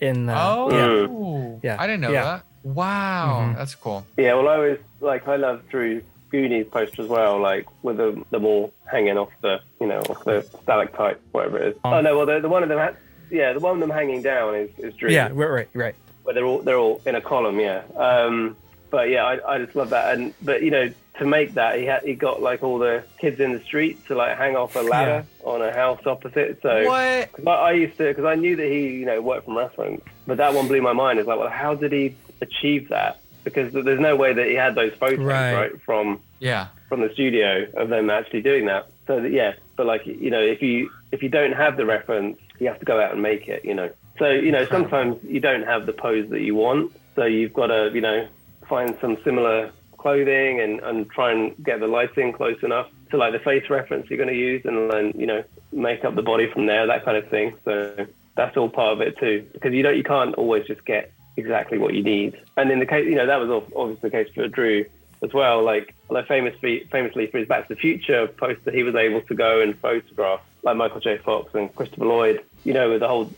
in 0.00 0.26
the 0.26 0.34
oh 0.36 1.58
yeah. 1.62 1.74
Yeah. 1.74 1.82
i 1.82 1.86
didn't 1.86 2.00
know 2.00 2.10
Yeah. 2.12 2.24
that 2.24 2.42
wow 2.62 3.40
Mhm. 3.52 3.56
that's 3.56 3.74
cool 3.74 4.04
Yeah, 4.16 4.34
well, 4.34 4.48
I 4.48 4.58
was 4.58 4.78
like, 5.00 5.26
I 5.28 5.36
love 5.36 5.68
Drew 5.68 6.02
Goonies 6.30 6.66
poster 6.70 7.02
as 7.02 7.08
well, 7.08 7.38
like 7.40 7.66
with 7.82 7.96
them, 7.96 8.24
them 8.30 8.44
all 8.44 8.72
hanging 8.86 9.18
off 9.18 9.30
the, 9.42 9.60
you 9.80 9.86
know, 9.86 9.98
off 10.00 10.24
the 10.24 10.42
stalactite, 10.62 11.18
whatever 11.32 11.58
it 11.58 11.68
is. 11.68 11.74
Um, 11.84 11.94
oh 11.94 12.00
no, 12.00 12.16
well, 12.16 12.26
the, 12.26 12.40
the 12.40 12.48
one 12.48 12.62
of 12.62 12.68
them, 12.68 12.78
ha- 12.78 12.94
yeah, 13.30 13.52
the 13.52 13.60
one 13.60 13.74
of 13.74 13.80
them 13.80 13.90
hanging 13.90 14.22
down 14.22 14.54
is, 14.54 14.70
is 14.78 14.94
Drew. 14.94 15.10
yeah, 15.10 15.28
right, 15.32 15.48
right, 15.50 15.68
right. 15.74 15.94
where 16.22 16.34
they're 16.34 16.44
all 16.44 16.60
they're 16.62 16.78
all 16.78 17.00
in 17.06 17.14
a 17.16 17.20
column, 17.20 17.58
yeah. 17.58 17.82
Um, 17.96 18.56
but 18.90 19.08
yeah, 19.08 19.24
I, 19.24 19.54
I 19.54 19.58
just 19.58 19.74
love 19.74 19.90
that, 19.90 20.16
and 20.16 20.32
but 20.42 20.62
you 20.62 20.70
know, 20.70 20.90
to 21.18 21.24
make 21.26 21.54
that, 21.54 21.78
he 21.78 21.86
had 21.86 22.02
he 22.04 22.14
got 22.14 22.42
like 22.42 22.62
all 22.62 22.78
the 22.78 23.02
kids 23.18 23.40
in 23.40 23.52
the 23.52 23.60
street 23.60 24.04
to 24.06 24.14
like 24.14 24.36
hang 24.36 24.54
off 24.56 24.76
a 24.76 24.80
ladder 24.80 25.24
on 25.44 25.62
a 25.62 25.72
house 25.72 26.04
opposite. 26.06 26.60
So 26.62 26.84
What? 26.86 27.32
'cause 27.32 27.46
I, 27.46 27.50
I 27.50 27.72
used 27.72 27.96
to 27.98 28.04
because 28.08 28.24
I 28.24 28.34
knew 28.36 28.54
that 28.56 28.66
he 28.66 28.88
you 29.00 29.06
know 29.06 29.20
worked 29.20 29.46
from 29.46 29.56
restaurants, 29.58 30.04
but 30.26 30.36
that 30.38 30.54
one 30.54 30.68
blew 30.68 30.82
my 30.82 30.92
mind. 30.92 31.18
It's 31.18 31.26
like, 31.28 31.38
well, 31.38 31.48
how 31.48 31.74
did 31.74 31.92
he 31.92 32.14
achieve 32.40 32.88
that? 32.88 33.20
Because 33.44 33.72
there's 33.72 34.00
no 34.00 34.16
way 34.16 34.32
that 34.32 34.46
he 34.46 34.54
had 34.54 34.74
those 34.74 34.92
photos 34.94 35.18
Right. 35.18 35.54
right, 35.54 35.82
from 35.82 36.20
Yeah. 36.40 36.66
from 36.88 37.00
the 37.00 37.10
studio 37.12 37.66
of 37.74 37.88
them 37.88 38.10
actually 38.10 38.42
doing 38.42 38.66
that. 38.66 38.86
So 39.06 39.20
that, 39.20 39.30
yeah, 39.32 39.54
but 39.76 39.86
like 39.86 40.06
you 40.06 40.30
know, 40.30 40.40
if 40.40 40.60
you 40.62 40.90
if 41.12 41.22
you 41.22 41.28
don't 41.28 41.52
have 41.52 41.76
the 41.76 41.86
reference, 41.86 42.38
you 42.58 42.66
have 42.68 42.78
to 42.78 42.84
go 42.84 43.00
out 43.00 43.12
and 43.12 43.22
make 43.22 43.48
it. 43.48 43.64
You 43.64 43.74
know, 43.74 43.90
so 44.18 44.30
you 44.30 44.52
know 44.52 44.66
sometimes 44.66 45.16
you 45.24 45.40
don't 45.40 45.62
have 45.66 45.86
the 45.86 45.92
pose 45.92 46.28
that 46.30 46.40
you 46.42 46.54
want, 46.54 46.92
so 47.16 47.24
you've 47.24 47.54
got 47.54 47.68
to 47.68 47.90
you 47.94 48.00
know 48.00 48.26
find 48.68 48.96
some 49.00 49.16
similar 49.24 49.70
clothing 49.98 50.60
and 50.60 50.80
and 50.80 51.10
try 51.10 51.32
and 51.32 51.54
get 51.64 51.80
the 51.80 51.86
lighting 51.86 52.32
close 52.32 52.62
enough 52.62 52.88
to 53.10 53.16
like 53.16 53.32
the 53.32 53.38
face 53.40 53.68
reference 53.70 54.08
you're 54.08 54.16
going 54.16 54.28
to 54.28 54.34
use, 54.34 54.62
and 54.64 54.90
then 54.92 55.12
you 55.16 55.26
know 55.26 55.42
make 55.72 56.04
up 56.04 56.14
the 56.14 56.22
body 56.22 56.46
from 56.52 56.66
there, 56.66 56.86
that 56.86 57.04
kind 57.04 57.16
of 57.16 57.26
thing. 57.28 57.54
So 57.64 58.06
that's 58.36 58.56
all 58.56 58.68
part 58.68 58.92
of 58.92 59.00
it 59.00 59.16
too, 59.18 59.46
because 59.52 59.72
you 59.72 59.82
don't 59.82 59.96
you 59.96 60.04
can't 60.04 60.34
always 60.36 60.66
just 60.66 60.84
get 60.84 61.12
exactly 61.40 61.78
what 61.78 61.94
you 61.94 62.02
need. 62.02 62.38
And 62.56 62.70
in 62.70 62.78
the 62.78 62.86
case, 62.86 63.06
you 63.06 63.14
know, 63.16 63.26
that 63.26 63.40
was 63.40 63.50
obviously 63.76 64.10
the 64.10 64.16
case 64.16 64.28
for 64.34 64.46
Drew 64.48 64.84
as 65.22 65.32
well. 65.32 65.62
Like, 65.64 65.94
like 66.08 66.26
famously, 66.28 66.86
famously 66.90 67.26
for 67.26 67.38
his 67.38 67.48
Back 67.48 67.68
to 67.68 67.74
the 67.74 67.80
Future 67.80 68.26
poster, 68.28 68.70
he 68.70 68.82
was 68.82 68.94
able 68.94 69.20
to 69.22 69.34
go 69.34 69.60
and 69.60 69.76
photograph 69.78 70.40
like 70.62 70.76
Michael 70.76 71.00
J. 71.00 71.18
Fox 71.18 71.54
and 71.54 71.74
Christopher 71.74 72.04
Lloyd. 72.06 72.42
You 72.64 72.74
know, 72.74 72.90
with 72.90 73.00
the 73.00 73.08
whole 73.08 73.30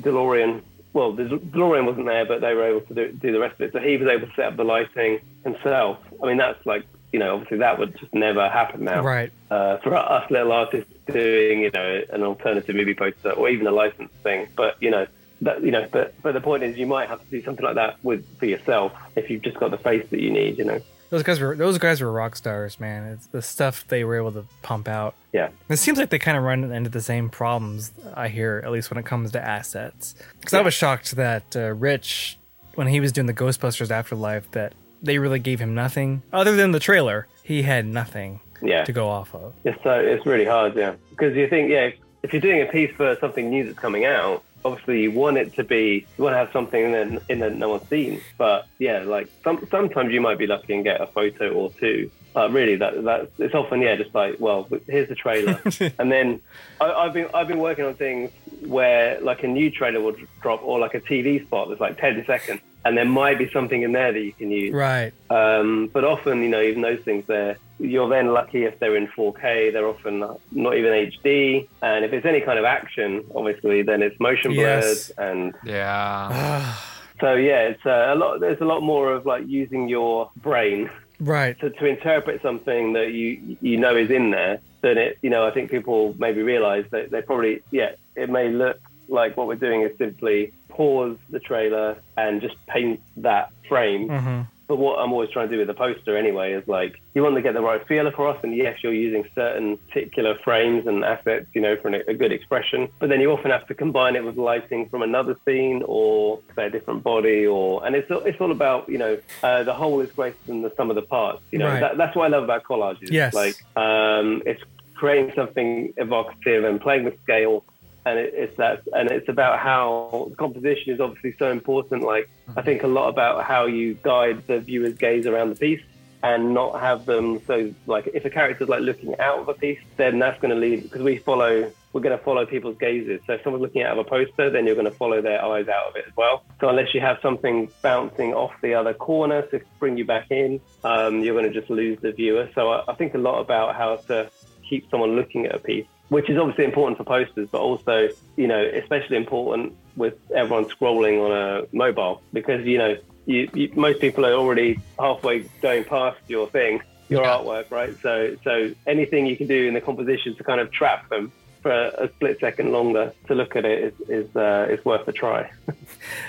DeLorean. 0.00 0.62
Well, 0.92 1.12
the 1.12 1.24
DeLorean 1.24 1.84
wasn't 1.84 2.06
there, 2.06 2.24
but 2.24 2.40
they 2.40 2.54
were 2.54 2.64
able 2.64 2.80
to 2.82 2.94
do, 2.94 3.12
do 3.12 3.32
the 3.32 3.38
rest 3.40 3.54
of 3.56 3.62
it. 3.62 3.72
So 3.72 3.78
he 3.80 3.96
was 3.96 4.08
able 4.08 4.26
to 4.26 4.34
set 4.34 4.46
up 4.46 4.56
the 4.56 4.64
lighting 4.64 5.20
himself. 5.44 5.98
I 6.22 6.26
mean, 6.26 6.38
that's 6.38 6.64
like, 6.66 6.84
you 7.12 7.18
know, 7.18 7.34
obviously 7.34 7.58
that 7.58 7.78
would 7.78 7.98
just 7.98 8.14
never 8.14 8.48
happen 8.48 8.84
now 8.84 9.02
Right. 9.02 9.30
uh, 9.50 9.76
for 9.78 9.94
us 9.94 10.30
little 10.30 10.52
artists 10.52 10.90
doing, 11.06 11.60
you 11.62 11.70
know, 11.70 12.02
an 12.10 12.22
alternative 12.22 12.74
movie 12.74 12.94
poster 12.94 13.30
or 13.32 13.48
even 13.48 13.66
a 13.66 13.70
license 13.70 14.10
thing. 14.22 14.48
But 14.56 14.76
you 14.80 14.90
know, 14.90 15.06
that 15.42 15.62
you 15.62 15.70
know, 15.70 15.86
but 15.90 16.14
but 16.22 16.32
the 16.32 16.40
point 16.40 16.62
is, 16.62 16.76
you 16.76 16.86
might 16.86 17.08
have 17.08 17.20
to 17.20 17.30
do 17.30 17.42
something 17.42 17.64
like 17.64 17.76
that 17.76 18.02
with 18.02 18.24
for 18.38 18.46
yourself 18.46 18.92
if 19.16 19.30
you've 19.30 19.42
just 19.42 19.58
got 19.58 19.70
the 19.70 19.78
face 19.78 20.06
that 20.10 20.20
you 20.20 20.30
need. 20.30 20.58
You 20.58 20.64
know, 20.64 20.80
Those 21.10 21.22
guys 21.22 21.40
were 21.40 21.54
those 21.54 21.78
guys 21.78 22.00
were 22.00 22.10
rock 22.10 22.36
stars, 22.36 22.80
man. 22.80 23.12
It's 23.12 23.26
the 23.28 23.42
stuff 23.42 23.86
they 23.88 24.04
were 24.04 24.16
able 24.16 24.32
to 24.32 24.44
pump 24.62 24.88
out. 24.88 25.14
yeah, 25.32 25.50
It 25.68 25.76
seems 25.76 25.98
like 25.98 26.10
they 26.10 26.18
kind 26.18 26.36
of 26.36 26.42
run 26.42 26.64
into 26.64 26.90
the 26.90 27.00
same 27.00 27.28
problems 27.30 27.92
I 28.14 28.28
hear, 28.28 28.60
at 28.64 28.70
least 28.70 28.90
when 28.90 28.98
it 28.98 29.06
comes 29.06 29.32
to 29.32 29.40
assets. 29.40 30.14
Because 30.40 30.54
I 30.54 30.60
was 30.60 30.74
shocked 30.74 31.16
that 31.16 31.56
uh, 31.56 31.72
Rich, 31.74 32.38
when 32.74 32.88
he 32.88 33.00
was 33.00 33.12
doing 33.12 33.26
the 33.26 33.34
Ghostbusters 33.34 33.90
Afterlife, 33.90 34.50
that 34.52 34.72
they 35.02 35.18
really 35.18 35.38
gave 35.38 35.60
him 35.60 35.74
nothing 35.74 36.22
other 36.32 36.56
than 36.56 36.72
the 36.72 36.80
trailer. 36.80 37.26
He 37.44 37.62
had 37.62 37.86
nothing 37.86 38.40
yeah. 38.60 38.84
to 38.84 38.92
go 38.92 39.08
off 39.08 39.34
of. 39.34 39.54
It's 39.64 39.80
so 39.84 39.90
it's 39.92 40.26
really 40.26 40.44
hard, 40.44 40.74
yeah, 40.74 40.94
because 41.10 41.36
you 41.36 41.48
think, 41.48 41.70
yeah, 41.70 41.90
if 42.24 42.32
you're 42.32 42.42
doing 42.42 42.60
a 42.60 42.66
piece 42.66 42.90
for 42.96 43.16
something 43.20 43.48
new 43.48 43.64
that's 43.64 43.78
coming 43.78 44.04
out. 44.04 44.42
Obviously, 44.64 45.02
you 45.02 45.12
want 45.12 45.36
it 45.38 45.54
to 45.54 45.64
be, 45.64 46.06
you 46.16 46.24
want 46.24 46.34
to 46.34 46.38
have 46.38 46.52
something 46.52 46.82
in 46.84 46.92
that, 46.92 47.22
in 47.28 47.38
that 47.40 47.54
no 47.56 47.70
one's 47.70 47.88
seen. 47.88 48.20
But 48.36 48.66
yeah, 48.78 49.00
like 49.00 49.28
some, 49.44 49.66
sometimes 49.70 50.12
you 50.12 50.20
might 50.20 50.38
be 50.38 50.46
lucky 50.46 50.74
and 50.74 50.84
get 50.84 51.00
a 51.00 51.06
photo 51.06 51.52
or 51.52 51.70
two. 51.72 52.10
But 52.34 52.52
really, 52.52 52.76
that 52.76 53.02
that 53.04 53.30
it's 53.38 53.54
often 53.54 53.80
yeah, 53.80 53.96
just 53.96 54.14
like 54.14 54.36
well, 54.38 54.68
here's 54.86 55.08
the 55.08 55.14
trailer, 55.14 55.60
and 55.98 56.12
then 56.12 56.40
I, 56.80 56.92
I've 56.92 57.12
been 57.12 57.28
I've 57.32 57.48
been 57.48 57.58
working 57.58 57.84
on 57.84 57.94
things 57.94 58.30
where 58.60 59.20
like 59.20 59.42
a 59.42 59.48
new 59.48 59.70
trailer 59.70 60.00
will 60.00 60.14
drop 60.40 60.62
or 60.62 60.78
like 60.78 60.94
a 60.94 61.00
TV 61.00 61.44
spot 61.44 61.68
that's 61.68 61.80
like 61.80 61.98
ten 61.98 62.24
seconds, 62.26 62.60
and 62.84 62.96
there 62.96 63.04
might 63.04 63.38
be 63.38 63.50
something 63.50 63.82
in 63.82 63.92
there 63.92 64.12
that 64.12 64.20
you 64.20 64.32
can 64.32 64.50
use. 64.50 64.72
Right. 64.72 65.12
Um, 65.30 65.88
but 65.92 66.04
often, 66.04 66.42
you 66.42 66.48
know, 66.48 66.60
even 66.60 66.82
those 66.82 67.00
things, 67.00 67.24
they're, 67.26 67.56
you're 67.78 68.08
then 68.08 68.32
lucky 68.32 68.64
if 68.64 68.78
they're 68.80 68.96
in 68.96 69.06
4K. 69.08 69.72
They're 69.72 69.86
often 69.86 70.18
not 70.20 70.76
even 70.76 70.92
HD. 70.92 71.68
And 71.82 72.04
if 72.04 72.12
it's 72.12 72.26
any 72.26 72.40
kind 72.40 72.58
of 72.58 72.64
action, 72.64 73.24
obviously, 73.34 73.82
then 73.82 74.02
it's 74.02 74.18
motion 74.20 74.52
blurred. 74.54 74.82
Yes. 74.98 75.10
And 75.18 75.54
Yeah. 75.64 76.74
so, 77.20 77.34
yeah, 77.34 77.68
it's 77.68 77.84
uh, 77.86 78.12
a 78.12 78.14
lot. 78.14 78.40
There's 78.40 78.60
a 78.60 78.64
lot 78.64 78.82
more 78.82 79.12
of 79.12 79.26
like 79.26 79.46
using 79.46 79.88
your 79.88 80.30
brain 80.36 80.90
Right. 81.20 81.58
to, 81.60 81.70
to 81.70 81.84
interpret 81.86 82.42
something 82.42 82.92
that 82.92 83.12
you 83.12 83.56
you 83.60 83.76
know 83.76 83.96
is 83.96 84.10
in 84.10 84.30
there. 84.30 84.60
Than 84.80 84.96
it, 84.96 85.18
you 85.22 85.30
know, 85.30 85.44
I 85.44 85.50
think 85.50 85.72
people 85.72 86.14
maybe 86.18 86.40
realise 86.42 86.86
that 86.92 87.10
they 87.10 87.20
probably, 87.22 87.62
yeah, 87.72 87.90
it 88.14 88.30
may 88.30 88.48
look 88.48 88.78
like 89.08 89.36
what 89.36 89.48
we're 89.48 89.56
doing 89.56 89.82
is 89.82 89.90
simply 89.98 90.52
pause 90.68 91.16
the 91.30 91.40
trailer 91.40 92.00
and 92.16 92.40
just 92.40 92.54
paint 92.68 93.00
that 93.16 93.50
frame. 93.68 94.08
hmm 94.08 94.40
But 94.68 94.76
what 94.76 94.98
I'm 94.98 95.12
always 95.12 95.30
trying 95.30 95.48
to 95.48 95.54
do 95.54 95.58
with 95.58 95.66
the 95.66 95.74
poster 95.74 96.16
anyway 96.16 96.52
is 96.52 96.66
like 96.68 97.00
you 97.14 97.22
want 97.22 97.34
to 97.36 97.42
get 97.42 97.54
the 97.54 97.62
right 97.62 97.84
feel 97.88 98.06
across, 98.06 98.36
and 98.42 98.54
yes, 98.54 98.78
you're 98.82 98.92
using 98.94 99.24
certain 99.34 99.78
particular 99.78 100.36
frames 100.44 100.86
and 100.86 101.04
assets, 101.04 101.46
you 101.54 101.60
know, 101.62 101.76
for 101.80 101.88
an, 101.88 102.02
a 102.06 102.14
good 102.14 102.32
expression. 102.32 102.88
But 103.00 103.08
then 103.08 103.20
you 103.20 103.32
often 103.32 103.50
have 103.50 103.66
to 103.68 103.74
combine 103.74 104.14
it 104.14 104.24
with 104.24 104.36
lighting 104.36 104.88
from 104.90 105.02
another 105.02 105.36
scene 105.46 105.82
or 105.86 106.40
say 106.54 106.66
a 106.66 106.70
different 106.70 107.02
body, 107.02 107.46
or 107.46 107.84
and 107.84 107.96
it's 107.96 108.08
it's 108.10 108.40
all 108.40 108.52
about 108.52 108.88
you 108.88 108.98
know 108.98 109.18
uh, 109.42 109.62
the 109.64 109.74
whole 109.74 110.00
is 110.00 110.10
greater 110.12 110.36
than 110.46 110.62
the 110.62 110.72
sum 110.76 110.90
of 110.90 110.96
the 110.96 111.02
parts. 111.02 111.42
You 111.50 111.58
know, 111.60 111.68
Right. 111.68 111.80
that, 111.80 111.96
that's 111.96 112.14
what 112.14 112.24
I 112.26 112.28
love 112.28 112.44
about 112.44 112.64
collages. 112.64 113.10
Yes. 113.10 113.32
like 113.34 113.56
um, 113.76 114.42
it's 114.46 114.62
creating 114.94 115.32
something 115.34 115.92
evocative 115.96 116.64
and 116.64 116.80
playing 116.80 117.04
with 117.04 117.14
scale 117.22 117.64
and 118.06 118.18
it, 118.18 118.34
it's 118.34 118.56
that 118.56 118.82
and 118.92 119.10
it's 119.10 119.28
about 119.28 119.58
how 119.58 120.30
composition 120.36 120.94
is 120.94 121.00
obviously 121.00 121.34
so 121.38 121.50
important. 121.50 122.02
Like 122.02 122.28
i 122.56 122.62
think 122.62 122.82
a 122.82 122.86
lot 122.86 123.08
about 123.08 123.44
how 123.44 123.66
you 123.66 123.94
guide 124.02 124.46
the 124.46 124.60
viewer's 124.60 124.94
gaze 124.94 125.26
around 125.26 125.50
the 125.50 125.56
piece 125.56 125.82
and 126.22 126.52
not 126.52 126.80
have 126.80 127.06
them 127.06 127.40
so 127.46 127.72
like 127.86 128.08
if 128.12 128.24
a 128.24 128.30
character's 128.30 128.68
like 128.68 128.80
looking 128.80 129.18
out 129.20 129.38
of 129.38 129.48
a 129.48 129.54
piece 129.54 129.78
then 129.96 130.18
that's 130.18 130.40
going 130.40 130.52
to 130.52 130.60
lead 130.60 130.82
because 130.82 131.02
we 131.02 131.18
follow 131.18 131.70
we're 131.92 132.00
going 132.02 132.16
to 132.16 132.22
follow 132.22 132.44
people's 132.44 132.76
gazes. 132.76 133.20
So 133.26 133.32
if 133.32 133.42
someone's 133.42 133.62
looking 133.62 133.82
out 133.82 133.98
of 133.98 134.06
a 134.06 134.08
poster 134.08 134.50
then 134.50 134.66
you're 134.66 134.74
going 134.74 134.90
to 134.90 134.90
follow 134.90 135.22
their 135.22 135.42
eyes 135.42 135.68
out 135.68 135.86
of 135.88 135.96
it 135.96 136.04
as 136.06 136.16
well. 136.16 136.44
So 136.60 136.68
unless 136.68 136.92
you 136.92 137.00
have 137.00 137.18
something 137.22 137.70
bouncing 137.82 138.34
off 138.34 138.52
the 138.60 138.74
other 138.74 138.94
corner 138.94 139.42
to 139.42 139.60
bring 139.78 139.96
you 139.96 140.04
back 140.04 140.30
in 140.30 140.60
um, 140.84 141.20
you're 141.20 141.34
going 141.34 141.50
to 141.50 141.58
just 141.58 141.70
lose 141.70 141.98
the 142.00 142.12
viewer. 142.12 142.48
So 142.54 142.70
I, 142.72 142.84
I 142.88 142.94
think 142.94 143.14
a 143.14 143.18
lot 143.18 143.40
about 143.40 143.74
how 143.74 143.96
to 144.08 144.30
keep 144.68 144.90
someone 144.90 145.16
looking 145.16 145.46
at 145.46 145.54
a 145.54 145.58
piece, 145.58 145.86
which 146.08 146.28
is 146.30 146.38
obviously 146.38 146.64
important 146.64 146.96
for 146.98 147.04
posters, 147.04 147.48
but 147.50 147.60
also, 147.60 148.08
you 148.36 148.46
know, 148.46 148.62
especially 148.62 149.16
important 149.16 149.74
with 149.96 150.14
everyone 150.34 150.64
scrolling 150.66 151.24
on 151.24 151.32
a 151.32 151.76
mobile 151.76 152.22
because, 152.32 152.64
you 152.64 152.78
know, 152.78 152.96
you, 153.26 153.48
you, 153.52 153.70
most 153.74 154.00
people 154.00 154.24
are 154.24 154.32
already 154.32 154.78
halfway 154.98 155.40
going 155.60 155.84
past 155.84 156.18
your 156.28 156.48
thing, 156.48 156.80
your 157.08 157.22
Yeah. 157.22 157.30
artwork, 157.36 157.70
right? 157.70 157.94
So, 158.02 158.36
so 158.42 158.70
anything 158.86 159.26
you 159.26 159.36
can 159.36 159.46
do 159.48 159.66
in 159.68 159.74
the 159.74 159.80
composition 159.82 160.34
to 160.36 160.44
kind 160.44 160.60
of 160.60 160.70
trap 160.72 161.08
them 161.10 161.30
for 161.60 161.70
a, 161.72 162.04
a 162.04 162.08
split 162.14 162.38
second 162.40 162.72
longer 162.72 163.12
to 163.26 163.34
look 163.34 163.56
at 163.56 163.64
it 163.64 163.92
is 164.08 164.08
is, 164.28 164.36
uh, 164.36 164.68
is 164.70 164.82
worth 164.84 165.06
a 165.08 165.12
try. 165.12 165.50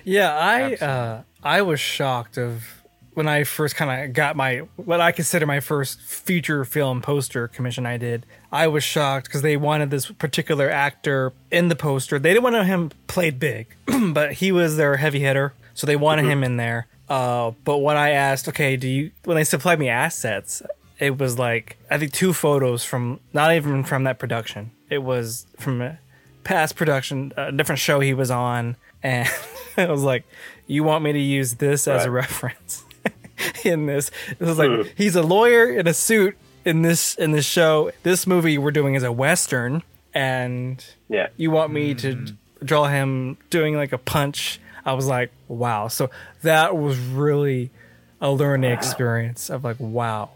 Yeah, 0.04 0.36
I 0.36 0.74
uh, 0.76 1.22
I 1.44 1.62
was 1.62 1.80
shocked 1.80 2.38
of 2.38 2.79
when 3.14 3.28
I 3.28 3.44
first 3.44 3.76
kind 3.76 4.04
of 4.04 4.14
got 4.14 4.36
my 4.36 4.60
what 4.76 5.02
I 5.02 5.12
consider 5.12 5.46
my 5.46 5.60
first 5.60 6.00
feature 6.02 6.64
film 6.66 7.02
poster 7.02 7.48
commission 7.48 7.86
I 7.86 7.98
did. 7.98 8.26
I 8.52 8.68
was 8.68 8.84
shocked 8.84 9.28
because 9.28 9.42
they 9.42 9.58
wanted 9.58 9.92
this 9.92 10.12
particular 10.12 10.70
actor 10.70 11.34
in 11.52 11.68
the 11.68 11.76
poster. 11.76 12.20
They 12.20 12.34
didn't 12.34 12.44
want 12.44 12.66
him 12.66 12.92
played 13.08 13.40
big, 13.40 13.68
but 14.14 14.34
he 14.34 14.52
was 14.52 14.78
their 14.78 14.98
heavy 14.98 15.20
hitter, 15.20 15.54
so 15.74 15.88
they 15.88 15.96
wanted 15.96 16.26
him 16.26 16.44
in 16.44 16.58
there. 16.58 16.88
Uh, 17.08 17.52
but 17.64 17.80
when 17.80 17.98
I 17.98 18.12
asked, 18.12 18.48
okay, 18.50 18.78
do 18.78 18.88
you 18.88 19.12
when 19.26 19.36
they 19.36 19.44
supplied 19.44 19.80
me 19.80 19.90
assets, 19.90 20.62
it 21.00 21.18
was 21.18 21.40
like 21.40 21.78
I 21.90 21.98
think 21.98 22.14
two 22.14 22.34
photos 22.34 22.84
from 22.84 23.20
not 23.34 23.54
even 23.54 23.84
from 23.84 24.04
that 24.04 24.20
production. 24.20 24.72
It 24.90 25.00
was 25.00 25.46
from 25.58 25.82
a 25.82 26.00
past 26.44 26.76
production, 26.76 27.34
a 27.38 27.52
different 27.52 27.80
show 27.80 28.00
he 28.00 28.14
was 28.14 28.32
on, 28.32 28.76
and 29.02 29.28
I 29.78 29.88
was 29.88 30.04
like, 30.04 30.26
"You 30.68 30.84
want 30.84 31.04
me 31.04 31.14
to 31.14 31.20
use 31.20 31.56
this 31.56 31.88
as 31.88 32.06
a 32.06 32.12
reference 32.12 32.86
in 33.64 33.86
this?" 33.86 34.12
It 34.32 34.40
was 34.42 34.58
like 34.58 34.94
he's 34.98 35.16
a 35.16 35.22
lawyer 35.24 35.70
in 35.70 35.88
a 35.88 35.94
suit 35.94 36.38
in 36.66 36.82
this 36.82 37.16
in 37.16 37.32
this 37.32 37.46
show. 37.46 37.92
This 38.04 38.26
movie 38.28 38.58
we're 38.58 38.72
doing 38.72 38.96
is 38.96 39.04
a 39.04 39.12
western, 39.12 39.84
and 40.14 40.84
yeah. 41.08 41.28
you 41.38 41.52
want 41.52 41.72
me 41.72 41.94
to 41.96 42.34
draw 42.64 42.88
him 42.88 43.38
doing 43.50 43.76
like 43.76 43.94
a 43.94 43.98
punch. 43.98 44.60
I 44.86 44.94
was 44.94 45.08
like, 45.08 45.32
wow. 45.48 45.88
So 45.88 46.10
that 46.42 46.76
was 46.78 46.98
really 46.98 47.70
a 48.22 48.32
learning 48.32 48.72
experience 48.72 49.50
of 49.50 49.64
like, 49.64 49.78
wow, 49.80 50.32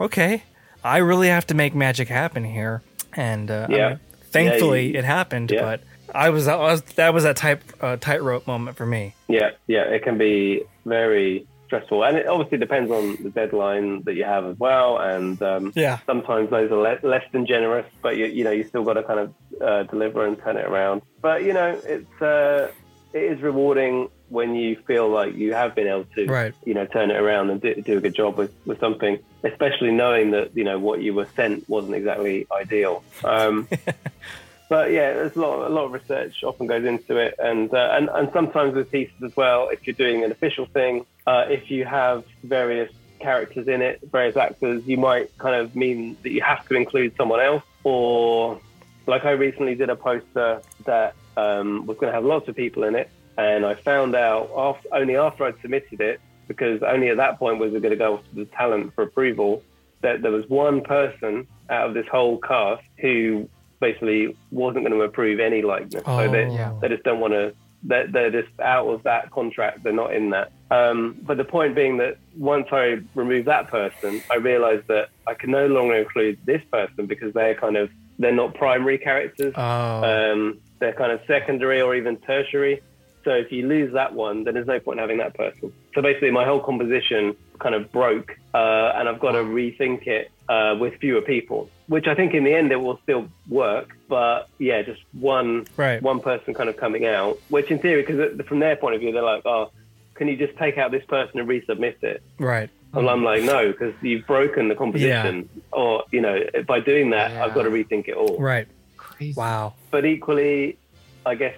okay, 0.00 0.42
I 0.82 0.98
really 0.98 1.28
have 1.28 1.46
to 1.48 1.54
make 1.54 1.74
magic 1.74 2.08
happen 2.08 2.44
here. 2.44 2.82
And 3.12 3.50
uh, 3.50 3.66
I 3.68 3.72
Yeah. 3.72 3.88
mean, 3.90 4.00
thankfully 4.30 4.86
Yeah, 4.86 4.92
you- 4.92 4.98
it 4.98 5.04
happened, 5.04 5.50
yeah. 5.50 5.60
but 5.62 5.80
I 6.12 6.30
was, 6.30 6.48
I 6.48 6.56
was 6.56 6.82
that 6.96 7.14
was 7.14 7.22
that 7.24 7.36
type 7.36 7.62
uh, 7.80 7.96
tightrope 8.00 8.46
moment 8.46 8.76
for 8.76 8.86
me. 8.86 9.14
Yeah, 9.28 9.50
yeah, 9.68 9.82
it 9.82 10.02
can 10.02 10.18
be 10.18 10.62
very 10.84 11.46
stressful, 11.70 12.02
and 12.04 12.16
it 12.16 12.26
obviously 12.26 12.58
depends 12.58 12.90
on 12.90 13.16
the 13.22 13.30
deadline 13.30 14.02
that 14.02 14.14
you 14.14 14.24
have 14.24 14.44
as 14.44 14.58
well. 14.58 14.98
And 14.98 15.40
um, 15.42 15.72
Yeah. 15.76 15.98
sometimes 16.04 16.50
those 16.50 16.70
are 16.72 16.76
le- 16.76 17.08
less 17.08 17.24
than 17.32 17.46
generous, 17.46 17.86
but 18.02 18.16
you, 18.16 18.26
you 18.26 18.42
know 18.44 18.50
you 18.50 18.64
still 18.64 18.82
got 18.84 18.94
to 18.94 19.04
kind 19.04 19.20
of 19.20 19.34
uh, 19.62 19.82
deliver 19.84 20.26
and 20.26 20.36
turn 20.42 20.56
it 20.56 20.66
around. 20.66 21.02
But 21.22 21.44
you 21.44 21.52
know 21.52 21.80
it's 21.84 22.22
uh, 22.22 22.72
it 23.12 23.22
is 23.32 23.40
rewarding 23.40 24.08
when 24.28 24.54
you 24.54 24.76
feel 24.86 25.08
like 25.08 25.34
you 25.34 25.52
have 25.54 25.74
been 25.74 25.88
able 25.88 26.04
to, 26.16 26.26
Right. 26.26 26.54
you 26.64 26.74
know, 26.74 26.86
turn 26.86 27.10
it 27.10 27.16
around 27.16 27.50
and 27.50 27.60
do, 27.60 27.74
do 27.82 27.98
a 27.98 28.00
good 28.00 28.14
job 28.14 28.36
with, 28.38 28.52
with 28.64 28.78
something, 28.78 29.18
especially 29.42 29.90
knowing 29.90 30.30
that, 30.30 30.56
you 30.56 30.62
know, 30.62 30.78
what 30.78 31.02
you 31.02 31.14
were 31.14 31.26
sent 31.34 31.68
wasn't 31.68 31.96
exactly 31.96 32.46
ideal. 32.52 33.02
Um, 33.24 33.66
but 34.70 34.92
yeah, 34.92 35.12
there's 35.14 35.34
a 35.34 35.40
lot, 35.40 35.66
a 35.66 35.68
lot 35.68 35.86
of 35.86 35.92
research 35.92 36.44
often 36.44 36.68
goes 36.68 36.84
into 36.84 37.16
it, 37.16 37.34
and 37.40 37.74
uh, 37.74 37.90
and 37.96 38.08
and 38.08 38.30
sometimes 38.32 38.72
with 38.72 38.88
pieces 38.90 39.20
as 39.22 39.36
well. 39.36 39.68
If 39.68 39.84
you're 39.84 39.94
doing 39.94 40.22
an 40.22 40.30
official 40.30 40.64
thing, 40.64 41.04
uh, 41.26 41.46
if 41.48 41.72
you 41.72 41.84
have 41.84 42.24
various 42.44 42.90
characters 43.18 43.66
in 43.66 43.82
it, 43.82 43.98
various 44.12 44.36
actors, 44.36 44.86
you 44.86 44.96
might 44.96 45.36
kind 45.38 45.56
of 45.56 45.74
mean 45.74 46.16
that 46.22 46.30
you 46.30 46.40
have 46.42 46.66
to 46.68 46.76
include 46.76 47.16
someone 47.16 47.40
else, 47.40 47.64
or 47.82 48.60
like 49.08 49.24
I 49.24 49.32
recently 49.32 49.74
did 49.74 49.90
a 49.90 49.96
poster 49.96 50.62
that 50.84 51.16
um, 51.36 51.84
was 51.86 51.98
going 51.98 52.12
to 52.12 52.14
have 52.14 52.24
lots 52.24 52.46
of 52.46 52.54
people 52.54 52.84
in 52.84 52.94
it, 52.94 53.10
and 53.36 53.66
I 53.66 53.74
found 53.74 54.14
out 54.14 54.52
after, 54.56 54.88
only 54.94 55.16
after 55.16 55.42
I'd 55.46 55.60
submitted 55.62 56.00
it, 56.00 56.20
because 56.46 56.80
only 56.84 57.08
at 57.08 57.16
that 57.16 57.40
point 57.40 57.58
was 57.58 57.74
it 57.74 57.82
going 57.82 57.90
to 57.90 57.96
go 57.96 58.18
to 58.18 58.34
the 58.36 58.44
talent 58.44 58.94
for 58.94 59.02
approval, 59.02 59.64
that 60.02 60.22
there 60.22 60.30
was 60.30 60.48
one 60.48 60.80
person 60.82 61.48
out 61.68 61.88
of 61.88 61.94
this 61.94 62.06
whole 62.06 62.38
cast 62.38 62.84
who 62.98 63.48
basically 63.80 64.36
wasn't 64.50 64.84
going 64.86 64.96
to 64.98 65.04
approve 65.04 65.40
any 65.40 65.62
likeness. 65.62 66.02
Oh. 66.06 66.18
So 66.26 66.30
they, 66.30 66.48
Yeah. 66.48 66.74
they 66.80 66.88
just 66.88 67.02
don't 67.02 67.20
want 67.20 67.32
to. 67.34 67.54
They're, 67.82 68.06
they're 68.06 68.30
just 68.30 68.60
out 68.60 68.86
of 68.88 69.02
that 69.04 69.30
contract. 69.30 69.82
They're 69.82 69.94
not 69.94 70.14
in 70.14 70.30
that. 70.30 70.52
Um, 70.70 71.16
but 71.22 71.38
the 71.38 71.44
point 71.44 71.74
being 71.74 71.96
that 71.96 72.18
once 72.36 72.66
I 72.72 72.98
removed 73.14 73.48
that 73.48 73.68
person, 73.68 74.22
I 74.30 74.34
realised 74.36 74.86
that 74.88 75.08
I 75.26 75.32
can 75.32 75.50
no 75.50 75.66
longer 75.66 75.94
include 75.94 76.38
this 76.44 76.60
person 76.70 77.06
because 77.06 77.32
they're 77.32 77.54
kind 77.54 77.76
of 77.78 77.88
they're 78.18 78.34
not 78.34 78.54
primary 78.54 78.98
characters. 78.98 79.54
Oh, 79.56 79.62
Um, 80.32 80.58
they're 80.78 80.92
kind 80.92 81.10
of 81.10 81.20
secondary 81.26 81.80
or 81.80 81.94
even 81.94 82.18
tertiary. 82.18 82.82
So 83.24 83.30
if 83.32 83.52
you 83.52 83.66
lose 83.68 83.92
that 83.92 84.14
one, 84.14 84.44
then 84.44 84.54
there's 84.54 84.66
no 84.66 84.80
point 84.80 84.98
in 84.98 85.02
having 85.02 85.18
that 85.18 85.34
person. 85.34 85.72
So 85.94 86.02
basically, 86.02 86.30
my 86.30 86.44
whole 86.44 86.60
composition 86.60 87.36
kind 87.58 87.74
of 87.74 87.92
broke, 87.92 88.36
uh, 88.54 88.92
and 88.96 89.08
I've 89.08 89.20
got 89.20 89.32
to 89.32 89.38
rethink 89.38 90.06
it 90.06 90.30
uh, 90.48 90.76
with 90.80 90.94
fewer 91.00 91.20
people. 91.20 91.68
Which 91.88 92.06
I 92.06 92.14
think 92.14 92.32
in 92.34 92.44
the 92.44 92.54
end 92.54 92.70
it 92.72 92.76
will 92.76 92.98
still 93.02 93.28
work, 93.48 93.90
but 94.08 94.48
yeah, 94.58 94.80
just 94.82 95.02
one 95.12 95.66
Right. 95.76 96.00
one 96.02 96.20
person 96.20 96.54
kind 96.54 96.68
of 96.68 96.76
coming 96.76 97.04
out. 97.06 97.38
Which 97.48 97.70
in 97.70 97.78
theory, 97.78 98.02
because 98.02 98.40
from 98.46 98.60
their 98.60 98.76
point 98.76 98.94
of 98.94 99.00
view, 99.00 99.12
they're 99.12 99.22
like, 99.22 99.44
oh, 99.44 99.70
can 100.14 100.28
you 100.28 100.36
just 100.36 100.56
take 100.56 100.78
out 100.78 100.90
this 100.92 101.04
person 101.06 101.38
and 101.40 101.48
resubmit 101.48 102.02
it? 102.02 102.22
right. 102.38 102.70
And 102.92 103.08
I'm 103.08 103.22
like, 103.22 103.44
no, 103.44 103.70
because 103.70 103.94
you've 104.02 104.26
broken 104.26 104.66
the 104.68 104.74
composition, 104.74 105.48
or 105.72 106.02
you 106.10 106.20
know, 106.20 106.40
by 106.66 106.80
doing 106.80 107.10
that, 107.10 107.30
I've 107.32 107.54
got 107.54 107.62
to 107.62 107.70
rethink 107.70 108.08
it 108.08 108.14
all 108.16 108.36
Right. 108.38 108.66
Crazy. 108.96 109.34
Wow. 109.36 109.74
but 109.90 110.04
equally, 110.04 110.76
I 111.26 111.34
guess 111.36 111.54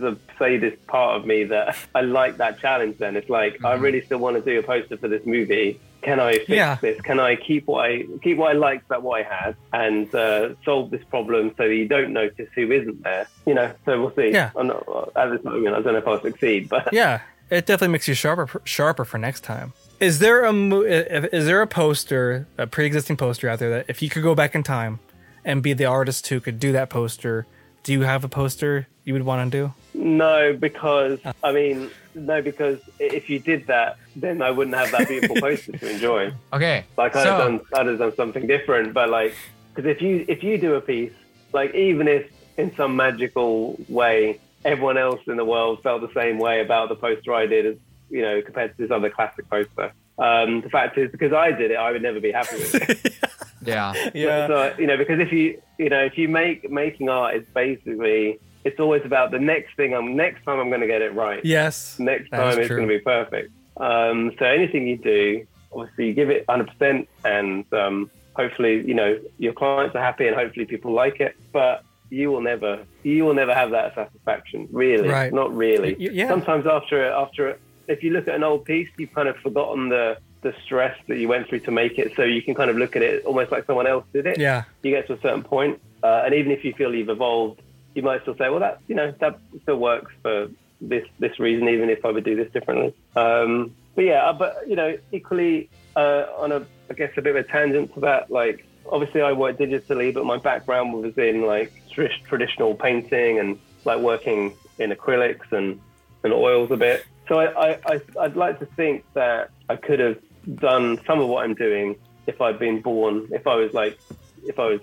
there's 0.00 0.14
a 0.14 0.18
sadist 0.38 0.86
part 0.86 1.16
of 1.20 1.26
me 1.26 1.44
that 1.44 1.76
I 1.94 2.00
like 2.02 2.36
that 2.38 2.58
challenge. 2.60 2.98
Then 2.98 3.16
it's 3.16 3.28
like 3.30 3.64
I 3.64 3.74
really 3.74 4.02
still 4.02 4.18
want 4.18 4.36
to 4.36 4.42
do 4.42 4.58
a 4.58 4.62
poster 4.62 4.96
for 4.96 5.08
this 5.08 5.24
movie. 5.24 5.80
Can 6.02 6.20
I 6.20 6.34
fix 6.34 6.48
Yeah. 6.50 6.76
this? 6.82 7.00
Can 7.00 7.18
I 7.18 7.36
keep 7.36 7.66
what 7.66 7.86
I 7.88 8.04
keep 8.22 8.36
what 8.36 8.50
I 8.50 8.52
liked 8.58 8.86
about 8.86 9.02
what 9.02 9.20
I 9.20 9.22
had 9.22 9.56
and 9.72 10.14
uh, 10.14 10.50
solve 10.64 10.90
this 10.90 11.02
problem 11.04 11.54
so 11.56 11.64
you 11.64 11.88
don't 11.88 12.12
notice 12.12 12.48
who 12.54 12.70
isn't 12.70 13.02
there? 13.02 13.26
You 13.46 13.54
know. 13.54 13.72
So 13.86 14.00
we'll 14.00 14.14
see. 14.14 14.30
Yeah. 14.32 14.50
I'm 14.56 14.66
not, 14.66 15.12
at 15.16 15.30
this 15.30 15.42
moment, 15.44 15.68
I 15.74 15.80
don't 15.80 15.92
know 15.94 15.98
if 15.98 16.06
I'll 16.08 16.20
succeed, 16.20 16.68
but 16.68 16.92
Yeah, 16.92 17.20
it 17.50 17.64
definitely 17.66 17.92
makes 17.92 18.06
you 18.08 18.14
sharper 18.14 18.60
sharper 18.64 19.04
for 19.06 19.16
next 19.18 19.40
time. 19.44 19.72
Is 20.00 20.18
there 20.18 20.44
a 20.44 20.52
is 20.52 21.46
there 21.46 21.62
a 21.62 21.66
poster, 21.66 22.46
a 22.58 22.66
pre-existing 22.66 23.16
poster 23.16 23.48
out 23.48 23.58
there 23.60 23.70
that 23.70 23.86
if 23.88 24.02
you 24.02 24.10
could 24.10 24.22
go 24.22 24.34
back 24.34 24.54
in 24.54 24.62
time 24.62 24.98
and 25.44 25.62
be 25.62 25.72
the 25.72 25.84
artist 25.86 26.26
who 26.26 26.40
could 26.40 26.58
do 26.58 26.72
that 26.72 26.90
poster, 26.90 27.46
do 27.82 27.92
you 27.92 28.02
have 28.02 28.24
a 28.24 28.28
poster 28.28 28.88
you 29.04 29.12
would 29.12 29.22
want 29.22 29.52
to 29.52 29.58
do? 29.58 29.74
no, 29.94 30.52
because 30.52 31.18
I 31.42 31.52
mean, 31.52 31.90
no, 32.14 32.42
because 32.42 32.80
if 32.98 33.30
you 33.30 33.38
did 33.38 33.66
that, 33.68 33.96
then 34.16 34.42
I 34.42 34.50
wouldn't 34.50 34.76
have 34.76 34.90
that 34.92 35.08
beautiful 35.08 35.36
poster 35.40 35.72
to 35.72 35.90
enjoy. 35.90 36.32
Okay. 36.52 36.84
Like 36.96 37.16
I'd 37.16 37.22
so, 37.24 37.30
have 37.30 37.38
done, 37.38 37.60
I'd 37.74 37.86
have 37.86 37.98
done 37.98 38.14
something 38.16 38.46
different. 38.46 38.92
But 38.92 39.08
like, 39.08 39.34
because 39.74 39.88
if 39.90 40.02
you 40.02 40.24
if 40.28 40.42
you 40.42 40.58
do 40.58 40.74
a 40.74 40.80
piece, 40.80 41.12
like 41.52 41.74
even 41.74 42.08
if 42.08 42.30
in 42.56 42.74
some 42.76 42.96
magical 42.96 43.76
way 43.88 44.40
everyone 44.64 44.98
else 44.98 45.20
in 45.26 45.36
the 45.36 45.44
world 45.44 45.82
felt 45.82 46.00
the 46.00 46.12
same 46.14 46.38
way 46.38 46.60
about 46.60 46.88
the 46.88 46.94
poster 46.94 47.34
I 47.34 47.46
did 47.46 47.66
as 47.66 47.76
you 48.10 48.22
know 48.22 48.42
compared 48.42 48.76
to 48.76 48.82
this 48.82 48.90
other 48.90 49.10
classic 49.10 49.48
poster. 49.48 49.92
Um, 50.16 50.60
the 50.60 50.70
fact 50.70 50.96
is, 50.96 51.10
because 51.10 51.32
I 51.32 51.50
did 51.50 51.72
it, 51.72 51.74
I 51.74 51.90
would 51.90 52.02
never 52.02 52.20
be 52.20 52.30
happy 52.30 52.56
with 52.56 52.74
it. 52.74 53.14
yeah. 53.62 53.92
Yeah. 54.14 54.46
So 54.46 54.74
you 54.78 54.86
know, 54.86 54.96
because 54.96 55.20
if 55.20 55.32
you 55.32 55.60
you 55.78 55.88
know 55.88 56.04
if 56.04 56.18
you 56.18 56.28
make 56.28 56.70
making 56.70 57.08
art 57.08 57.36
is 57.36 57.46
basically 57.54 58.38
it's 58.64 58.80
always 58.80 59.02
about 59.04 59.30
the 59.30 59.38
next 59.38 59.76
thing. 59.76 59.94
I'm 59.94 60.16
next 60.16 60.42
time 60.44 60.58
I'm 60.58 60.68
going 60.68 60.80
to 60.80 60.86
get 60.86 61.02
it 61.02 61.14
right 61.14 61.44
Yes. 61.44 61.98
next 61.98 62.30
time 62.30 62.58
it's 62.58 62.66
true. 62.68 62.76
going 62.76 62.88
to 62.88 62.94
be 62.98 63.00
perfect. 63.00 63.52
Um, 63.76 64.32
so 64.38 64.44
anything 64.46 64.86
you 64.86 64.96
do, 64.96 65.46
obviously, 65.72 66.06
you 66.08 66.14
give 66.14 66.30
it 66.30 66.46
100%, 66.46 67.06
and 67.24 67.64
um, 67.72 68.10
hopefully, 68.34 68.86
you 68.86 68.94
know, 68.94 69.18
your 69.38 69.52
clients 69.52 69.94
are 69.96 70.02
happy, 70.02 70.26
and 70.26 70.36
hopefully, 70.36 70.64
people 70.64 70.92
like 70.92 71.20
it. 71.20 71.36
But 71.52 71.84
you 72.10 72.30
will 72.30 72.40
never, 72.40 72.84
you 73.02 73.24
will 73.24 73.34
never 73.34 73.52
have 73.54 73.70
that 73.72 73.94
satisfaction. 73.94 74.68
Really, 74.70 75.08
Right. 75.08 75.32
not 75.32 75.54
really. 75.54 75.94
Y- 75.94 76.10
yeah. 76.12 76.28
Sometimes 76.28 76.66
after, 76.66 77.04
after, 77.10 77.58
if 77.88 78.02
you 78.04 78.10
look 78.12 78.28
at 78.28 78.34
an 78.36 78.44
old 78.44 78.64
piece, 78.64 78.88
you've 78.96 79.12
kind 79.12 79.28
of 79.28 79.36
forgotten 79.38 79.88
the 79.88 80.18
the 80.42 80.54
stress 80.62 80.94
that 81.08 81.16
you 81.16 81.26
went 81.26 81.48
through 81.48 81.58
to 81.60 81.70
make 81.70 81.98
it. 81.98 82.12
So 82.16 82.22
you 82.22 82.42
can 82.42 82.54
kind 82.54 82.68
of 82.68 82.76
look 82.76 82.96
at 82.96 83.02
it 83.02 83.24
almost 83.24 83.50
like 83.50 83.64
someone 83.64 83.86
else 83.86 84.04
did 84.12 84.26
it 84.26 84.38
Yeah. 84.38 84.64
you 84.82 84.90
get 84.90 85.06
to 85.06 85.14
a 85.14 85.20
certain 85.22 85.42
point, 85.42 85.80
uh, 86.02 86.22
and 86.26 86.34
even 86.34 86.52
if 86.52 86.62
you 86.66 86.74
feel 86.74 86.94
you've 86.94 87.08
evolved, 87.08 87.62
you 87.94 88.02
might 88.02 88.22
still 88.22 88.36
say, 88.36 88.50
well, 88.50 88.60
that 88.60 88.80
you 88.88 88.94
know 88.94 89.12
that 89.20 89.38
still 89.62 89.76
works 89.76 90.12
for 90.22 90.48
this 90.80 91.06
this 91.18 91.38
reason, 91.38 91.68
even 91.68 91.90
if 91.90 92.04
I 92.04 92.10
would 92.10 92.24
do 92.24 92.36
this 92.36 92.50
differently. 92.52 92.94
Um, 93.16 93.74
but 93.94 94.04
yeah, 94.04 94.24
uh, 94.24 94.32
but 94.32 94.68
you 94.68 94.76
know, 94.76 94.98
equally 95.12 95.68
uh, 95.96 96.26
on 96.36 96.52
a 96.52 96.66
I 96.90 96.94
guess 96.94 97.12
a 97.16 97.22
bit 97.22 97.36
of 97.36 97.44
a 97.44 97.48
tangent 97.48 97.94
to 97.94 98.00
that, 98.00 98.30
like 98.30 98.66
obviously 98.90 99.22
I 99.22 99.32
work 99.32 99.58
digitally, 99.58 100.12
but 100.12 100.24
my 100.24 100.38
background 100.38 100.92
was 100.92 101.16
in 101.16 101.42
like 101.42 101.72
tr- 101.90 102.06
traditional 102.26 102.74
painting 102.74 103.38
and 103.38 103.58
like 103.84 104.00
working 104.00 104.54
in 104.78 104.90
acrylics 104.90 105.52
and 105.52 105.80
and 106.22 106.32
oils 106.32 106.70
a 106.70 106.76
bit. 106.76 107.06
So 107.28 107.38
I, 107.38 107.70
I, 107.70 107.78
I 107.86 108.00
I'd 108.20 108.36
like 108.36 108.58
to 108.58 108.66
think 108.66 109.04
that 109.14 109.50
I 109.68 109.76
could 109.76 110.00
have 110.00 110.18
done 110.56 111.00
some 111.06 111.20
of 111.20 111.28
what 111.28 111.44
I'm 111.44 111.54
doing 111.54 111.96
if 112.26 112.40
I'd 112.40 112.58
been 112.58 112.80
born, 112.80 113.28
if 113.32 113.46
I 113.46 113.54
was 113.54 113.72
like, 113.72 113.98
if 114.44 114.58
I 114.58 114.66
was 114.66 114.80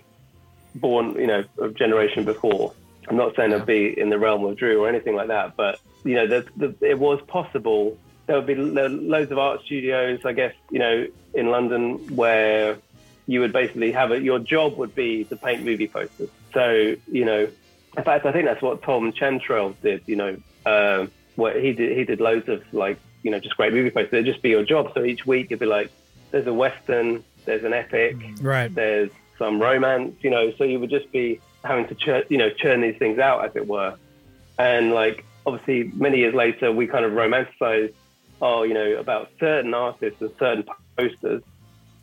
born, 0.76 1.16
you 1.16 1.28
know, 1.28 1.44
a 1.62 1.70
generation 1.70 2.24
before. 2.24 2.74
I'm 3.08 3.18
not 3.18 3.36
saying 3.36 3.54
I'd 3.54 3.66
be 3.66 3.98
in 4.00 4.10
the 4.10 4.20
realm 4.20 4.44
of 4.46 4.56
Drew 4.58 4.84
or 4.84 4.90
anything 4.90 5.16
like 5.16 5.28
that, 5.30 5.56
but 5.56 5.80
you 6.04 6.16
know, 6.16 6.28
the, 6.28 6.46
the, 6.58 6.76
it 6.82 7.00
was 7.00 7.20
possible. 7.28 7.98
There 8.28 8.36
would 8.36 8.48
be 8.48 8.56
lo- 8.56 8.88
loads 8.88 9.32
of 9.32 9.38
art 9.38 9.62
studios, 9.66 10.20
I 10.26 10.34
guess, 10.34 10.54
you 10.70 10.80
know, 10.80 11.08
in 11.34 11.48
London 11.50 12.16
where 12.16 12.78
you 13.28 13.40
would 13.42 13.54
basically 13.54 13.92
have 13.92 14.12
a, 14.12 14.22
your 14.22 14.40
job 14.40 14.78
would 14.78 14.94
be 14.96 15.24
to 15.26 15.36
paint 15.36 15.64
movie 15.64 15.88
posters. 15.88 16.30
So, 16.54 16.96
you 17.12 17.26
know, 17.26 17.48
in 17.98 18.04
fact, 18.04 18.26
I 18.26 18.32
think 18.32 18.46
that's 18.46 18.62
what 18.62 18.82
Tom 18.84 19.12
Chantrell 19.12 19.76
did, 19.82 20.04
you 20.06 20.16
know, 20.16 20.38
uh, 20.66 21.08
what 21.36 21.56
he 21.56 21.74
did, 21.74 21.98
he 21.98 22.04
did 22.04 22.20
loads 22.22 22.48
of 22.50 22.62
like, 22.74 23.00
you 23.24 23.32
know, 23.32 23.40
just 23.40 23.58
great 23.58 23.74
movie 23.74 23.90
posters. 23.92 24.14
It'd 24.14 24.26
just 24.26 24.42
be 24.42 24.50
your 24.50 24.64
job. 24.64 24.92
So 24.94 25.04
each 25.04 25.26
week 25.26 25.48
it'd 25.48 25.60
be 25.60 25.66
like, 25.66 25.92
there's 26.32 26.48
a 26.48 26.54
Western, 26.54 27.24
there's 27.46 27.64
an 27.64 27.74
epic, 27.74 28.16
Right. 28.42 28.74
there's 28.74 29.12
some 29.38 29.62
romance, 29.62 30.16
you 30.22 30.30
know, 30.30 30.52
so 30.58 30.64
you 30.64 30.80
would 30.80 30.90
just 30.90 31.12
be 31.12 31.40
having 31.64 31.88
to 31.88 31.96
churn, 31.96 32.24
you 32.30 32.38
know, 32.38 32.50
churn 32.50 32.82
these 32.82 32.98
things 32.98 33.20
out 33.20 33.46
as 33.46 33.56
it 33.56 33.68
were. 33.68 33.96
And 34.58 34.92
like, 34.92 35.26
obviously 35.46 35.92
many 35.96 36.20
years 36.20 36.34
later, 36.34 36.72
we 36.72 36.88
kind 36.88 37.06
of 37.06 37.12
romanticized, 37.14 37.94
oh, 38.42 38.64
you 38.64 38.74
know, 38.74 38.98
about 38.98 39.32
certain 39.40 39.74
artists 39.74 40.22
and 40.22 40.32
certain 40.40 40.66
posters. 40.98 41.44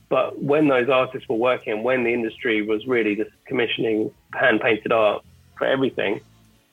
But 0.09 0.43
when 0.43 0.69
those 0.69 0.89
artists 0.89 1.29
were 1.29 1.37
working, 1.37 1.83
when 1.83 2.05
the 2.05 2.13
industry 2.13 2.63
was 2.63 2.87
really 2.87 3.15
just 3.15 3.31
commissioning 3.45 4.11
hand 4.33 4.61
painted 4.61 4.93
art 4.93 5.23
for 5.57 5.67
everything, 5.67 6.21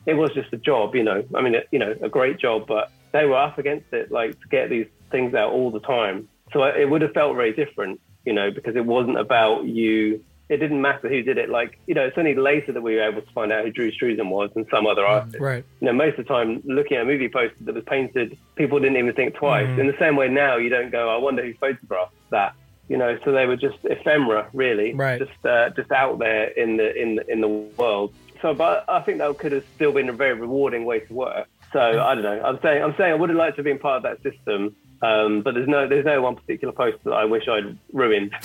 it 0.05 0.13
was 0.13 0.31
just 0.33 0.53
a 0.53 0.57
job, 0.57 0.95
you 0.95 1.03
know. 1.03 1.23
I 1.33 1.41
mean, 1.41 1.55
you 1.71 1.79
know, 1.79 1.95
a 2.01 2.09
great 2.09 2.37
job, 2.37 2.67
but 2.67 2.91
they 3.11 3.25
were 3.25 3.35
up 3.37 3.57
against 3.57 3.91
it, 3.91 4.11
like 4.11 4.39
to 4.39 4.47
get 4.49 4.69
these 4.69 4.87
things 5.11 5.33
out 5.33 5.51
all 5.51 5.71
the 5.71 5.79
time. 5.79 6.29
So 6.53 6.63
it 6.63 6.89
would 6.89 7.01
have 7.01 7.13
felt 7.13 7.35
very 7.35 7.53
different, 7.53 7.99
you 8.25 8.33
know, 8.33 8.51
because 8.51 8.75
it 8.75 8.85
wasn't 8.85 9.17
about 9.17 9.65
you. 9.65 10.23
It 10.47 10.57
didn't 10.57 10.79
matter 10.81 11.09
who 11.09 11.23
did 11.23 11.37
it. 11.39 11.49
Like, 11.49 11.79
you 11.87 11.95
know, 11.95 12.03
it's 12.05 12.17
only 12.17 12.35
later 12.35 12.71
that 12.71 12.81
we 12.81 12.95
were 12.95 13.01
able 13.01 13.21
to 13.21 13.31
find 13.31 13.51
out 13.51 13.65
who 13.65 13.71
Drew 13.71 13.91
Struzan 13.91 14.29
was 14.29 14.51
and 14.55 14.67
some 14.69 14.85
other 14.85 15.03
artist. 15.05 15.37
Right. 15.39 15.63
You 15.81 15.87
know, 15.87 15.93
most 15.93 16.19
of 16.19 16.27
the 16.27 16.33
time, 16.33 16.61
looking 16.65 16.97
at 16.97 17.03
a 17.03 17.05
movie 17.05 17.29
poster 17.29 17.55
that 17.61 17.73
was 17.73 17.83
painted, 17.85 18.37
people 18.55 18.79
didn't 18.79 18.97
even 18.97 19.13
think 19.15 19.33
twice. 19.35 19.65
Mhm. 19.67 19.79
In 19.79 19.87
the 19.87 19.97
same 19.97 20.15
way 20.15 20.27
now, 20.29 20.57
you 20.57 20.69
don't 20.69 20.91
go, 20.91 21.09
I 21.09 21.17
wonder 21.17 21.43
who 21.43 21.53
photographed 21.55 22.13
that. 22.29 22.53
You 22.87 22.97
know, 22.97 23.17
so 23.25 23.31
they 23.31 23.47
were 23.47 23.55
just 23.55 23.77
ephemera, 23.85 24.47
really, 24.53 24.93
Right. 24.93 25.17
just 25.17 25.43
uh, 25.43 25.71
just 25.71 25.91
out 25.91 26.19
there 26.19 26.43
in 26.49 26.77
the 26.77 26.95
in 26.95 27.15
the, 27.15 27.31
in 27.31 27.41
the 27.41 27.47
world. 27.47 28.13
So, 28.43 28.53
but 28.53 28.85
I 28.87 28.99
think 29.01 29.17
that 29.17 29.35
could 29.39 29.53
have 29.53 29.65
still 29.73 29.91
been 29.91 30.07
a 30.09 30.13
very 30.13 30.33
rewarding 30.35 30.85
way 30.85 30.99
to 30.99 31.11
work. 31.13 31.47
So 31.73 31.79
I 31.79 32.13
don't 32.13 32.23
know. 32.23 32.39
I'm 32.45 32.59
saying 32.61 32.83
I'm 32.83 32.93
saying 32.95 33.11
I 33.13 33.15
would 33.15 33.29
have 33.29 33.37
liked 33.39 33.55
to 33.55 33.61
have 33.61 33.65
been 33.65 33.79
part 33.79 33.97
of 33.97 34.03
that 34.03 34.21
system, 34.21 34.75
um, 35.01 35.41
but 35.41 35.53
there's 35.53 35.67
no 35.67 35.87
there's 35.87 36.05
no 36.05 36.21
one 36.21 36.35
particular 36.35 36.73
post 36.73 37.03
that 37.03 37.13
I 37.13 37.25
wish 37.25 37.47
I'd 37.47 37.77
ruined. 37.93 38.33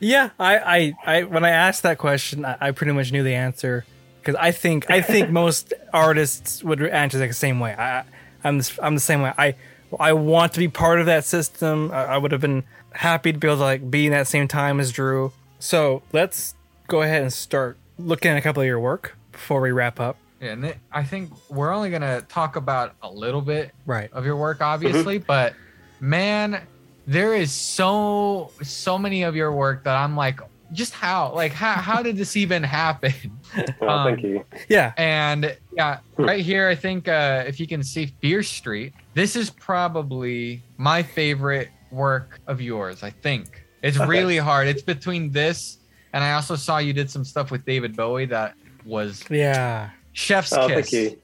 Yeah, 0.00 0.30
I, 0.38 0.58
I, 0.58 0.94
I 1.06 1.22
when 1.24 1.44
I 1.44 1.50
asked 1.50 1.82
that 1.82 1.98
question, 1.98 2.44
I, 2.44 2.56
I 2.60 2.70
pretty 2.72 2.92
much 2.92 3.12
knew 3.12 3.22
the 3.22 3.34
answer 3.34 3.84
because 4.20 4.34
I 4.34 4.50
think 4.52 4.90
I 4.90 5.00
think 5.00 5.30
most 5.42 5.72
artists 5.92 6.62
would 6.62 6.82
answer 6.82 7.18
like 7.18 7.30
the 7.30 7.34
same 7.34 7.60
way. 7.60 7.74
I, 7.74 8.04
I'm 8.44 8.58
the, 8.58 8.78
I'm 8.82 8.94
the 8.94 9.00
same 9.00 9.22
way. 9.22 9.32
I 9.38 9.54
I 9.98 10.12
want 10.12 10.52
to 10.54 10.58
be 10.58 10.68
part 10.68 11.00
of 11.00 11.06
that 11.06 11.24
system. 11.24 11.90
I, 11.92 12.04
I 12.04 12.18
would 12.18 12.32
have 12.32 12.40
been 12.40 12.64
happy 12.92 13.32
to 13.32 13.38
be 13.38 13.46
able 13.46 13.58
to 13.58 13.62
like 13.62 13.90
be 13.90 14.06
in 14.06 14.12
that 14.12 14.26
same 14.26 14.48
time 14.48 14.80
as 14.80 14.92
Drew. 14.92 15.32
So 15.58 16.02
let's 16.12 16.54
go 16.88 17.02
ahead 17.02 17.22
and 17.22 17.32
start 17.32 17.76
looking 17.98 18.30
at 18.30 18.36
a 18.36 18.40
couple 18.40 18.62
of 18.62 18.66
your 18.66 18.80
work 18.80 19.16
before 19.30 19.60
we 19.60 19.70
wrap 19.70 20.00
up. 20.00 20.16
Yeah, 20.42 20.50
and 20.52 20.64
it- 20.64 20.78
I 20.90 21.04
think 21.04 21.30
we're 21.48 21.72
only 21.72 21.90
gonna 21.90 22.20
talk 22.22 22.56
about 22.56 22.94
a 23.02 23.10
little 23.10 23.40
bit 23.40 23.70
Right. 23.86 24.10
of 24.12 24.26
your 24.26 24.36
work, 24.36 24.60
obviously, 24.60 25.18
but 25.18 25.54
man, 26.00 26.60
there 27.06 27.34
is 27.34 27.52
so 27.52 28.50
so 28.62 28.98
many 28.98 29.22
of 29.22 29.36
your 29.36 29.52
work 29.52 29.84
that 29.84 29.94
I'm 29.96 30.16
like, 30.16 30.40
just 30.72 30.94
how, 30.94 31.32
like, 31.34 31.52
how 31.52 31.74
how 31.74 32.02
did 32.02 32.16
this 32.16 32.36
even 32.36 32.62
happen? 32.64 33.12
Well, 33.80 33.90
Um, 33.90 34.06
thank 34.14 34.24
you. 34.24 34.44
Yeah. 34.68 34.92
And 34.96 35.54
yeah, 35.76 35.98
right 36.16 36.42
here, 36.44 36.68
I 36.68 36.74
think 36.74 37.06
uh, 37.06 37.44
if 37.46 37.60
you 37.60 37.66
can 37.66 37.82
see 37.82 38.06
Fear 38.22 38.42
Street, 38.42 38.94
this 39.14 39.36
is 39.36 39.50
probably 39.50 40.62
my 40.78 41.02
favorite 41.02 41.68
work 41.90 42.40
of 42.46 42.60
yours. 42.62 43.02
I 43.02 43.10
think 43.10 43.62
it's 43.82 43.98
Okay. 43.98 44.06
really 44.08 44.38
hard. 44.38 44.66
It's 44.68 44.82
between 44.82 45.30
this 45.30 45.78
and 46.14 46.24
I 46.24 46.32
also 46.32 46.56
saw 46.56 46.78
you 46.78 46.92
did 46.94 47.10
some 47.10 47.24
stuff 47.24 47.50
with 47.50 47.64
David 47.66 47.94
Bowie 47.94 48.26
that 48.26 48.54
was 48.86 49.22
Yeah. 49.30 49.90
Chef's 50.12 50.52
Oh, 50.52 50.68
kiss. 50.68 51.14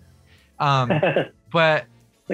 Um, 0.59 0.93
but 1.53 1.85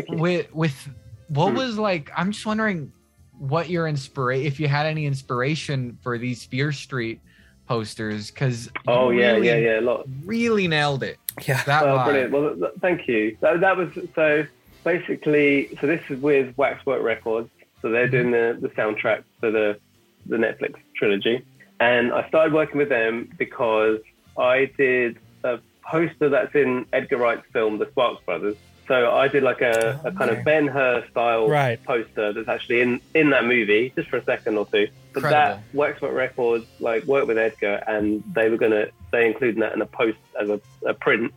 with 0.08 0.52
with 0.54 0.88
what 1.28 1.50
Hmm. 1.50 1.56
was 1.56 1.78
like, 1.78 2.10
I'm 2.16 2.32
just 2.32 2.46
wondering 2.46 2.92
what 3.38 3.68
your 3.68 3.88
inspiration, 3.88 4.46
if 4.46 4.60
you 4.60 4.68
had 4.68 4.86
any 4.86 5.06
inspiration 5.06 5.98
for 6.02 6.18
these 6.18 6.44
Fear 6.44 6.72
Street 6.72 7.20
posters, 7.66 8.30
because 8.30 8.70
Oh 8.86 9.10
yeah, 9.10 9.36
yeah, 9.36 9.56
yeah. 9.56 9.80
A 9.80 9.82
lot. 9.82 10.06
really 10.24 10.68
nailed 10.68 11.02
it. 11.02 11.18
Yeah. 11.46 11.62
That 11.64 11.82
Oh, 11.84 12.04
brilliant. 12.04 12.30
Well, 12.32 12.48
th- 12.50 12.58
th- 12.60 12.72
thank 12.80 13.08
you. 13.08 13.36
That, 13.40 13.60
that 13.60 13.76
was 13.76 13.90
so 14.14 14.46
basically. 14.84 15.76
So 15.80 15.86
this 15.86 16.02
is 16.08 16.20
with 16.20 16.56
Waxwork 16.56 17.02
Records. 17.02 17.50
So 17.82 17.90
they're 17.90 18.08
doing 18.08 18.30
the, 18.30 18.56
the 18.60 18.68
soundtrack 18.68 19.24
for 19.40 19.50
the 19.50 19.78
the 20.26 20.36
Netflix 20.36 20.74
trilogy, 20.96 21.44
and 21.80 22.12
I 22.12 22.26
started 22.28 22.54
working 22.54 22.78
with 22.78 22.88
them 22.88 23.28
because 23.36 23.98
I 24.38 24.70
did 24.78 25.18
a 25.42 25.58
poster 25.86 26.28
that's 26.28 26.54
in 26.54 26.86
Edgar 26.92 27.16
Wright's 27.18 27.46
film, 27.52 27.78
The 27.78 27.88
Sparks 27.90 28.24
Brothers. 28.24 28.56
So 28.86 29.12
I 29.12 29.28
did 29.28 29.42
like 29.42 29.62
a, 29.62 30.00
a 30.04 30.08
oh, 30.08 30.12
kind 30.12 30.30
of 30.30 30.44
Ben 30.44 30.66
Hur 30.66 31.06
style 31.10 31.48
Right. 31.48 31.82
poster 31.84 32.32
that's 32.34 32.48
actually 32.48 32.82
in 32.82 33.00
in 33.14 33.30
that 33.30 33.44
movie, 33.46 33.92
just 33.96 34.10
for 34.10 34.18
a 34.18 34.24
second 34.24 34.58
or 34.58 34.66
two. 34.66 34.88
But 35.14 35.24
Incredible. 35.24 35.62
that 35.62 35.74
Waxwork 35.76 36.12
Records 36.14 36.66
like 36.80 37.04
worked 37.04 37.28
with 37.28 37.38
Edgar, 37.38 37.82
and 37.86 38.22
they 38.34 38.50
were 38.50 38.58
gonna 38.58 38.86
they 39.10 39.26
included 39.26 39.62
that 39.62 39.72
in 39.72 39.80
a 39.80 39.86
post 39.86 40.18
as 40.38 40.50
a, 40.50 40.60
a 40.86 40.92
print 40.92 41.32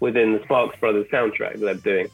within 0.00 0.34
the 0.34 0.42
Sparks 0.44 0.78
Brothers 0.78 1.06
soundtrack 1.10 1.52
that 1.52 1.60
they're 1.60 1.74
doing. 1.74 2.08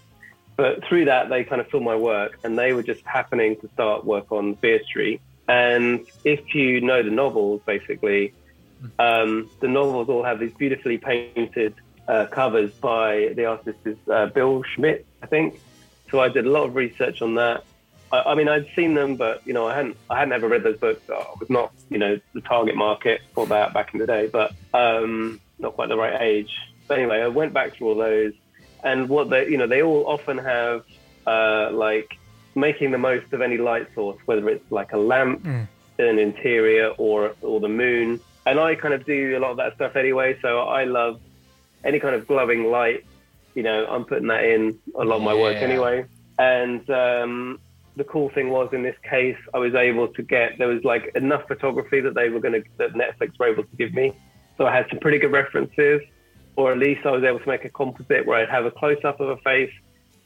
But 0.57 0.85
through 0.85 1.07
that, 1.07 1.29
they 1.29 1.45
kind 1.45 1.61
of 1.61 1.69
saw 1.71 1.81
my 1.81 1.97
work, 1.97 2.39
and 2.45 2.59
they 2.59 2.73
were 2.73 2.83
just 2.83 3.05
happening 3.05 3.57
to 3.61 3.69
start 3.75 4.05
work 4.05 4.31
on 4.31 4.55
Fear 4.57 4.85
Street. 4.85 5.21
And 5.49 6.07
if 6.25 6.55
you 6.55 6.81
know 6.81 7.03
the 7.03 7.11
novels, 7.11 7.63
basically, 7.65 8.35
um, 8.99 9.49
the 9.61 9.69
novels 9.69 10.09
all 10.09 10.23
have 10.25 10.39
these 10.39 10.53
beautifully 10.53 10.99
painted 10.99 11.75
uh, 12.07 12.27
covers 12.27 12.73
by 12.73 13.33
the 13.37 13.45
artist 13.47 13.79
is 13.85 13.97
uh, 14.11 14.27
Bill 14.27 14.63
Schmidt, 14.75 15.07
I 15.23 15.27
think. 15.27 15.61
So 16.11 16.21
I 16.21 16.29
did 16.29 16.47
a 16.47 16.51
lot 16.51 16.65
of 16.65 16.75
research 16.75 17.21
on 17.21 17.35
that. 17.35 17.65
I, 18.11 18.21
I 18.21 18.35
mean, 18.35 18.49
I'd 18.49 18.67
seen 18.75 18.95
them, 18.95 19.17
but 19.17 19.47
you 19.47 19.53
know, 19.53 19.67
I 19.67 19.75
hadn't 19.75 19.97
I 20.09 20.19
hadn't 20.19 20.33
ever 20.33 20.49
read 20.49 20.63
those 20.63 20.79
books. 20.79 21.03
I 21.11 21.25
was 21.39 21.51
not, 21.51 21.73
you 21.91 21.99
know, 21.99 22.19
the 22.33 22.41
target 22.41 22.77
market 22.77 23.21
for 23.35 23.47
that 23.47 23.75
back 23.75 23.93
in 23.93 24.01
the 24.01 24.07
day, 24.07 24.29
but 24.33 24.53
um, 24.73 25.41
not 25.59 25.75
quite 25.75 25.89
the 25.91 25.97
right 25.97 26.21
age. 26.23 26.57
But 26.87 26.99
anyway, 26.99 27.21
I 27.21 27.29
went 27.29 27.53
back 27.53 27.75
through 27.75 27.89
all 27.89 27.95
those, 27.97 28.33
and 28.83 29.09
what 29.11 29.29
they, 29.29 29.49
you 29.49 29.59
know, 29.59 29.67
they 29.67 29.83
all 29.83 30.07
often 30.07 30.39
have 30.39 30.85
uh, 31.27 31.71
like 31.73 32.17
making 32.55 32.91
the 32.93 32.99
most 32.99 33.33
of 33.35 33.43
any 33.43 33.59
light 33.59 33.89
source, 33.95 34.17
whether 34.25 34.49
it's 34.49 34.73
like 34.73 34.93
a 34.93 34.97
lamp, 34.97 35.43
Mm. 35.45 35.69
an 35.99 36.19
interior, 36.19 36.89
or 36.97 37.35
or 37.43 37.61
the 37.61 37.69
moon. 37.69 38.21
And 38.49 38.59
I 38.59 38.75
kind 38.75 38.95
of 38.95 39.05
do 39.05 39.37
a 39.37 39.41
lot 39.41 39.51
of 39.51 39.59
that 39.59 39.75
stuff 39.75 39.95
anyway. 39.95 40.39
So 40.41 40.61
I 40.61 40.85
love 40.85 41.21
any 41.85 42.01
kind 42.01 42.15
of 42.15 42.27
glowing 42.27 42.71
light. 42.71 43.05
You 43.55 43.63
know, 43.63 43.87
I'm 43.87 44.05
putting 44.05 44.29
that 44.29 44.45
in 44.45 44.79
a 44.95 45.05
lot 45.05 45.17
of 45.17 45.23
my 45.23 45.35
work 45.35 45.57
anyway. 45.57 46.07
And 46.39 46.89
um, 46.89 47.61
the 47.97 48.05
cool 48.05 48.31
thing 48.31 48.49
was 48.49 48.71
in 48.73 48.83
this 48.83 48.97
case, 49.03 49.37
I 49.53 49.59
was 49.59 49.75
able 49.75 50.09
to 50.09 50.23
get 50.23 50.57
there 50.57 50.69
was 50.69 50.83
like 50.85 51.11
enough 51.15 51.47
photography 51.47 52.01
that 52.01 52.15
they 52.15 52.31
were 52.31 52.41
going 52.41 52.63
to 52.63 52.69
that 52.79 52.95
Netflix 52.95 53.39
were 53.39 53.49
able 53.49 53.65
to 53.65 53.77
give 53.77 53.93
me. 53.93 54.15
So 54.57 54.67
I 54.67 54.75
had 54.75 54.87
some 54.89 54.99
pretty 54.99 55.19
good 55.19 55.33
references, 55.33 56.01
or 56.57 56.73
at 56.73 56.79
least 56.79 57.05
I 57.05 57.11
was 57.11 57.23
able 57.25 57.41
to 57.41 57.49
make 57.49 57.65
a 57.65 57.69
composite 57.69 58.25
where 58.25 58.39
I'd 58.39 58.49
have 58.49 58.65
a 58.65 58.71
close 58.71 59.05
up 59.05 59.21
of 59.21 59.29
a 59.29 59.37
face, 59.39 59.73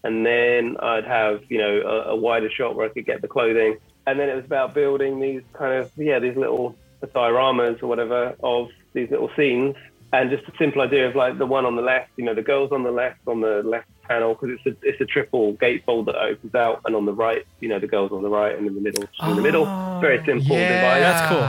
and 0.04 0.24
then 0.24 0.76
I'd 0.80 1.04
have 1.04 1.42
you 1.48 1.58
know 1.58 1.80
a, 1.80 2.10
a 2.10 2.16
wider 2.16 2.50
shot 2.50 2.76
where 2.76 2.86
I 2.86 2.90
could 2.90 3.06
get 3.06 3.20
the 3.20 3.28
clothing, 3.28 3.78
and 4.06 4.20
then 4.20 4.28
it 4.28 4.36
was 4.36 4.44
about 4.44 4.74
building 4.74 5.18
these 5.18 5.42
kind 5.54 5.74
of 5.74 5.90
yeah 5.96 6.18
these 6.18 6.36
little 6.36 6.76
dioramas 7.08 7.82
or 7.82 7.86
whatever 7.88 8.34
of 8.42 8.68
these 8.94 9.10
little 9.10 9.30
scenes, 9.36 9.74
and 10.12 10.30
just 10.30 10.44
a 10.48 10.52
simple 10.58 10.82
idea 10.82 11.08
of 11.08 11.16
like 11.16 11.38
the 11.38 11.46
one 11.46 11.64
on 11.66 11.76
the 11.76 11.82
left, 11.82 12.10
you 12.16 12.24
know, 12.24 12.34
the 12.34 12.42
girls 12.42 12.70
on 12.72 12.82
the 12.82 12.90
left 12.90 13.18
on 13.26 13.40
the 13.40 13.62
left 13.64 13.86
panel 14.08 14.34
because 14.34 14.56
it's 14.56 14.66
a 14.66 14.88
it's 14.88 15.00
a 15.00 15.06
triple 15.06 15.54
gatefold 15.54 16.06
that 16.06 16.16
opens 16.16 16.54
out, 16.54 16.80
and 16.84 16.94
on 16.94 17.06
the 17.06 17.12
right, 17.14 17.42
you 17.60 17.68
know, 17.68 17.78
the 17.78 17.86
girls 17.86 18.12
on 18.12 18.22
the 18.22 18.28
right, 18.28 18.56
and 18.56 18.66
in 18.66 18.74
the 18.74 18.80
middle, 18.80 19.08
in 19.26 19.36
the 19.36 19.42
middle, 19.42 19.66
Oh, 19.66 19.98
very 20.00 20.20
simple 20.26 20.56
yeah, 20.56 20.66
device 20.66 21.02
That's 21.02 21.20
cool. 21.22 21.48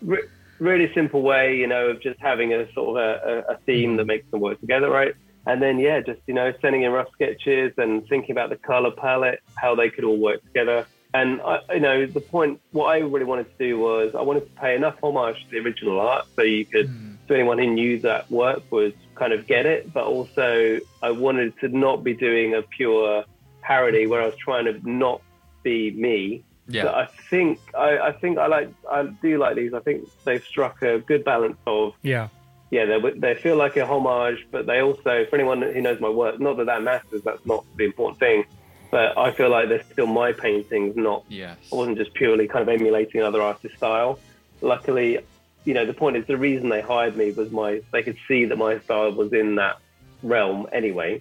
re- 0.00 0.26
really 0.58 0.90
simple 0.94 1.22
way, 1.22 1.56
you 1.56 1.66
know, 1.66 1.88
of 1.88 2.02
just 2.02 2.16
having 2.20 2.52
a 2.54 2.66
sort 2.72 2.96
of 2.96 2.96
a, 2.96 3.30
a, 3.50 3.54
a 3.54 3.58
theme 3.66 3.96
that 3.96 4.06
makes 4.06 4.24
them 4.30 4.40
work 4.40 4.58
together, 4.60 4.90
right? 4.90 5.14
And 5.46 5.62
then, 5.62 5.78
yeah, 5.78 6.00
just, 6.00 6.20
you 6.26 6.34
know, 6.34 6.52
sending 6.60 6.82
in 6.82 6.92
rough 6.92 7.08
sketches 7.12 7.72
and 7.76 8.02
thinking 8.08 8.32
about 8.32 8.50
the 8.50 8.58
color 8.66 8.90
palette, 8.90 9.38
how 9.58 9.74
they 9.74 9.90
could 9.90 10.04
all 10.04 10.18
work 10.18 10.40
together. 10.52 10.86
And, 11.16 11.40
I, 11.42 11.54
you 11.74 11.80
know, 11.80 12.06
the 12.06 12.20
point, 12.20 12.60
what 12.72 12.86
I 12.94 12.98
really 12.98 13.24
wanted 13.32 13.48
to 13.56 13.58
do 13.68 13.78
was 13.78 14.14
I 14.14 14.22
wanted 14.22 14.44
to 14.50 14.60
pay 14.60 14.72
enough 14.80 14.96
homage 15.02 15.38
to 15.44 15.50
the 15.52 15.58
original 15.64 15.98
art 16.00 16.24
so 16.36 16.42
you 16.42 16.64
could, 16.64 16.88
Mm. 16.88 17.16
so 17.26 17.34
anyone 17.34 17.58
who 17.58 17.68
knew 17.78 17.98
that 18.00 18.30
work 18.30 18.62
was 18.70 18.92
kind 19.14 19.32
of 19.32 19.46
get 19.46 19.64
it. 19.66 19.92
But 19.92 20.04
also, 20.14 20.78
I 21.02 21.10
wanted 21.10 21.50
to 21.60 21.68
not 21.68 22.04
be 22.04 22.14
doing 22.14 22.54
a 22.54 22.62
pure 22.62 23.24
parody 23.62 24.06
where 24.06 24.20
I 24.22 24.26
was 24.26 24.36
trying 24.36 24.66
to 24.66 24.74
not 24.88 25.20
be 25.62 25.78
me 26.06 26.42
but 26.66 26.74
Yeah. 26.74 26.90
I 27.02 27.06
think 27.30 27.60
I, 27.78 27.90
I 28.08 28.12
think 28.20 28.38
I 28.38 28.46
like 28.48 28.68
I 28.90 29.04
do 29.22 29.38
like 29.38 29.54
these. 29.56 29.72
I 29.72 29.80
think 29.80 30.08
they've 30.24 30.42
struck 30.44 30.82
a 30.82 30.98
good 30.98 31.22
balance 31.24 31.58
of 31.66 31.94
Yeah. 32.02 32.26
yeah 32.70 32.84
they 32.90 32.98
they 33.24 33.34
feel 33.34 33.56
like 33.56 33.76
a 33.76 33.86
homage, 33.86 34.40
but 34.50 34.66
they 34.66 34.80
also 34.82 35.24
for 35.28 35.34
anyone 35.36 35.62
who 35.62 35.80
knows 35.80 36.00
my 36.00 36.08
work, 36.08 36.40
not 36.40 36.56
that 36.58 36.66
that 36.66 36.82
matters. 36.82 37.22
That's 37.22 37.44
not 37.46 37.64
the 37.76 37.84
important 37.84 38.18
thing. 38.18 38.44
But 38.90 39.18
I 39.18 39.32
feel 39.32 39.50
like 39.50 39.68
they're 39.68 39.82
still 39.92 40.06
my 40.06 40.32
paintings, 40.32 40.96
not 40.96 41.24
Yes. 41.28 41.56
I 41.72 41.76
wasn't 41.76 41.98
just 41.98 42.14
purely 42.14 42.46
kind 42.48 42.62
of 42.62 42.68
emulating 42.68 43.20
another 43.20 43.42
artist's 43.42 43.76
style. 43.76 44.18
Luckily, 44.60 45.18
you 45.64 45.74
know 45.74 45.84
the 45.84 45.92
point 45.94 46.16
is 46.16 46.26
the 46.26 46.36
reason 46.36 46.68
they 46.68 46.80
hired 46.80 47.16
me 47.16 47.32
was 47.32 47.50
my 47.50 47.82
they 47.92 48.02
could 48.02 48.16
see 48.28 48.44
that 48.46 48.56
my 48.56 48.78
style 48.80 49.12
was 49.12 49.32
in 49.32 49.56
that 49.56 49.78
realm 50.22 50.66
anyway. 50.72 51.20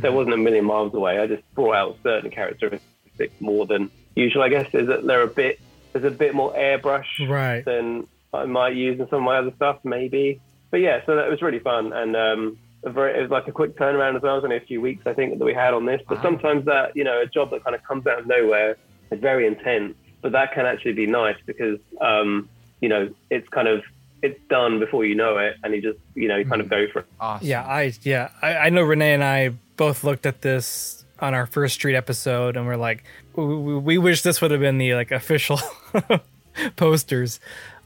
So 0.00 0.06
it 0.08 0.12
wasn't 0.14 0.34
a 0.34 0.38
million 0.38 0.64
miles 0.64 0.94
away. 0.94 1.18
I 1.18 1.26
just 1.26 1.42
brought 1.54 1.74
out 1.74 1.98
certain 2.02 2.30
characteristics 2.30 3.34
more 3.40 3.66
than 3.66 3.90
usual. 4.14 4.42
I 4.42 4.48
guess 4.48 4.72
is 4.74 4.86
that 4.88 5.06
they're 5.06 5.22
a 5.22 5.26
bit 5.26 5.60
there's 5.92 6.06
a 6.06 6.10
bit 6.10 6.34
more 6.34 6.54
airbrush 6.54 7.04
Right. 7.28 7.62
than 7.62 8.06
I 8.32 8.46
might 8.46 8.74
use 8.74 8.98
in 8.98 9.06
some 9.10 9.18
of 9.18 9.24
my 9.24 9.36
other 9.36 9.52
stuff, 9.56 9.80
maybe. 9.84 10.40
But 10.70 10.80
yeah, 10.80 11.04
so 11.04 11.16
that 11.16 11.28
was 11.28 11.42
really 11.42 11.58
fun 11.58 11.92
and 11.92 12.16
um, 12.16 12.58
a 12.84 12.90
very, 12.90 13.18
it 13.18 13.22
was 13.22 13.30
like 13.30 13.46
a 13.48 13.52
quick 13.52 13.76
turnaround 13.76 14.16
as 14.16 14.22
well. 14.22 14.32
It 14.34 14.36
was 14.38 14.44
only 14.44 14.56
a 14.56 14.60
few 14.60 14.80
weeks 14.80 15.06
I 15.06 15.12
think 15.14 15.38
that 15.38 15.44
we 15.44 15.54
had 15.54 15.72
on 15.74 15.86
this. 15.86 16.00
But 16.08 16.16
Wow. 16.18 16.22
sometimes 16.24 16.64
that 16.66 16.96
you 16.96 17.04
know 17.04 17.20
a 17.20 17.26
job 17.26 17.50
that 17.50 17.62
kind 17.64 17.74
of 17.76 17.82
comes 17.84 18.06
out 18.06 18.18
of 18.18 18.26
nowhere 18.26 18.76
is 19.10 19.20
very 19.20 19.46
intense, 19.46 19.94
but 20.20 20.32
that 20.32 20.52
can 20.52 20.66
actually 20.66 20.92
be 20.94 21.06
nice 21.06 21.36
because 21.46 21.78
um, 22.00 22.48
you 22.80 22.88
know 22.88 23.08
it's 23.30 23.48
kind 23.48 23.68
of 23.68 23.82
it's 24.22 24.38
done 24.48 24.78
before 24.78 25.04
you 25.04 25.14
know 25.14 25.36
it, 25.38 25.56
and 25.64 25.74
you 25.74 25.82
just 25.82 25.98
you 26.14 26.28
know 26.28 26.36
you 26.36 26.44
kind 26.44 26.60
of 26.60 26.68
go 26.68 26.86
for 26.92 27.00
it. 27.00 27.06
Awesome. 27.20 27.46
Yeah, 27.46 27.62
I 27.62 27.92
yeah, 28.02 28.30
I, 28.40 28.56
I 28.56 28.68
know 28.70 28.84
René 28.84 29.14
and 29.14 29.22
I 29.24 29.50
both 29.76 30.04
looked 30.04 30.26
at 30.26 30.42
this 30.42 31.04
on 31.20 31.34
our 31.34 31.46
Fear 31.46 31.68
Street 31.68 31.94
episode, 31.96 32.56
and 32.56 32.66
we're 32.66 32.76
like, 32.76 33.04
we, 33.36 33.44
we 33.44 33.76
we 33.78 33.98
wish 33.98 34.22
this 34.22 34.40
would 34.40 34.50
have 34.50 34.60
been 34.60 34.78
the 34.78 34.94
like 34.94 35.10
official 35.12 35.58
posters. 36.76 37.40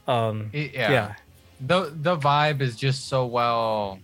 Um, 0.07 0.49
It- 0.53 0.73
yeah. 0.73 0.91
yeah, 0.91 1.13
The 1.65 1.91
the 1.93 2.17
vibe 2.17 2.61
is 2.61 2.75
just 2.75 3.07
so 3.07 3.25
well 3.25 3.99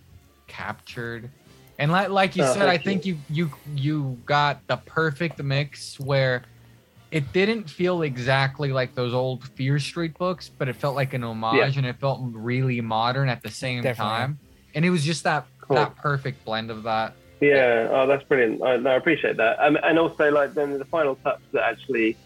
captured. 0.56 1.30
And 1.78 1.90
like 1.90 2.08
like 2.10 2.36
you 2.36 2.44
Oh, 2.44 2.52
said, 2.54 2.68
I 2.68 2.78
thank 2.78 3.02
think 3.02 3.06
you 3.06 3.18
you 3.28 3.50
you 3.74 4.18
got 4.24 4.60
the 4.68 4.76
perfect 4.86 5.42
mix 5.42 5.98
where 5.98 6.44
it 7.10 7.32
didn't 7.32 7.68
feel 7.70 8.02
exactly 8.02 8.72
like 8.72 8.94
those 8.94 9.14
old 9.14 9.44
Fear 9.56 9.78
Street 9.78 10.16
books, 10.18 10.50
but 10.58 10.68
it 10.68 10.76
felt 10.76 10.94
like 10.94 11.14
an 11.14 11.22
homage 11.24 11.58
Yeah. 11.74 11.78
and 11.78 11.86
it 11.86 11.96
felt 12.00 12.20
really 12.32 12.80
modern 12.80 13.28
at 13.28 13.42
the 13.42 13.50
same 13.50 13.82
Definitely. 13.82 14.10
time. 14.12 14.38
And 14.74 14.84
it 14.84 14.90
was 14.90 15.04
just 15.04 15.24
that 15.24 15.46
Cool. 15.60 15.76
that 15.76 15.96
perfect 15.96 16.44
blend 16.44 16.70
of 16.70 16.82
that. 16.84 17.14
Yeah, 17.40 17.88
oh, 17.90 18.06
that's 18.06 18.22
brilliant. 18.24 18.62
I, 18.62 18.76
no, 18.76 18.90
I 18.90 18.94
appreciate 18.94 19.36
that. 19.38 19.58
Um, 19.60 19.76
and 19.82 19.98
also, 19.98 20.30
like, 20.30 20.54
then 20.54 20.78
the 20.78 20.84
final 20.86 21.16
touch 21.16 21.40
that 21.52 21.62
actually 21.62 22.16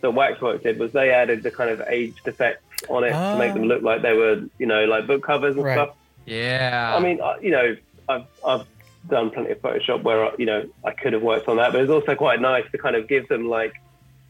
the 0.00 0.10
Waxwork 0.10 0.62
did 0.62 0.78
was 0.78 0.92
they 0.92 1.10
added 1.10 1.42
the 1.42 1.50
kind 1.50 1.70
of 1.70 1.80
aged 1.88 2.26
effects 2.26 2.62
on 2.88 3.04
it 3.04 3.10
to 3.12 3.36
make 3.38 3.50
Ah. 3.50 3.54
them 3.54 3.64
look 3.64 3.82
like 3.82 4.02
they 4.02 4.14
were, 4.14 4.42
you 4.58 4.66
know, 4.66 4.84
like 4.84 5.06
book 5.06 5.22
covers 5.22 5.54
and 5.54 5.64
Right. 5.64 5.74
stuff. 5.76 5.96
Yeah. 6.26 6.94
I 6.96 7.00
mean, 7.00 7.20
I- 7.20 7.38
you 7.40 7.50
know, 7.50 7.76
I've, 8.08 8.24
I've 8.46 8.66
done 9.08 9.30
plenty 9.30 9.50
of 9.50 9.60
Photoshop 9.60 10.02
where 10.02 10.30
you 10.38 10.46
know 10.46 10.64
I 10.84 10.92
could 10.92 11.12
have 11.12 11.22
worked 11.22 11.48
on 11.48 11.56
that, 11.58 11.72
but 11.72 11.80
it's 11.82 11.90
also 11.90 12.14
quite 12.14 12.40
nice 12.40 12.64
to 12.72 12.78
kind 12.78 12.96
of 12.96 13.06
give 13.08 13.28
them 13.28 13.48
like, 13.48 13.74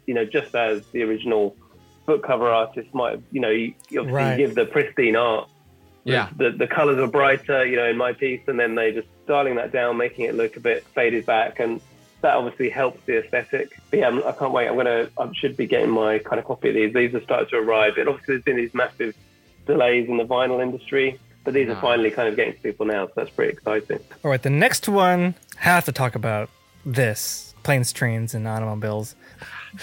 you 0.06 0.14
know, 0.14 0.24
just 0.24 0.54
as 0.54 0.84
the 0.92 1.02
original 1.02 1.56
book 2.06 2.22
cover 2.24 2.48
artist 2.50 2.92
might, 2.92 3.12
have, 3.12 3.22
you 3.32 3.40
know, 3.40 3.50
you, 3.50 3.74
you 3.88 4.00
obviously 4.00 4.12
Right. 4.12 4.36
give 4.36 4.54
the 4.54 4.66
pristine 4.66 5.16
art. 5.16 5.48
Yeah. 6.04 6.28
The 6.36 6.50
the 6.50 6.66
colors 6.66 6.98
are 6.98 7.06
brighter, 7.06 7.64
you 7.64 7.76
know, 7.76 7.86
in 7.88 7.96
my 7.96 8.12
piece, 8.12 8.42
and 8.46 8.58
then 8.60 8.74
they 8.74 8.92
just 8.92 9.08
dialing 9.26 9.54
that 9.56 9.72
down, 9.72 9.96
making 9.96 10.26
it 10.26 10.34
look 10.34 10.56
a 10.56 10.60
bit 10.60 10.84
faded 10.94 11.24
back, 11.24 11.60
and 11.60 11.80
that 12.20 12.34
obviously 12.36 12.68
helps 12.68 13.00
the 13.06 13.18
aesthetic. 13.24 13.78
But 13.90 14.00
yeah, 14.00 14.08
I'm, 14.08 14.18
I 14.24 14.32
can't 14.32 14.52
wait. 14.52 14.68
I'm 14.68 14.76
gonna, 14.76 15.08
I 15.18 15.30
should 15.34 15.56
be 15.56 15.66
getting 15.66 15.90
my 15.90 16.18
kind 16.18 16.38
of 16.38 16.44
copy 16.44 16.68
of 16.70 16.74
these. 16.74 16.92
These 16.92 17.12
have 17.12 17.22
started 17.22 17.48
to 17.50 17.56
arrive. 17.56 17.96
And 17.96 18.08
obviously, 18.08 18.34
there's 18.34 18.44
been 18.44 18.56
these 18.56 18.74
massive 18.74 19.14
delays 19.66 20.08
in 20.08 20.18
the 20.18 20.24
vinyl 20.24 20.62
industry, 20.62 21.18
but 21.44 21.54
these 21.54 21.68
No. 21.68 21.74
are 21.74 21.80
finally 21.80 22.10
kind 22.10 22.28
of 22.28 22.36
getting 22.36 22.54
to 22.54 22.60
people 22.60 22.86
now, 22.86 23.06
so 23.06 23.12
that's 23.16 23.30
pretty 23.30 23.52
exciting. 23.52 24.00
All 24.24 24.30
right, 24.30 24.42
the 24.42 24.50
next 24.50 24.88
one 24.88 25.34
have 25.56 25.84
to 25.84 25.92
talk 25.92 26.14
about 26.14 26.48
this 26.84 27.54
planes, 27.62 27.92
trains, 27.92 28.34
and 28.34 28.46
automobiles. 28.46 29.14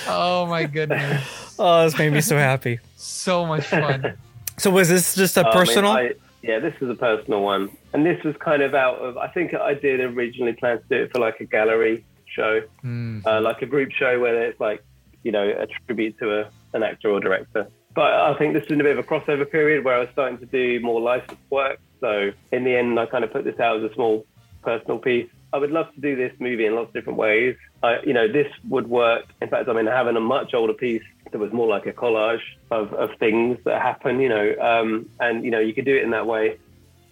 Oh 0.08 0.46
my 0.46 0.66
goodness. 0.66 1.24
Oh, 1.64 1.84
this 1.84 1.96
made 1.98 2.12
me 2.12 2.22
so 2.22 2.38
happy. 2.38 2.80
so 2.96 3.46
much 3.46 3.66
fun. 3.68 4.18
So 4.58 4.72
was 4.72 4.90
this 4.90 5.14
just 5.14 5.38
a 5.38 5.42
Oh, 5.42 5.44
I 5.44 5.54
mean, 5.54 5.66
personal? 5.66 5.92
I- 5.92 6.14
yeah, 6.42 6.58
this 6.58 6.74
is 6.82 6.90
a 6.90 6.96
personal 6.96 7.42
one, 7.44 7.70
and 7.94 8.04
this 8.04 8.24
was 8.24 8.36
kind 8.38 8.64
of 8.64 8.74
out 8.74 8.96
of. 8.98 9.16
I 9.18 9.28
think 9.28 9.54
I 9.54 9.76
did 9.76 10.00
originally 10.00 10.54
plan 10.54 10.80
to 10.80 10.84
do 10.90 11.04
it 11.04 11.12
for 11.12 11.20
like 11.20 11.40
a 11.40 11.46
gallery 11.46 12.04
show, 12.26 12.62
Mm. 12.84 13.24
uh, 13.28 13.42
like 13.42 13.62
a 13.62 13.68
group 13.68 13.92
show 13.92 14.20
where 14.20 14.42
it's 14.46 14.60
like, 14.60 14.84
you 15.22 15.32
know, 15.32 15.48
a 15.48 15.68
tribute 15.86 16.18
to 16.18 16.40
a, 16.42 16.50
an 16.74 16.82
actor 16.82 17.12
or 17.12 17.20
director. 17.20 17.68
But 17.94 18.14
I 18.14 18.38
think 18.38 18.54
this 18.54 18.64
was 18.64 18.72
in 18.72 18.82
a 18.82 18.84
bit 18.84 18.98
of 18.98 19.06
a 19.06 19.08
crossover 19.08 19.50
period 19.50 19.84
where 19.84 19.96
I 19.96 20.00
was 20.00 20.10
starting 20.14 20.38
to 20.40 20.46
do 20.46 20.80
more 20.80 21.02
licensed 21.02 21.42
work. 21.50 21.80
So 22.00 22.32
in 22.52 22.64
the 22.64 22.76
end, 22.76 23.00
I 23.00 23.06
kind 23.06 23.24
of 23.24 23.32
put 23.32 23.44
this 23.44 23.60
out 23.60 23.84
as 23.84 23.92
a 23.92 23.94
small 23.94 24.26
personal 24.64 24.98
piece. 24.98 25.30
I 25.54 25.58
would 25.58 25.72
love 25.72 25.94
to 25.94 26.00
do 26.00 26.16
this 26.16 26.32
movie 26.40 26.66
in 26.66 26.76
lots 26.76 26.88
of 26.88 26.94
different 26.94 27.20
ways. 27.20 27.58
I, 27.84 28.00
you 28.04 28.14
know, 28.14 28.32
this 28.32 28.48
would 28.70 28.90
work. 28.90 29.26
In 29.42 29.50
fact, 29.50 29.68
I 29.68 29.74
mean, 29.74 29.88
having 29.88 30.16
a 30.16 30.22
much 30.22 30.54
older 30.54 30.74
piece 30.74 31.04
that 31.32 31.40
was 31.40 31.52
more 31.52 31.68
like 31.68 31.86
a 31.86 31.92
collage 31.92 32.42
of, 32.70 32.94
of 32.94 33.10
things 33.20 33.58
that 33.66 33.82
happen, 33.82 34.22
you 34.22 34.30
know, 34.30 34.56
um, 34.62 35.10
and, 35.20 35.44
you 35.44 35.52
know, 35.52 35.60
you 35.60 35.74
could 35.74 35.86
do 35.86 35.96
it 35.96 36.04
in 36.04 36.12
that 36.12 36.26
way. 36.26 36.58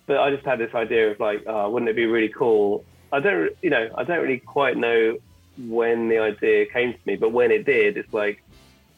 But 0.05 0.19
I 0.19 0.31
just 0.31 0.45
had 0.45 0.59
this 0.59 0.73
idea 0.73 1.11
of 1.11 1.19
like, 1.19 1.43
oh, 1.45 1.69
wouldn't 1.69 1.89
it 1.89 1.95
be 1.95 2.05
really 2.05 2.29
cool? 2.29 2.85
I 3.11 3.19
don't, 3.19 3.51
you 3.61 3.69
know, 3.69 3.89
I 3.95 4.03
don't 4.05 4.21
really 4.21 4.39
quite 4.39 4.77
know 4.77 5.17
when 5.57 6.07
the 6.07 6.19
idea 6.19 6.65
came 6.67 6.93
to 6.93 6.99
me, 7.05 7.17
but 7.17 7.33
when 7.33 7.51
it 7.51 7.65
did, 7.65 7.97
it's 7.97 8.13
like, 8.13 8.41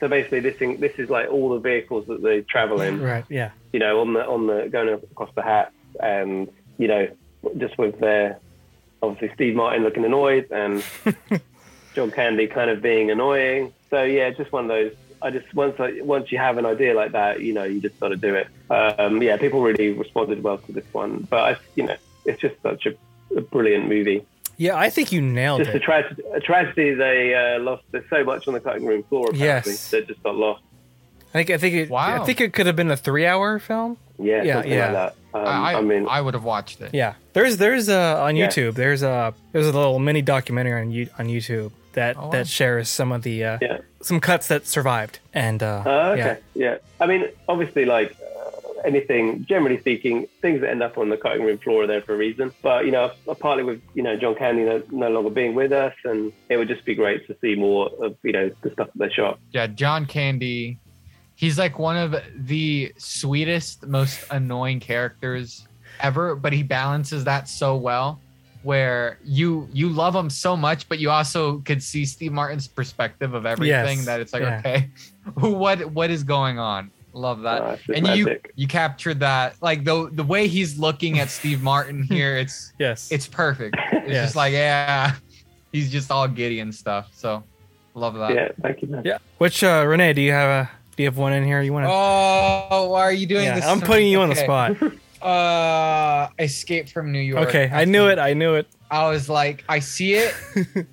so 0.01 0.07
basically 0.07 0.39
this 0.39 0.57
thing, 0.57 0.79
this 0.79 0.93
is 0.97 1.09
like 1.09 1.29
all 1.29 1.49
the 1.49 1.59
vehicles 1.59 2.07
that 2.07 2.23
they 2.23 2.41
travel 2.41 2.81
in 2.81 2.99
right. 3.01 3.23
Yeah. 3.29 3.51
you 3.71 3.79
know, 3.79 4.01
on 4.01 4.13
the 4.13 4.27
on 4.27 4.47
the 4.47 4.67
going 4.67 4.89
across 4.89 5.29
the 5.35 5.43
hat, 5.43 5.71
and 5.99 6.51
you 6.79 6.87
know, 6.87 7.07
just 7.57 7.77
with 7.77 7.99
their 7.99 8.39
obviously 9.03 9.33
Steve 9.35 9.55
Martin 9.55 9.83
looking 9.83 10.03
annoyed 10.03 10.51
and 10.51 10.83
John 11.95 12.09
Candy 12.09 12.47
kind 12.47 12.71
of 12.71 12.81
being 12.81 13.11
annoying. 13.11 13.73
So 13.91 14.01
yeah, 14.03 14.31
just 14.31 14.51
one 14.51 14.65
of 14.65 14.69
those. 14.69 14.93
I 15.21 15.29
just 15.29 15.53
once 15.53 15.79
I, 15.79 16.01
once 16.01 16.31
you 16.31 16.39
have 16.39 16.57
an 16.57 16.65
idea 16.65 16.95
like 16.95 17.11
that, 17.11 17.41
you 17.41 17.53
know, 17.53 17.63
you 17.63 17.79
just 17.79 17.99
got 17.99 18.07
to 18.07 18.17
do 18.17 18.33
it. 18.33 18.47
Um, 18.71 19.21
yeah, 19.21 19.37
people 19.37 19.61
really 19.61 19.91
responded 19.91 20.41
well 20.41 20.57
to 20.57 20.71
this 20.71 20.85
one, 20.93 21.27
but 21.29 21.39
I, 21.39 21.57
you 21.75 21.83
know, 21.83 21.95
it's 22.25 22.41
just 22.41 22.55
such 22.63 22.87
a, 22.87 22.95
a 23.37 23.41
brilliant 23.41 23.87
movie. 23.87 24.25
Yeah, 24.61 24.75
I 24.77 24.89
think 24.91 25.11
you 25.11 25.21
nailed 25.21 25.59
Just 25.63 25.71
a, 25.71 25.77
it. 25.77 25.83
tragedy. 25.83 26.21
A 26.33 26.39
tragedy. 26.39 26.93
They 26.93 27.33
uh, 27.33 27.59
lost. 27.59 27.83
There's 27.91 28.07
so 28.09 28.23
much 28.23 28.47
on 28.47 28.53
the 28.53 28.59
cutting 28.59 28.85
room 28.85 29.01
floor. 29.03 29.27
Apparently, 29.31 29.71
Yes. 29.73 29.89
they 29.91 30.01
just 30.03 30.21
got 30.21 30.35
lost. 30.35 30.61
I 31.29 31.31
think 31.43 31.49
I 31.49 31.57
think 31.57 31.73
it, 31.75 31.89
Wow. 31.89 32.21
I 32.21 32.25
think 32.25 32.41
it 32.41 32.53
could 32.53 32.65
have 32.67 32.75
been 32.75 32.91
a 32.91 32.97
three-hour 32.97 33.59
film. 33.59 33.97
Yeah, 34.19 34.43
Yeah, 34.43 34.63
yeah. 34.63 34.83
like 34.85 34.93
that. 34.93 35.15
Um, 35.33 35.45
I, 35.47 35.73
I, 35.73 35.77
I 35.77 35.81
mean, 35.81 36.05
I 36.07 36.19
would 36.21 36.33
have 36.35 36.43
watched 36.43 36.81
it. 36.81 36.91
Yeah, 36.93 37.13
there's 37.33 37.57
there's 37.57 37.89
uh 37.89 38.21
on 38.21 38.35
Yeah. 38.35 38.47
YouTube 38.49 38.73
there's 38.75 39.01
a 39.01 39.33
there's 39.53 39.65
a 39.65 39.71
little 39.71 39.97
mini 39.97 40.21
documentary 40.21 40.79
on 40.81 40.91
you 40.91 41.09
on 41.17 41.27
YouTube 41.27 41.71
that 41.93 42.17
Oh, 42.17 42.25
wow. 42.25 42.29
that 42.31 42.47
shares 42.47 42.87
some 42.89 43.11
of 43.11 43.23
the 43.23 43.43
uh, 43.45 43.57
yeah. 43.61 43.77
some 44.01 44.19
cuts 44.19 44.47
that 44.49 44.67
survived 44.67 45.19
and 45.33 45.63
uh, 45.63 45.83
Uh, 45.85 45.89
okay. 46.15 46.37
yeah 46.53 46.71
Yeah. 46.71 46.77
I 46.99 47.05
mean, 47.07 47.29
obviously, 47.47 47.85
like 47.85 48.15
anything, 48.85 49.45
generally 49.45 49.79
speaking, 49.79 50.27
things 50.41 50.61
that 50.61 50.69
end 50.69 50.83
up 50.83 50.97
on 50.97 51.09
the 51.09 51.17
cutting 51.17 51.43
room 51.43 51.57
floor 51.57 51.83
are 51.83 51.87
there 51.87 52.01
for 52.01 52.13
a 52.13 52.17
reason. 52.17 52.53
But 52.61 52.85
you 52.85 52.91
know, 52.91 53.11
partly 53.39 53.63
with 53.63 53.81
you 53.93 54.03
know 54.03 54.15
John 54.17 54.35
Candy 54.35 54.63
no, 54.63 54.83
no 54.91 55.09
longer 55.09 55.29
being 55.29 55.55
with 55.55 55.71
us, 55.71 55.93
and 56.03 56.31
it 56.49 56.57
would 56.57 56.67
just 56.67 56.85
be 56.85 56.95
great 56.95 57.27
to 57.27 57.37
see 57.41 57.55
more 57.55 57.89
of 57.99 58.15
you 58.23 58.31
know 58.31 58.51
the 58.61 58.71
stuff 58.71 58.89
that 58.95 59.07
they 59.07 59.13
shot. 59.13 59.39
Yeah, 59.51 59.67
John 59.67 60.05
Candy. 60.05 60.79
He's 61.35 61.57
like 61.57 61.79
one 61.79 61.97
of 61.97 62.15
the 62.35 62.93
sweetest, 62.97 63.87
most 63.87 64.23
annoying 64.29 64.79
characters 64.79 65.67
ever, 65.99 66.35
but 66.35 66.53
he 66.53 66.61
balances 66.61 67.23
that 67.23 67.47
so 67.47 67.75
well 67.75 68.19
where 68.63 69.17
you 69.23 69.67
you 69.73 69.89
love 69.89 70.15
him 70.15 70.29
so 70.29 70.55
much, 70.55 70.87
but 70.87 70.99
you 70.99 71.09
also 71.09 71.59
could 71.59 71.81
see 71.81 72.05
Steve 72.05 72.31
Martin's 72.31 72.67
perspective 72.67 73.33
of 73.33 73.45
everything 73.45 73.97
Yes, 73.97 74.05
that 74.05 74.19
it's 74.19 74.33
like, 74.33 74.43
yeah. 74.43 74.59
okay, 74.59 74.89
what 75.33 75.85
what 75.91 76.09
is 76.09 76.23
going 76.23 76.59
on? 76.59 76.91
Love 77.13 77.41
that. 77.41 77.61
Uh, 77.61 77.77
and 77.93 78.07
you 78.07 78.25
magic. 78.25 78.51
you 78.55 78.67
captured 78.67 79.19
that 79.19 79.55
like 79.61 79.83
the 79.83 80.09
the 80.13 80.23
way 80.23 80.47
he's 80.47 80.79
looking 80.79 81.19
at 81.19 81.29
Steve 81.29 81.61
Martin 81.61 82.03
here, 82.09 82.37
it's 82.37 82.73
yes 82.79 83.11
it's 83.11 83.27
perfect. 83.27 83.75
It's 83.91 84.09
Yes. 84.11 84.25
just 84.27 84.35
like, 84.35 84.53
yeah, 84.53 85.15
he's 85.73 85.91
just 85.91 86.09
all 86.11 86.27
giddy 86.27 86.59
and 86.61 86.73
stuff. 86.73 87.09
So 87.13 87.43
love 87.93 88.13
that. 88.15 88.33
yeah. 88.33 88.47
Thank 88.61 88.81
you, 88.81 88.87
man. 88.87 89.03
yeah. 89.05 89.17
Which 89.39 89.63
uh, 89.63 89.83
René, 89.85 90.15
do 90.15 90.21
you 90.21 90.31
have 90.31 90.49
a 90.67 90.69
do 90.95 91.03
you 91.03 91.07
have 91.07 91.17
one 91.17 91.33
in 91.33 91.43
here 91.45 91.61
you 91.61 91.73
want 91.73 91.85
to? 91.85 91.89
Oh, 91.91 92.89
why 92.91 93.01
are 93.01 93.11
you 93.13 93.25
doing 93.27 93.45
yeah, 93.45 93.55
this? 93.55 93.65
I'm 93.65 93.79
to 93.81 93.85
putting 93.85 94.05
me? 94.05 94.11
you 94.11 94.19
on 94.21 94.29
the 94.29 94.35
spot. 94.35 94.75
Uh, 95.21 96.29
Escape 96.39 96.89
from 96.89 97.11
New 97.11 97.19
York. 97.19 97.47
Okay, 97.47 97.69
I 97.71 97.85
knew 97.85 98.07
it. 98.07 98.17
I 98.17 98.33
knew 98.33 98.55
it. 98.55 98.67
I 98.89 99.07
was 99.07 99.29
like, 99.29 99.63
I 99.69 99.77
see 99.77 100.15
it. 100.15 100.33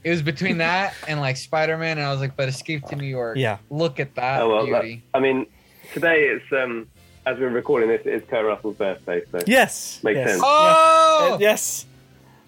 it 0.04 0.10
was 0.10 0.20
between 0.20 0.58
that 0.58 0.92
and 1.08 1.18
like 1.18 1.38
Spider 1.38 1.78
Man, 1.78 1.96
and 1.96 2.06
I 2.06 2.10
was 2.12 2.20
like, 2.20 2.36
but 2.36 2.46
Escape 2.46 2.84
to 2.88 2.96
New 2.96 3.06
York. 3.06 3.38
Yeah. 3.38 3.56
Look 3.70 3.98
at 3.98 4.14
that 4.16 4.42
Oh 4.42 4.50
well. 4.50 4.66
that- 4.66 4.82
beauty. 4.82 5.02
I 5.14 5.20
mean, 5.20 5.46
today 5.92 6.24
it's 6.28 6.52
um 6.52 6.86
as 7.26 7.38
we're 7.38 7.50
recording 7.50 7.88
this, 7.90 8.02
it's 8.06 8.28
Kurt 8.30 8.46
Russell's 8.46 8.76
birthday, 8.76 9.22
so 9.30 9.40
Yes. 9.46 10.00
Makes 10.02 10.16
yes. 10.16 10.30
sense. 10.30 10.42
oh, 10.44 11.32
Uh, 11.34 11.38
yes. 11.38 11.84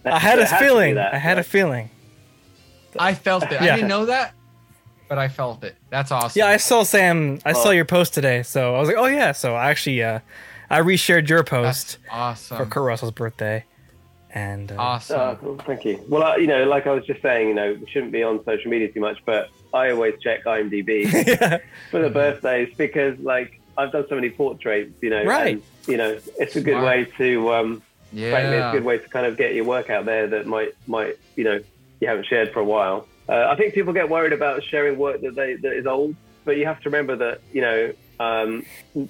I 0.07 0.18
had 0.18 0.38
a 0.38 0.43
it 0.43 0.49
has 0.49 0.59
to 0.59 0.64
be 0.64 0.68
feeling. 0.68 0.95
that, 0.95 1.12
I 1.12 1.18
had 1.18 1.36
a 1.36 1.41
right? 1.41 1.47
feeling. 1.47 1.91
I 2.99 3.12
felt 3.14 3.43
it. 3.45 3.53
Yeah. 3.53 3.74
I 3.74 3.76
didn't 3.76 3.88
know 3.88 4.07
that, 4.07 4.32
but 5.09 5.18
I 5.18 5.28
felt 5.28 5.62
it. 5.64 5.76
That's 5.91 6.11
awesome. 6.11 6.38
Yeah, 6.38 6.47
I 6.47 6.57
saw 6.57 6.82
Sam. 6.82 7.41
I 7.45 7.53
saw 7.53 7.68
Oh. 7.68 7.72
your 7.72 7.84
post 7.84 8.14
today, 8.14 8.43
so 8.43 8.74
I 8.74 8.78
was 8.78 8.88
like, 8.88 8.97
oh 8.97 9.07
yeah. 9.07 9.32
So 9.32 9.55
I 9.55 9.68
actually, 9.70 10.03
uh, 10.03 10.20
I 10.70 10.80
reshared 10.80 11.28
your 11.28 11.41
That's 11.41 11.51
post 11.51 11.99
awesome. 12.11 12.57
for 12.57 12.64
Kurt 12.64 12.82
Russell's 12.84 13.12
birthday, 13.12 13.64
and 14.32 14.72
uh, 14.72 14.76
awesome. 14.78 15.20
Oh, 15.20 15.36
cool. 15.41 15.59
Thank 15.66 15.84
you. 15.84 16.03
Well, 16.09 16.22
uh, 16.22 16.36
you 16.36 16.47
know, 16.47 16.64
like 16.64 16.86
I 16.86 16.93
was 16.93 17.05
just 17.05 17.20
saying, 17.20 17.49
you 17.49 17.55
know, 17.55 17.76
we 17.78 17.86
shouldn't 17.91 18.12
be 18.12 18.22
on 18.22 18.43
social 18.47 18.70
media 18.70 18.88
too 18.91 19.01
much, 19.01 19.18
but 19.26 19.51
I 19.73 19.91
always 19.91 20.14
check 20.23 20.45
IMDb 20.45 21.05
yeah, 21.12 21.59
for 21.91 22.01
the 22.01 22.11
birthdays 22.11 22.73
because, 22.77 23.18
like, 23.21 23.61
I've 23.77 23.93
done 23.93 24.07
so 24.09 24.14
many 24.16 24.31
portraits, 24.31 24.93
you 25.01 25.11
know, 25.11 25.25
Right. 25.25 25.55
and, 25.55 25.62
you 25.87 25.97
know, 25.97 26.18
it's 26.39 26.57
a 26.57 26.61
good 26.61 26.73
Smart. 26.75 26.85
way 26.85 27.05
to, 27.18 27.53
um, 27.55 27.83
frankly, 28.11 28.57
it's 28.57 28.68
a 28.68 28.73
good 28.73 28.85
way 28.85 28.99
to 28.99 29.09
kind 29.09 29.27
of 29.27 29.37
get 29.37 29.55
your 29.55 29.64
work 29.64 29.91
out 29.91 30.05
there 30.05 30.27
that 30.29 30.47
might, 30.47 30.71
might, 30.87 31.14
you 31.37 31.45
know, 31.45 31.61
you 32.01 32.09
haven't 32.09 32.27
shared 32.27 32.53
for 32.53 32.61
a 32.61 32.64
while. 32.64 33.07
Uh, 33.29 33.47
I 33.49 33.57
think 33.57 33.75
people 33.75 33.93
get 33.93 34.09
worried 34.09 34.33
about 34.33 34.62
sharing 34.64 34.99
work 34.99 35.21
that 35.21 35.35
they 35.37 35.55
that 35.55 35.73
is 35.73 35.87
old, 35.87 36.16
but 36.45 36.57
you 36.57 36.66
have 36.66 36.81
to 36.81 36.89
remember 36.91 37.14
that, 37.16 37.41
you 37.53 37.61
know, 37.61 37.93
um, 38.18 38.64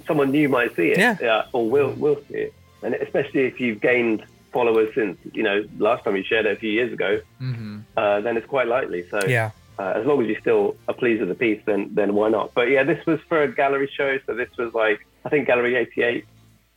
someone 0.07 0.31
new 0.31 0.49
might 0.49 0.77
see 0.77 0.89
it, 0.89 0.99
Yeah. 0.99 1.45
or 1.53 1.69
will 1.71 1.93
will 1.93 2.17
see 2.31 2.39
it, 2.39 2.55
and 2.83 2.95
especially 2.95 3.43
if 3.47 3.59
you've 3.61 3.81
gained 3.81 4.23
followers 4.53 4.91
since, 4.95 5.17
you 5.33 5.43
know, 5.43 5.65
last 5.79 6.05
time 6.05 6.17
you 6.17 6.25
shared 6.25 6.45
it 6.45 6.53
a 6.57 6.61
few 6.61 6.71
years 6.71 6.93
ago, 6.93 7.21
hmm 7.39 7.79
uh, 7.97 8.21
then 8.21 8.37
it's 8.37 8.47
quite 8.47 8.67
likely. 8.69 9.07
So 9.11 9.25
yeah, 9.27 9.53
uh, 9.81 9.93
as 9.99 10.05
long 10.07 10.21
as 10.23 10.29
you're 10.29 10.41
still 10.41 10.77
are 10.89 10.95
pleased 11.03 11.21
with 11.21 11.31
the 11.31 11.35
piece, 11.47 11.61
then 11.67 11.81
then 11.95 12.15
why 12.15 12.29
not? 12.29 12.53
But 12.55 12.67
yeah, 12.75 12.85
this 12.85 13.05
was 13.07 13.19
for 13.29 13.39
a 13.43 13.49
gallery 13.61 13.91
show, 13.99 14.19
so 14.27 14.35
this 14.35 14.51
was 14.59 14.75
like 14.75 14.99
I 15.25 15.29
think 15.31 15.47
Gallery 15.47 15.75
88. 15.77 16.25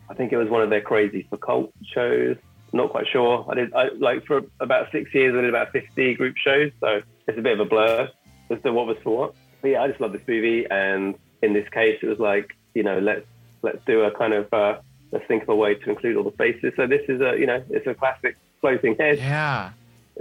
I 0.09 0.13
think 0.13 0.31
it 0.31 0.37
was 0.37 0.49
one 0.49 0.61
of 0.61 0.69
their 0.69 0.81
crazy 0.81 1.21
for 1.29 1.37
cult 1.37 1.71
shows. 1.93 2.37
Not 2.71 2.89
quite 2.89 3.07
sure. 3.07 3.45
I 3.49 3.53
did 3.55 3.73
I, 3.73 3.89
like 4.09 4.25
for 4.25 4.41
about 4.59 4.91
six 4.91 5.13
years. 5.13 5.35
I 5.37 5.41
did 5.41 5.49
about 5.49 5.71
50 5.71 6.15
group 6.15 6.35
shows, 6.37 6.71
so 6.79 7.01
it's 7.27 7.37
a 7.37 7.41
bit 7.41 7.53
of 7.53 7.59
a 7.59 7.69
blur 7.73 8.09
as 8.49 8.61
to 8.63 8.73
what 8.73 8.87
was 8.87 8.97
for 9.03 9.17
what. 9.17 9.35
But 9.61 9.67
yeah, 9.71 9.81
I 9.83 9.87
just 9.87 10.01
love 10.01 10.11
this 10.13 10.27
movie, 10.27 10.65
and 10.69 11.15
in 11.41 11.53
this 11.53 11.67
case, 11.69 11.99
it 12.01 12.07
was 12.07 12.19
like 12.19 12.47
you 12.73 12.83
know 12.83 12.99
let's 12.99 13.25
let's 13.61 13.83
do 13.85 14.01
a 14.01 14.11
kind 14.11 14.33
of 14.33 14.51
uh, 14.53 14.79
let's 15.11 15.25
think 15.27 15.43
of 15.43 15.49
a 15.49 15.55
way 15.55 15.75
to 15.75 15.89
include 15.89 16.15
all 16.17 16.23
the 16.23 16.37
faces. 16.43 16.73
So 16.77 16.87
this 16.87 17.03
is 17.07 17.21
a 17.21 17.37
you 17.39 17.45
know 17.45 17.63
it's 17.69 17.87
a 17.87 17.93
classic 17.93 18.37
floating 18.61 18.95
head 18.97 19.17
Yeah. 19.19 19.71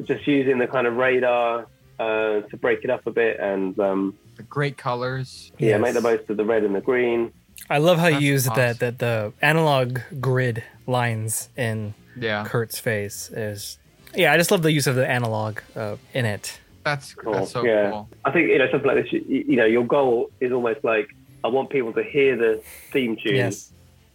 just 0.05 0.26
using 0.26 0.59
the 0.59 0.66
kind 0.66 0.87
of 0.87 0.97
radar 0.97 1.66
uh, 1.99 2.40
to 2.43 2.57
break 2.57 2.84
it 2.84 2.90
up 2.90 3.07
a 3.07 3.11
bit 3.11 3.38
and 3.40 3.78
um, 3.78 4.14
The 4.36 4.43
great 4.45 4.76
colors. 4.76 5.53
yeah, 5.59 5.70
Yes. 5.70 5.80
make 5.80 5.95
the 5.95 6.01
most 6.01 6.28
of 6.30 6.36
the 6.36 6.45
red 6.45 6.64
and 6.64 6.74
the 6.74 6.80
green. 6.80 7.32
I 7.70 7.78
love 7.78 7.99
how 7.99 8.07
you 8.07 8.12
That's 8.14 8.24
use 8.24 8.49
awesome. 8.49 8.61
that 8.62 8.78
that 8.80 8.99
the 8.99 9.32
analog 9.43 9.99
grid 10.20 10.62
lines 10.86 11.49
in 11.57 11.95
Yeah. 12.18 12.45
Kurt's 12.45 12.78
face 12.78 13.30
is. 13.30 13.78
Yeah, 14.14 14.32
I 14.32 14.36
just 14.36 14.51
love 14.51 14.62
the 14.62 14.72
use 14.72 14.86
of 14.86 14.95
the 14.97 15.09
analog 15.09 15.61
uh, 15.76 15.97
in 16.12 16.24
it. 16.26 16.59
That's 16.84 17.14
Cool. 17.14 17.32
that's 17.34 17.53
so 17.53 17.64
yeah, 17.64 17.90
cool. 17.90 18.09
I 18.24 18.30
think 18.32 18.49
you 18.49 18.59
know 18.59 18.68
something 18.70 18.88
like 18.93 19.05
this. 19.05 19.12
You, 19.12 19.22
you 19.49 19.57
know, 19.57 19.64
your 19.64 19.84
goal 19.86 20.30
is 20.40 20.51
almost 20.53 20.82
like 20.84 21.09
I 21.45 21.49
want 21.49 21.70
people 21.70 21.93
to 21.95 22.03
hear 22.03 22.36
the 22.36 22.61
theme 22.90 23.16
tune. 23.16 23.36
Yes. 23.36 23.72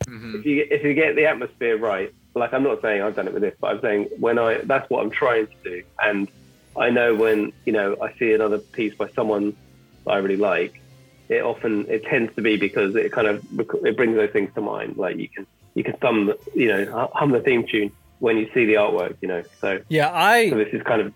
hmm 0.07 0.35
If 0.35 0.45
you 0.45 0.67
if 0.69 0.83
you 0.83 0.93
get 0.93 1.15
the 1.15 1.25
atmosphere 1.25 1.77
right, 1.77 2.13
like 2.35 2.53
I'm 2.53 2.63
not 2.63 2.81
saying 2.81 3.01
I've 3.01 3.15
done 3.15 3.27
it 3.27 3.33
with 3.33 3.41
this, 3.43 3.55
but 3.61 3.67
I'm 3.71 3.81
saying 3.81 4.09
when 4.19 4.37
I 4.37 4.59
that's 4.65 4.87
what 4.89 5.01
I'm 5.03 5.09
trying 5.09 5.47
to 5.47 5.53
do, 5.63 5.83
and 6.03 6.27
I 6.77 6.89
know 6.89 7.15
when 7.15 7.51
you 7.65 7.73
know 7.73 7.95
I 8.01 8.13
see 8.17 8.33
another 8.33 8.59
piece 8.59 8.93
by 8.95 9.09
someone 9.09 9.55
that 10.05 10.11
I 10.11 10.17
really 10.17 10.37
like, 10.37 10.81
it 11.29 11.41
often 11.43 11.85
it 11.89 12.03
tends 12.05 12.33
to 12.35 12.41
be 12.41 12.57
because 12.57 12.95
it 12.95 13.11
kind 13.11 13.27
of 13.27 13.43
it 13.83 13.95
brings 13.97 14.15
those 14.15 14.31
things 14.31 14.51
to 14.55 14.61
mind. 14.61 14.97
Like 14.97 15.17
you 15.17 15.29
can 15.29 15.45
you 15.73 15.83
can 15.83 15.93
thumb 15.97 16.33
you 16.55 16.67
know 16.67 17.09
hum 17.13 17.31
the 17.31 17.39
theme 17.41 17.65
tune 17.67 17.91
when 18.19 18.37
you 18.37 18.49
see 18.53 18.65
the 18.65 18.75
artwork, 18.75 19.15
you 19.21 19.27
know. 19.27 19.43
So 19.61 19.81
Yeah, 19.89 20.11
I 20.13 20.49
so 20.49 20.57
this 20.57 20.73
is 20.73 20.81
kind 20.83 21.01
of 21.01 21.13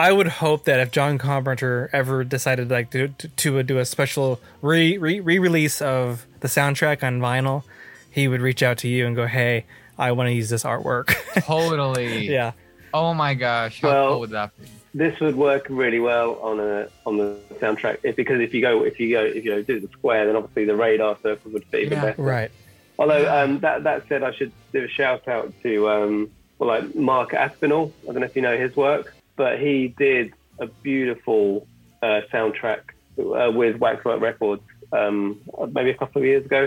I 0.00 0.12
would 0.12 0.28
hope 0.28 0.64
that 0.64 0.78
if 0.78 0.92
John 0.92 1.18
Carpenter 1.18 1.90
ever 1.92 2.22
decided 2.24 2.70
like 2.70 2.90
to 2.90 3.08
to, 3.08 3.28
to 3.28 3.58
uh, 3.58 3.62
do 3.62 3.78
a 3.78 3.84
special 3.84 4.40
re 4.62 4.96
re 4.98 5.20
release 5.20 5.82
of 5.82 6.26
the 6.40 6.48
soundtrack 6.48 7.02
on 7.02 7.20
vinyl, 7.20 7.64
he 8.10 8.28
would 8.28 8.40
reach 8.40 8.62
out 8.62 8.78
to 8.78 8.88
you 8.88 9.06
and 9.06 9.16
go, 9.16 9.26
"Hey, 9.26 9.66
I 9.98 10.12
want 10.12 10.28
to 10.28 10.32
use 10.32 10.50
this 10.50 10.62
artwork." 10.64 11.14
Totally. 11.46 12.28
yeah, 12.30 12.52
Oh 12.94 13.12
my 13.14 13.34
gosh, 13.34 13.80
how 13.80 13.88
Well- 13.88 14.08
cool 14.10 14.20
would 14.20 14.30
that 14.30 14.56
be? 14.58 14.66
This 14.94 15.18
would 15.20 15.36
work 15.36 15.66
really 15.68 16.00
well 16.00 16.38
on 16.40 16.60
a 16.60 16.88
on 17.04 17.18
the 17.18 17.36
soundtrack 17.60 17.98
if, 18.02 18.16
because 18.16 18.40
if 18.40 18.54
you 18.54 18.60
go 18.60 18.84
if 18.84 18.98
you 18.98 19.10
go 19.12 19.22
if 19.24 19.44
you 19.44 19.50
know, 19.50 19.62
do 19.62 19.80
the 19.80 19.88
square, 19.88 20.26
then 20.26 20.36
obviously 20.36 20.64
the 20.64 20.74
radar 20.76 21.16
circle 21.22 21.50
would 21.52 21.64
fit 21.66 21.82
even 21.84 21.98
Yeah. 21.98 22.04
better. 22.04 22.22
right. 22.22 22.50
Although 22.98 23.30
um, 23.32 23.60
that 23.60 23.84
that 23.84 24.08
said, 24.08 24.22
I 24.22 24.32
should 24.32 24.52
do 24.72 24.84
a 24.84 24.88
shout 24.88 25.28
out 25.28 25.52
to 25.62 25.88
um, 25.88 26.30
well, 26.58 26.68
like 26.70 26.94
Mark 26.96 27.32
Aspinall. 27.34 27.92
I 28.08 28.12
don't 28.12 28.20
know 28.20 28.26
if 28.26 28.34
you 28.34 28.42
know 28.42 28.56
his 28.58 28.74
work, 28.74 29.14
but 29.36 29.60
he 29.60 29.94
did 29.98 30.32
a 30.60 30.66
beautiful 30.82 31.66
uh, 32.02 32.22
soundtrack 32.32 32.80
uh, 33.18 33.52
with 33.52 33.76
Waxwork 33.76 34.20
Records 34.20 34.62
um, 34.92 35.40
maybe 35.70 35.90
a 35.90 35.94
couple 35.94 36.20
of 36.22 36.26
years 36.26 36.44
ago. 36.44 36.66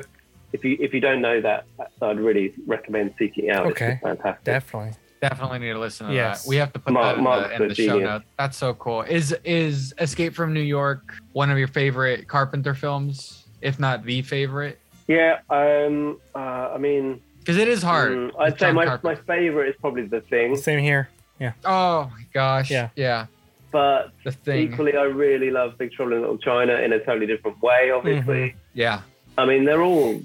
If 0.53 0.63
you 0.63 0.77
if 0.79 0.93
you 0.93 1.01
don't 1.01 1.21
know 1.21 1.41
that, 1.41 1.65
I'd 2.01 2.19
really 2.19 2.53
recommend 2.67 3.13
seeking 3.19 3.45
it 3.47 3.49
out. 3.51 3.65
It's 3.67 3.71
Okay. 3.81 3.91
just 3.93 4.03
fantastic. 4.03 4.43
Definitely. 4.45 4.91
Definitely 5.21 5.59
need 5.59 5.73
to 5.73 5.79
listen 5.79 6.07
to 6.07 6.13
Yes. 6.13 6.43
that. 6.43 6.49
We 6.49 6.55
have 6.57 6.73
to 6.73 6.79
put 6.79 6.93
Mark- 6.93 7.05
that 7.15 7.17
in 7.19 7.23
Mark's 7.23 7.49
the, 7.49 7.55
in 7.55 7.61
a 7.63 7.67
the 7.67 7.75
show 7.75 7.99
notes. 7.99 8.25
That's 8.39 8.57
so 8.57 8.73
cool. 8.73 9.03
Is 9.03 9.35
is 9.45 9.93
Escape 9.99 10.33
from 10.33 10.51
New 10.53 10.61
York 10.61 11.13
one 11.33 11.51
of 11.51 11.59
your 11.59 11.67
favorite 11.67 12.27
Carpenter 12.27 12.73
films, 12.73 13.45
if 13.61 13.79
not 13.79 14.03
the 14.03 14.23
favorite? 14.23 14.79
Yeah, 15.07 15.39
um, 15.51 16.19
uh, 16.33 16.71
I 16.73 16.77
mean, 16.79 17.21
Because 17.39 17.57
it 17.57 17.67
is 17.67 17.83
hard. 17.83 18.17
with 18.17 18.35
I'd 18.39 18.53
say 18.53 18.67
John 18.67 18.75
my, 18.75 18.99
my 19.03 19.15
favorite 19.15 19.69
is 19.69 19.75
probably 19.79 20.07
The 20.07 20.21
Thing, 20.21 20.55
Same 20.55 20.79
here. 20.79 21.09
Yeah. 21.39 21.53
Oh 21.65 22.09
my 22.15 22.23
gosh. 22.33 22.71
Yeah. 22.71 22.89
Yeah. 22.95 23.27
but 23.71 24.11
The 24.23 24.31
thing. 24.31 24.71
equally, 24.73 24.95
I 24.97 25.03
really 25.03 25.49
love 25.51 25.77
Big 25.77 25.91
Trouble 25.91 26.13
in 26.13 26.21
Little 26.21 26.37
China 26.39 26.73
in 26.75 26.93
a 26.93 26.99
totally 26.99 27.27
different 27.27 27.61
way. 27.61 27.91
Obviously, 27.91 28.55
Yeah. 28.73 29.01
I 29.37 29.45
mean, 29.45 29.65
they're 29.65 29.81
all 29.83 30.21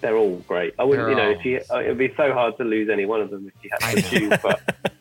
they're 0.00 0.16
all 0.16 0.36
great. 0.48 0.74
I 0.78 0.84
wouldn't, 0.84 1.06
They're 1.06 1.10
you 1.10 1.16
know, 1.16 1.32
all- 1.34 1.38
if 1.38 1.44
you, 1.44 1.60
uh, 1.70 1.80
it'd 1.80 1.98
be 1.98 2.12
so 2.16 2.32
hard 2.32 2.56
to 2.58 2.64
lose 2.64 2.88
any 2.88 3.04
one 3.04 3.20
of 3.20 3.30
them 3.30 3.50
if 3.54 3.64
you 3.64 3.70
had 3.80 3.96
to 3.96 4.02
choose. 4.02 4.38
But 4.42 4.60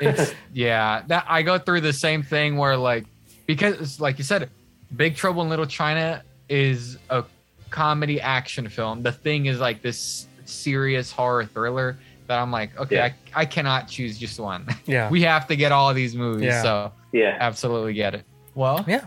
It's 0.00 0.32
yeah. 0.52 1.02
That 1.08 1.24
I 1.28 1.42
go 1.42 1.58
through 1.58 1.80
the 1.80 1.92
same 1.92 2.22
thing 2.22 2.56
where 2.56 2.76
like 2.76 3.04
because 3.46 4.00
like 4.00 4.18
you 4.18 4.24
said, 4.24 4.48
Big 4.94 5.16
Trouble 5.16 5.42
in 5.42 5.48
Little 5.48 5.66
China 5.66 6.22
is 6.48 6.98
a 7.10 7.24
comedy 7.70 8.20
action 8.20 8.68
film. 8.68 9.02
The 9.02 9.12
thing 9.12 9.46
is 9.46 9.58
like 9.58 9.82
this 9.82 10.26
serious 10.44 11.10
horror 11.10 11.44
thriller 11.46 11.98
that 12.28 12.38
I'm 12.38 12.50
like, 12.52 12.78
okay, 12.78 12.94
Yeah. 12.96 13.12
I, 13.34 13.40
I 13.42 13.44
cannot 13.46 13.88
choose 13.88 14.18
just 14.18 14.38
one. 14.38 14.66
Yeah. 14.86 15.10
we 15.10 15.22
have 15.22 15.46
to 15.48 15.56
get 15.56 15.72
all 15.72 15.90
of 15.90 15.96
these 15.96 16.14
movies. 16.14 16.44
Yeah. 16.46 16.62
So 16.62 16.92
yeah, 17.12 17.36
absolutely 17.40 17.94
get 17.94 18.14
it. 18.14 18.24
Well, 18.54 18.84
Yeah. 18.86 19.06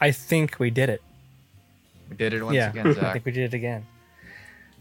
I 0.00 0.12
think 0.12 0.58
we 0.58 0.70
did 0.70 0.88
it. 0.88 1.02
we 2.08 2.16
did 2.16 2.32
it 2.32 2.42
once 2.42 2.54
yeah. 2.54 2.70
again, 2.70 2.86
I 3.02 3.12
think 3.12 3.24
we 3.26 3.32
did 3.32 3.52
it 3.52 3.56
again. 3.56 3.84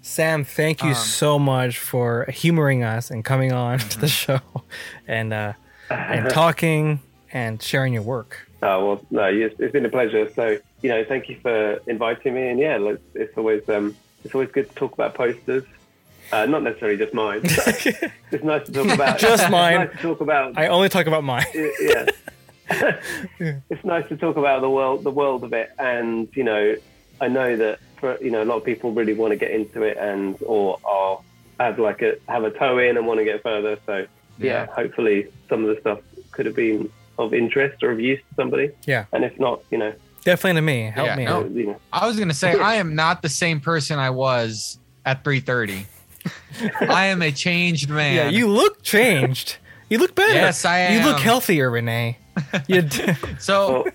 Sam, 0.01 0.43
thank 0.43 0.81
you 0.81 0.89
Um, 0.89 0.95
so 0.95 1.37
much 1.39 1.77
for 1.79 2.25
humoring 2.31 2.83
us 2.83 3.11
and 3.11 3.23
coming 3.23 3.51
on 3.51 3.79
to 3.79 3.99
the 3.99 4.07
Mm-hmm. 4.07 4.37
show 4.37 4.63
and 5.07 5.33
uh, 5.33 5.53
and 5.89 6.29
talking 6.41 7.01
and 7.31 7.61
sharing 7.61 7.93
your 7.93 8.03
work. 8.03 8.47
oh 8.63 8.85
well, 8.85 9.05
no, 9.11 9.25
it's, 9.25 9.59
it's 9.59 9.73
been 9.73 9.85
a 9.85 9.89
pleasure. 9.89 10.29
So 10.33 10.57
you 10.81 10.89
know, 10.89 11.03
thank 11.03 11.29
you 11.29 11.37
for 11.41 11.81
inviting 11.87 12.33
me, 12.33 12.47
and 12.49 12.59
yeah, 12.59 12.77
let's, 12.77 13.01
it's 13.13 13.37
always 13.37 13.67
um, 13.69 13.95
it's 14.23 14.33
always 14.33 14.49
good 14.51 14.69
to 14.69 14.75
talk 14.75 14.93
about 14.93 15.13
posters. 15.15 15.63
Uh, 16.31 16.45
not 16.45 16.61
necessarily 16.61 16.95
just 16.97 17.13
mine. 17.13 17.41
it's 17.43 18.43
nice 18.43 18.63
to 18.67 18.71
talk 18.71 18.87
about 18.93 19.17
Just 19.17 19.49
mine. 19.49 19.79
Nice 19.79 19.91
to 19.93 19.97
talk 19.97 20.21
about 20.21 20.57
I 20.57 20.67
only 20.67 20.87
talk 20.87 21.07
about 21.07 21.23
mine. 21.23 21.45
yeah. 21.53 22.05
it's 23.69 23.83
nice 23.83 24.07
to 24.09 24.15
talk 24.17 24.37
about 24.37 24.61
the 24.61 24.69
world, 24.69 25.03
the 25.03 25.09
world 25.11 25.43
of 25.43 25.53
it, 25.53 25.71
and 25.79 26.27
you 26.35 26.43
know, 26.43 26.75
I 27.19 27.27
know 27.29 27.55
that 27.55 27.79
for 27.99 28.17
you 28.21 28.31
know 28.31 28.41
a 28.43 28.45
lot 28.45 28.57
of 28.57 28.63
people 28.65 28.91
really 28.91 29.13
want 29.13 29.31
to 29.31 29.37
get 29.37 29.51
into 29.51 29.83
it 29.83 29.97
and 29.97 30.37
or 30.41 30.79
are 30.83 31.19
have 31.59 31.77
like 31.79 32.01
a 32.01 32.15
have 32.27 32.43
a 32.43 32.51
toe 32.51 32.77
in 32.79 32.97
and 32.97 33.05
want 33.05 33.19
to 33.19 33.25
get 33.25 33.43
further. 33.43 33.77
So 33.85 33.97
yeah, 33.97 34.05
Yeah. 34.37 34.65
hopefully 34.67 35.27
some 35.49 35.65
of 35.65 35.73
the 35.75 35.81
stuff 35.81 35.99
could 36.31 36.45
have 36.45 36.55
been 36.55 36.89
of 37.17 37.33
interest 37.33 37.83
or 37.83 37.91
of 37.91 37.99
use 37.99 38.19
to 38.19 38.35
somebody. 38.35 38.71
Yeah. 38.85 39.05
And 39.11 39.23
if 39.25 39.37
not, 39.39 39.61
you 39.71 39.77
know, 39.77 39.93
Definitely 40.23 40.59
to 40.59 40.61
me. 40.61 40.83
Help 40.93 41.07
Yeah, 41.07 41.15
me 41.15 41.25
no. 41.25 41.37
out. 41.41 41.51
you 41.51 41.65
know, 41.67 41.79
I 41.93 42.07
was 42.07 42.17
gonna 42.19 42.33
say 42.33 42.53
I 42.59 42.75
am 42.75 42.95
not 42.95 43.21
the 43.21 43.29
same 43.29 43.59
person 43.59 43.99
I 43.99 44.09
was 44.09 44.77
at 45.05 45.23
3:30. 45.23 45.85
I 46.89 47.05
am 47.07 47.21
a 47.21 47.31
changed 47.31 47.89
man. 47.89 48.15
Yeah, 48.15 48.29
you 48.29 48.47
look 48.47 48.83
changed. 48.83 49.57
You 49.89 49.97
look 49.97 50.13
better. 50.15 50.33
Yes, 50.33 50.65
I 50.65 50.79
am. 50.79 50.93
You 51.01 51.07
look 51.09 51.19
healthier, 51.19 51.71
René. 51.71 52.15
You 52.67 52.81
d- 52.93 53.13
So 53.39 53.71
well, 53.83 53.85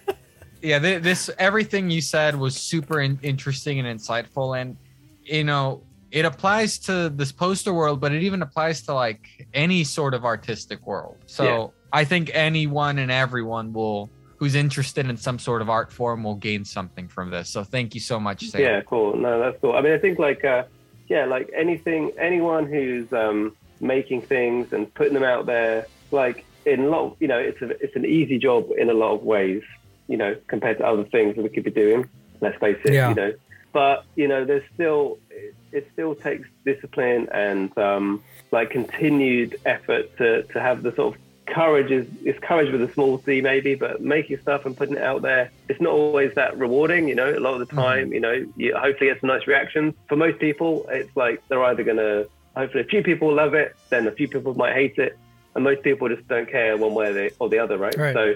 yeah, 0.64 0.78
th- 0.78 1.02
this 1.02 1.30
everything 1.38 1.90
you 1.90 2.00
said 2.00 2.36
was 2.36 2.56
super 2.56 3.00
in- 3.00 3.18
interesting 3.22 3.78
and 3.78 3.86
insightful, 4.00 4.58
and 4.60 4.76
you 5.22 5.44
know 5.44 5.82
it 6.10 6.24
applies 6.24 6.78
to 6.78 7.08
this 7.10 7.32
poster 7.32 7.74
world, 7.74 8.00
but 8.00 8.12
it 8.12 8.22
even 8.22 8.40
applies 8.40 8.82
to 8.82 8.94
like 8.94 9.46
any 9.52 9.82
sort 9.84 10.14
of 10.14 10.24
artistic 10.24 10.86
world. 10.86 11.16
So 11.26 11.44
Yeah. 11.44 11.66
I 11.92 12.04
think 12.04 12.30
anyone 12.32 12.98
and 12.98 13.10
everyone 13.10 13.72
will 13.72 14.10
who's 14.36 14.54
interested 14.54 15.08
in 15.08 15.16
some 15.16 15.38
sort 15.38 15.60
of 15.62 15.68
art 15.70 15.92
form 15.92 16.22
will 16.24 16.34
gain 16.34 16.64
something 16.64 17.08
from 17.08 17.30
this. 17.30 17.48
So 17.50 17.64
thank 17.64 17.94
you 17.94 18.00
so 18.00 18.18
much, 18.20 18.44
Sam. 18.46 18.60
yeah, 18.60 18.80
cool. 18.82 19.16
No, 19.16 19.38
that's 19.40 19.60
cool. 19.60 19.72
I 19.74 19.80
mean, 19.80 19.92
I 19.92 19.98
think 19.98 20.18
like, 20.18 20.44
uh, 20.44 20.64
yeah, 21.08 21.24
like 21.24 21.50
anything, 21.54 22.12
anyone 22.18 22.66
who's 22.66 23.12
um, 23.12 23.56
making 23.80 24.22
things 24.22 24.72
and 24.72 24.92
putting 24.94 25.14
them 25.14 25.22
out 25.22 25.46
there, 25.46 25.86
like 26.10 26.44
in 26.66 26.80
a 26.80 26.88
lot, 26.88 27.02
of, 27.06 27.16
you 27.20 27.28
know, 27.28 27.38
it's 27.38 27.62
a, 27.62 27.70
it's 27.82 27.96
an 27.96 28.04
easy 28.04 28.38
job 28.38 28.68
in 28.76 28.90
a 28.90 28.94
lot 28.94 29.14
of 29.14 29.22
ways, 29.22 29.62
you 30.08 30.16
know, 30.16 30.36
compared 30.48 30.78
to 30.78 30.86
other 30.86 31.04
things 31.04 31.36
that 31.36 31.42
we 31.42 31.48
could 31.48 31.64
be 31.64 31.70
doing. 31.70 32.08
Let's 32.40 32.58
face 32.58 32.78
it, 32.84 32.92
Yeah. 32.92 33.08
you 33.10 33.14
know. 33.14 33.32
But 33.72 34.04
you 34.16 34.28
know, 34.28 34.44
there's 34.44 34.62
still 34.74 35.18
it, 35.30 35.54
it 35.72 35.88
still 35.92 36.14
takes 36.14 36.48
discipline 36.64 37.28
and 37.32 37.76
um, 37.78 38.22
like 38.52 38.70
continued 38.70 39.58
effort 39.64 40.16
to 40.18 40.42
to 40.44 40.60
have 40.60 40.82
the 40.82 40.94
sort 40.94 41.14
of 41.14 41.20
courage 41.46 41.90
is 41.90 42.06
it's 42.24 42.38
courage 42.38 42.72
with 42.72 42.80
a 42.80 42.90
small 42.94 43.18
c 43.18 43.42
maybe 43.42 43.74
but 43.74 44.00
making 44.00 44.38
stuff 44.40 44.64
and 44.64 44.74
putting 44.78 44.96
it 44.96 45.02
out 45.02 45.20
there 45.20 45.50
it's 45.68 45.78
not 45.78 45.92
always 45.92 46.32
that 46.36 46.56
rewarding 46.56 47.06
you 47.06 47.14
know 47.14 47.36
a 47.36 47.38
lot 47.38 47.52
of 47.60 47.68
the 47.68 47.74
time 47.74 48.14
you 48.14 48.18
know 48.18 48.46
you 48.56 48.74
hopefully 48.74 49.10
get 49.10 49.20
some 49.20 49.28
nice 49.28 49.46
reactions 49.46 49.92
for 50.08 50.16
most 50.16 50.38
people 50.38 50.86
it's 50.88 51.14
like 51.14 51.42
they're 51.48 51.62
either 51.64 51.84
gonna 51.84 52.24
hopefully 52.56 52.82
a 52.82 52.86
few 52.86 53.02
people 53.02 53.30
love 53.30 53.52
it 53.52 53.76
then 53.90 54.06
a 54.06 54.10
few 54.12 54.26
people 54.26 54.54
might 54.54 54.72
hate 54.72 54.96
it 54.96 55.18
and 55.54 55.62
most 55.62 55.82
people 55.82 56.08
just 56.08 56.26
don't 56.28 56.50
care 56.50 56.78
one 56.78 56.94
way 56.94 57.08
or 57.08 57.12
the, 57.12 57.32
or 57.40 57.48
the 57.50 57.58
other 57.58 57.76
right, 57.76 57.94
Right. 57.94 58.14
so 58.14 58.34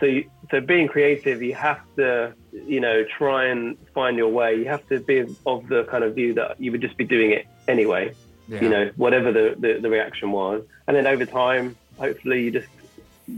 so 0.00 0.06
you, 0.06 0.30
so 0.50 0.60
being 0.60 0.88
creative 0.88 1.42
you 1.42 1.54
have 1.54 1.80
to 1.96 2.34
you 2.52 2.80
know 2.80 3.04
try 3.18 3.46
and 3.46 3.76
find 3.94 4.16
your 4.16 4.28
way 4.28 4.54
you 4.56 4.66
have 4.66 4.86
to 4.88 5.00
be 5.00 5.20
of 5.46 5.68
the 5.68 5.84
kind 5.90 6.04
of 6.04 6.14
view 6.14 6.34
that 6.34 6.60
you 6.60 6.70
would 6.72 6.80
just 6.80 6.96
be 6.96 7.04
doing 7.04 7.30
it 7.30 7.46
anyway 7.68 8.12
Yeah. 8.46 8.60
you 8.60 8.68
know, 8.68 8.90
whatever 8.96 9.32
the, 9.32 9.54
the, 9.58 9.80
the 9.80 9.88
reaction 9.88 10.30
was. 10.30 10.64
And 10.86 10.94
then 10.94 11.06
over 11.06 11.24
time, 11.24 11.76
hopefully 11.96 12.42
you 12.44 12.50
just 12.50 12.68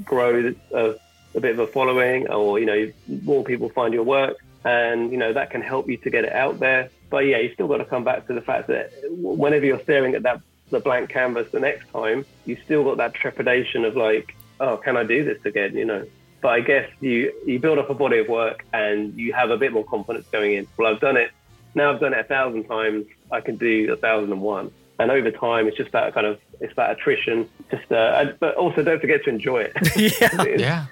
grow 0.04 0.52
a, 0.72 0.94
a 1.36 1.40
bit 1.40 1.52
of 1.52 1.60
a 1.60 1.66
following 1.68 2.26
or, 2.28 2.58
you 2.58 2.66
know, 2.66 2.92
more 3.22 3.44
people 3.44 3.68
find 3.68 3.94
your 3.94 4.02
work 4.02 4.36
and, 4.64 5.12
you 5.12 5.16
know, 5.16 5.32
that 5.32 5.50
can 5.50 5.62
help 5.62 5.88
you 5.88 5.96
to 5.98 6.10
get 6.10 6.24
it 6.24 6.32
out 6.32 6.58
there. 6.58 6.90
But 7.08 7.18
yeah, 7.26 7.38
you 7.38 7.54
still 7.54 7.68
got 7.68 7.76
to 7.76 7.84
come 7.84 8.02
back 8.02 8.26
to 8.26 8.34
the 8.34 8.40
fact 8.40 8.66
that 8.66 8.90
whenever 9.12 9.64
you're 9.64 9.82
staring 9.84 10.16
at 10.16 10.24
that, 10.24 10.40
the 10.70 10.80
blank 10.80 11.08
canvas 11.08 11.52
the 11.52 11.60
next 11.60 11.88
time, 11.92 12.26
you 12.44 12.56
still 12.64 12.82
got 12.82 12.96
that 12.96 13.14
trepidation 13.14 13.84
of 13.84 13.94
like, 13.96 14.34
oh, 14.58 14.76
can 14.76 14.96
I 14.96 15.04
do 15.04 15.22
this 15.22 15.38
again? 15.44 15.76
You 15.76 15.84
know, 15.84 16.04
but 16.46 16.52
I 16.52 16.60
guess 16.60 16.88
you, 17.00 17.32
you 17.44 17.58
build 17.58 17.78
up 17.82 17.90
a 17.90 17.94
body 17.94 18.18
of 18.18 18.28
work 18.28 18.64
and 18.72 18.98
you 19.18 19.32
have 19.32 19.50
a 19.50 19.56
bit 19.56 19.72
more 19.72 19.84
confidence 19.84 20.26
going 20.30 20.52
in. 20.58 20.66
Well, 20.76 20.86
I've 20.92 21.00
done 21.00 21.16
it. 21.16 21.30
Now 21.74 21.92
I've 21.92 21.98
done 22.00 22.12
it 22.12 22.20
a 22.20 22.24
thousand 22.24 22.64
times. 22.64 23.04
I 23.32 23.40
can 23.40 23.56
do 23.56 23.92
a 23.92 23.96
thousand 23.96 24.30
and 24.32 24.40
one 24.40 24.70
and 25.00 25.10
over 25.10 25.30
time 25.30 25.66
it's 25.68 25.76
just 25.76 25.92
that 25.92 26.14
kind 26.14 26.26
of 26.26 26.38
it's 26.60 26.74
that 26.76 26.90
attrition 26.94 27.48
just 27.70 27.90
uh, 27.92 28.18
and- 28.20 28.34
but 28.40 28.54
also 28.54 28.82
don't 28.82 29.00
forget 29.00 29.22
to 29.24 29.30
enjoy 29.30 29.60
it 29.68 29.72
yeah. 30.20 30.56
Yeah. 30.56 30.86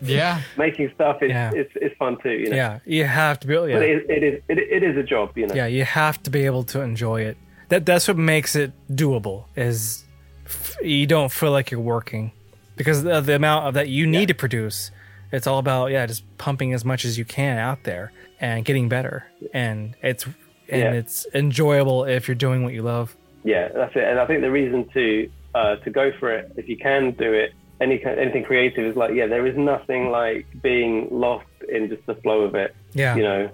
Yeah. 0.00 0.40
making 0.56 0.90
stuff 0.94 1.22
is 1.22 1.30
Yeah. 1.30 1.52
it's, 1.54 1.72
it's 1.76 1.94
fun 1.96 2.16
too 2.22 2.32
you 2.32 2.48
know 2.50 2.56
Yeah. 2.56 2.78
You 2.86 3.04
have 3.04 3.38
to 3.40 3.46
be 3.46 3.54
able 3.54 3.66
but 3.66 3.72
yeah. 3.88 3.94
it, 3.96 4.06
it 4.16 4.22
is 4.24 4.42
it, 4.48 4.58
it 4.58 4.82
is 4.82 4.96
a 4.96 5.02
job 5.04 5.36
you 5.38 5.46
know 5.46 5.54
Yeah, 5.54 5.66
you 5.66 5.84
have 5.84 6.20
to 6.24 6.30
be 6.30 6.44
able 6.46 6.64
to 6.72 6.80
enjoy 6.80 7.18
it. 7.30 7.36
That 7.68 7.84
that's 7.86 8.08
what 8.08 8.16
makes 8.16 8.56
it 8.56 8.72
doable. 8.90 9.44
Is 9.54 10.04
f- 10.46 10.76
you 10.82 11.06
don't 11.06 11.30
feel 11.30 11.52
like 11.52 11.70
you're 11.70 11.88
working 11.96 12.32
because 12.76 13.02
the, 13.02 13.20
the 13.20 13.34
amount 13.34 13.66
of 13.66 13.74
that 13.74 13.88
you 13.88 14.06
need 14.06 14.28
to 14.28 14.34
produce. 14.34 14.90
It's 15.32 15.46
all 15.48 15.58
about 15.58 15.90
yeah, 15.90 16.06
just 16.06 16.22
pumping 16.38 16.72
as 16.72 16.84
much 16.84 17.04
as 17.04 17.18
you 17.18 17.24
can 17.24 17.58
out 17.58 17.82
there 17.82 18.12
and 18.40 18.64
getting 18.64 18.88
better. 18.88 19.26
And 19.52 19.94
it's 20.02 20.24
and 20.24 20.34
Yeah. 20.68 20.92
it's 20.92 21.26
enjoyable 21.34 22.04
if 22.04 22.28
you're 22.28 22.34
doing 22.36 22.62
what 22.62 22.72
you 22.74 22.82
love. 22.82 23.16
yeah, 23.44 23.68
that's 23.68 23.94
it. 23.96 24.04
And 24.04 24.18
I 24.20 24.26
think 24.26 24.40
the 24.42 24.50
reason 24.50 24.88
to 24.94 25.30
uh, 25.54 25.76
to 25.76 25.90
go 25.90 26.12
for 26.20 26.30
it, 26.32 26.52
if 26.56 26.68
you 26.68 26.76
can 26.76 27.10
do 27.12 27.32
it, 27.32 27.52
any 27.80 28.02
anything 28.04 28.44
creative 28.44 28.84
is 28.86 28.96
like, 28.96 29.14
yeah, 29.14 29.26
there 29.26 29.46
is 29.46 29.56
nothing 29.56 30.10
like 30.10 30.46
being 30.62 31.08
lost 31.10 31.46
in 31.68 31.88
just 31.88 32.06
the 32.06 32.14
flow 32.16 32.42
of 32.42 32.54
it. 32.54 32.74
Yeah. 32.94 33.16
You 33.16 33.22
know, 33.22 33.50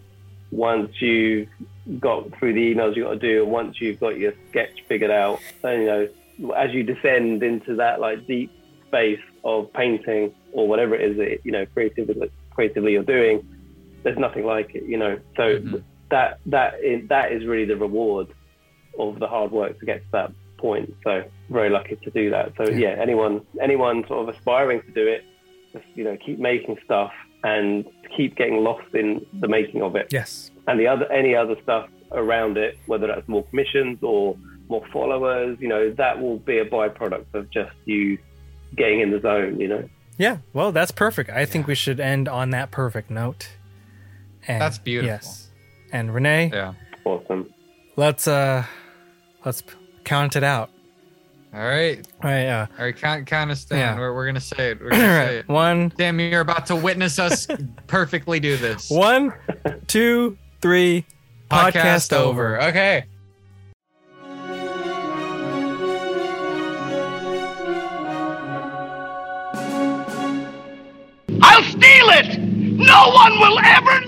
once 0.50 1.00
you've 1.00 1.48
got 1.98 2.36
through 2.38 2.52
the 2.52 2.74
emails 2.74 2.96
you 2.96 3.04
got 3.04 3.14
to 3.14 3.18
do, 3.18 3.42
and 3.44 3.50
once 3.52 3.80
you've 3.80 3.98
got 3.98 4.18
your 4.18 4.34
sketch 4.50 4.82
figured 4.88 5.10
out, 5.10 5.40
and 5.64 5.82
you 5.82 5.88
know, 5.88 6.52
as 6.54 6.72
you 6.72 6.82
descend 6.82 7.42
into 7.42 7.76
that 7.76 7.98
like 8.00 8.26
deep 8.26 8.50
space 8.92 9.20
of 9.44 9.72
painting 9.72 10.32
or 10.52 10.68
whatever 10.68 10.94
it 10.94 11.00
is 11.10 11.16
that 11.16 11.38
you 11.44 11.52
know 11.52 11.64
creatively 11.74 12.30
creatively 12.50 12.92
you're 12.92 13.02
doing, 13.16 13.36
there's 14.02 14.18
nothing 14.18 14.44
like 14.44 14.74
it. 14.74 14.84
You 14.84 14.98
know, 14.98 15.18
so 15.38 15.44
Mhm. 15.58 15.82
that 16.10 16.38
that 16.46 16.74
is, 16.84 17.08
that 17.08 17.32
is 17.32 17.46
really 17.46 17.64
the 17.64 17.76
reward 17.76 18.28
of 18.98 19.18
the 19.18 19.26
hard 19.26 19.50
work 19.50 19.78
to 19.80 19.86
get 19.86 19.98
to 20.06 20.10
that 20.12 20.30
point. 20.58 20.94
So 21.04 21.24
very 21.48 21.70
lucky 21.70 21.96
to 22.04 22.10
do 22.10 22.28
that. 22.30 22.52
So 22.58 22.64
yeah, 22.68 22.94
anyone 23.06 23.40
anyone 23.60 24.06
sort 24.06 24.20
of 24.28 24.34
aspiring 24.34 24.82
to 24.82 24.90
do 24.92 25.06
it, 25.06 25.24
just 25.72 25.86
you 25.94 26.04
know, 26.04 26.16
keep 26.24 26.38
making 26.38 26.76
stuff 26.84 27.12
and 27.44 27.86
keep 28.16 28.36
getting 28.36 28.58
lost 28.62 28.94
in 28.94 29.24
the 29.40 29.48
making 29.48 29.80
of 29.82 29.96
it 29.96 30.06
Yes. 30.12 30.50
and 30.68 30.78
the 30.78 30.86
other 30.86 31.10
any 31.10 31.34
other 31.34 31.56
stuff 31.62 31.88
around 32.12 32.58
it, 32.58 32.76
whether 32.86 33.06
that's 33.06 33.26
more 33.26 33.42
commissions 33.44 33.98
or 34.02 34.36
more 34.68 34.84
followers, 34.92 35.56
you 35.60 35.66
know, 35.68 35.90
that 36.02 36.20
will 36.20 36.38
be 36.38 36.58
a 36.58 36.64
byproduct 36.64 37.24
of 37.34 37.50
just 37.50 37.72
you 37.86 38.18
getting 38.76 39.00
in 39.00 39.10
the 39.10 39.20
zone, 39.20 39.60
you 39.60 39.68
know. 39.68 39.88
Yeah. 40.18 40.38
Well, 40.52 40.72
that's 40.72 40.90
perfect. 40.90 41.30
I 41.30 41.44
think 41.46 41.66
we 41.66 41.74
should 41.74 41.98
end 42.00 42.28
on 42.28 42.50
that 42.50 42.70
perfect 42.70 43.10
note. 43.10 43.48
And, 44.46 44.60
That's 44.60 44.78
beautiful. 44.78 45.08
Yes. 45.08 45.50
And 45.92 46.10
René, 46.10 46.52
Yeah. 46.52 46.74
Awesome. 47.04 47.52
let's 47.96 48.26
uh 48.26 48.64
let's 49.44 49.62
count 50.04 50.36
it 50.36 50.42
out. 50.44 50.70
All 51.54 51.60
right. 51.60 52.06
All 52.22 52.30
right. 52.30 52.46
Uh, 52.46 52.66
All 52.78 52.84
right. 52.86 52.96
Count, 52.96 53.26
count 53.26 53.50
us 53.50 53.64
down. 53.64 53.78
Yeah. 53.78 53.98
We're, 53.98 54.14
we're 54.14 54.26
gonna 54.26 54.40
say 54.40 54.70
it. 54.72 54.80
We're 54.80 54.90
gonna 54.90 55.02
say 55.02 55.18
right. 55.26 55.34
it. 55.36 55.48
One, 55.48 55.92
Damn, 55.96 56.18
you're 56.18 56.40
about 56.40 56.66
to 56.66 56.76
witness 56.76 57.18
us 57.18 57.46
perfectly 57.86 58.40
do 58.40 58.56
this. 58.56 58.90
one, 58.90 59.32
two, 59.86 60.36
three. 60.60 61.04
Podcast 61.50 62.12
over. 62.14 62.60
Okay. 62.62 63.04
Steal 71.82 72.10
it! 72.10 72.38
No 72.38 73.10
one 73.10 73.38
will 73.40 73.58
ever 73.58 74.00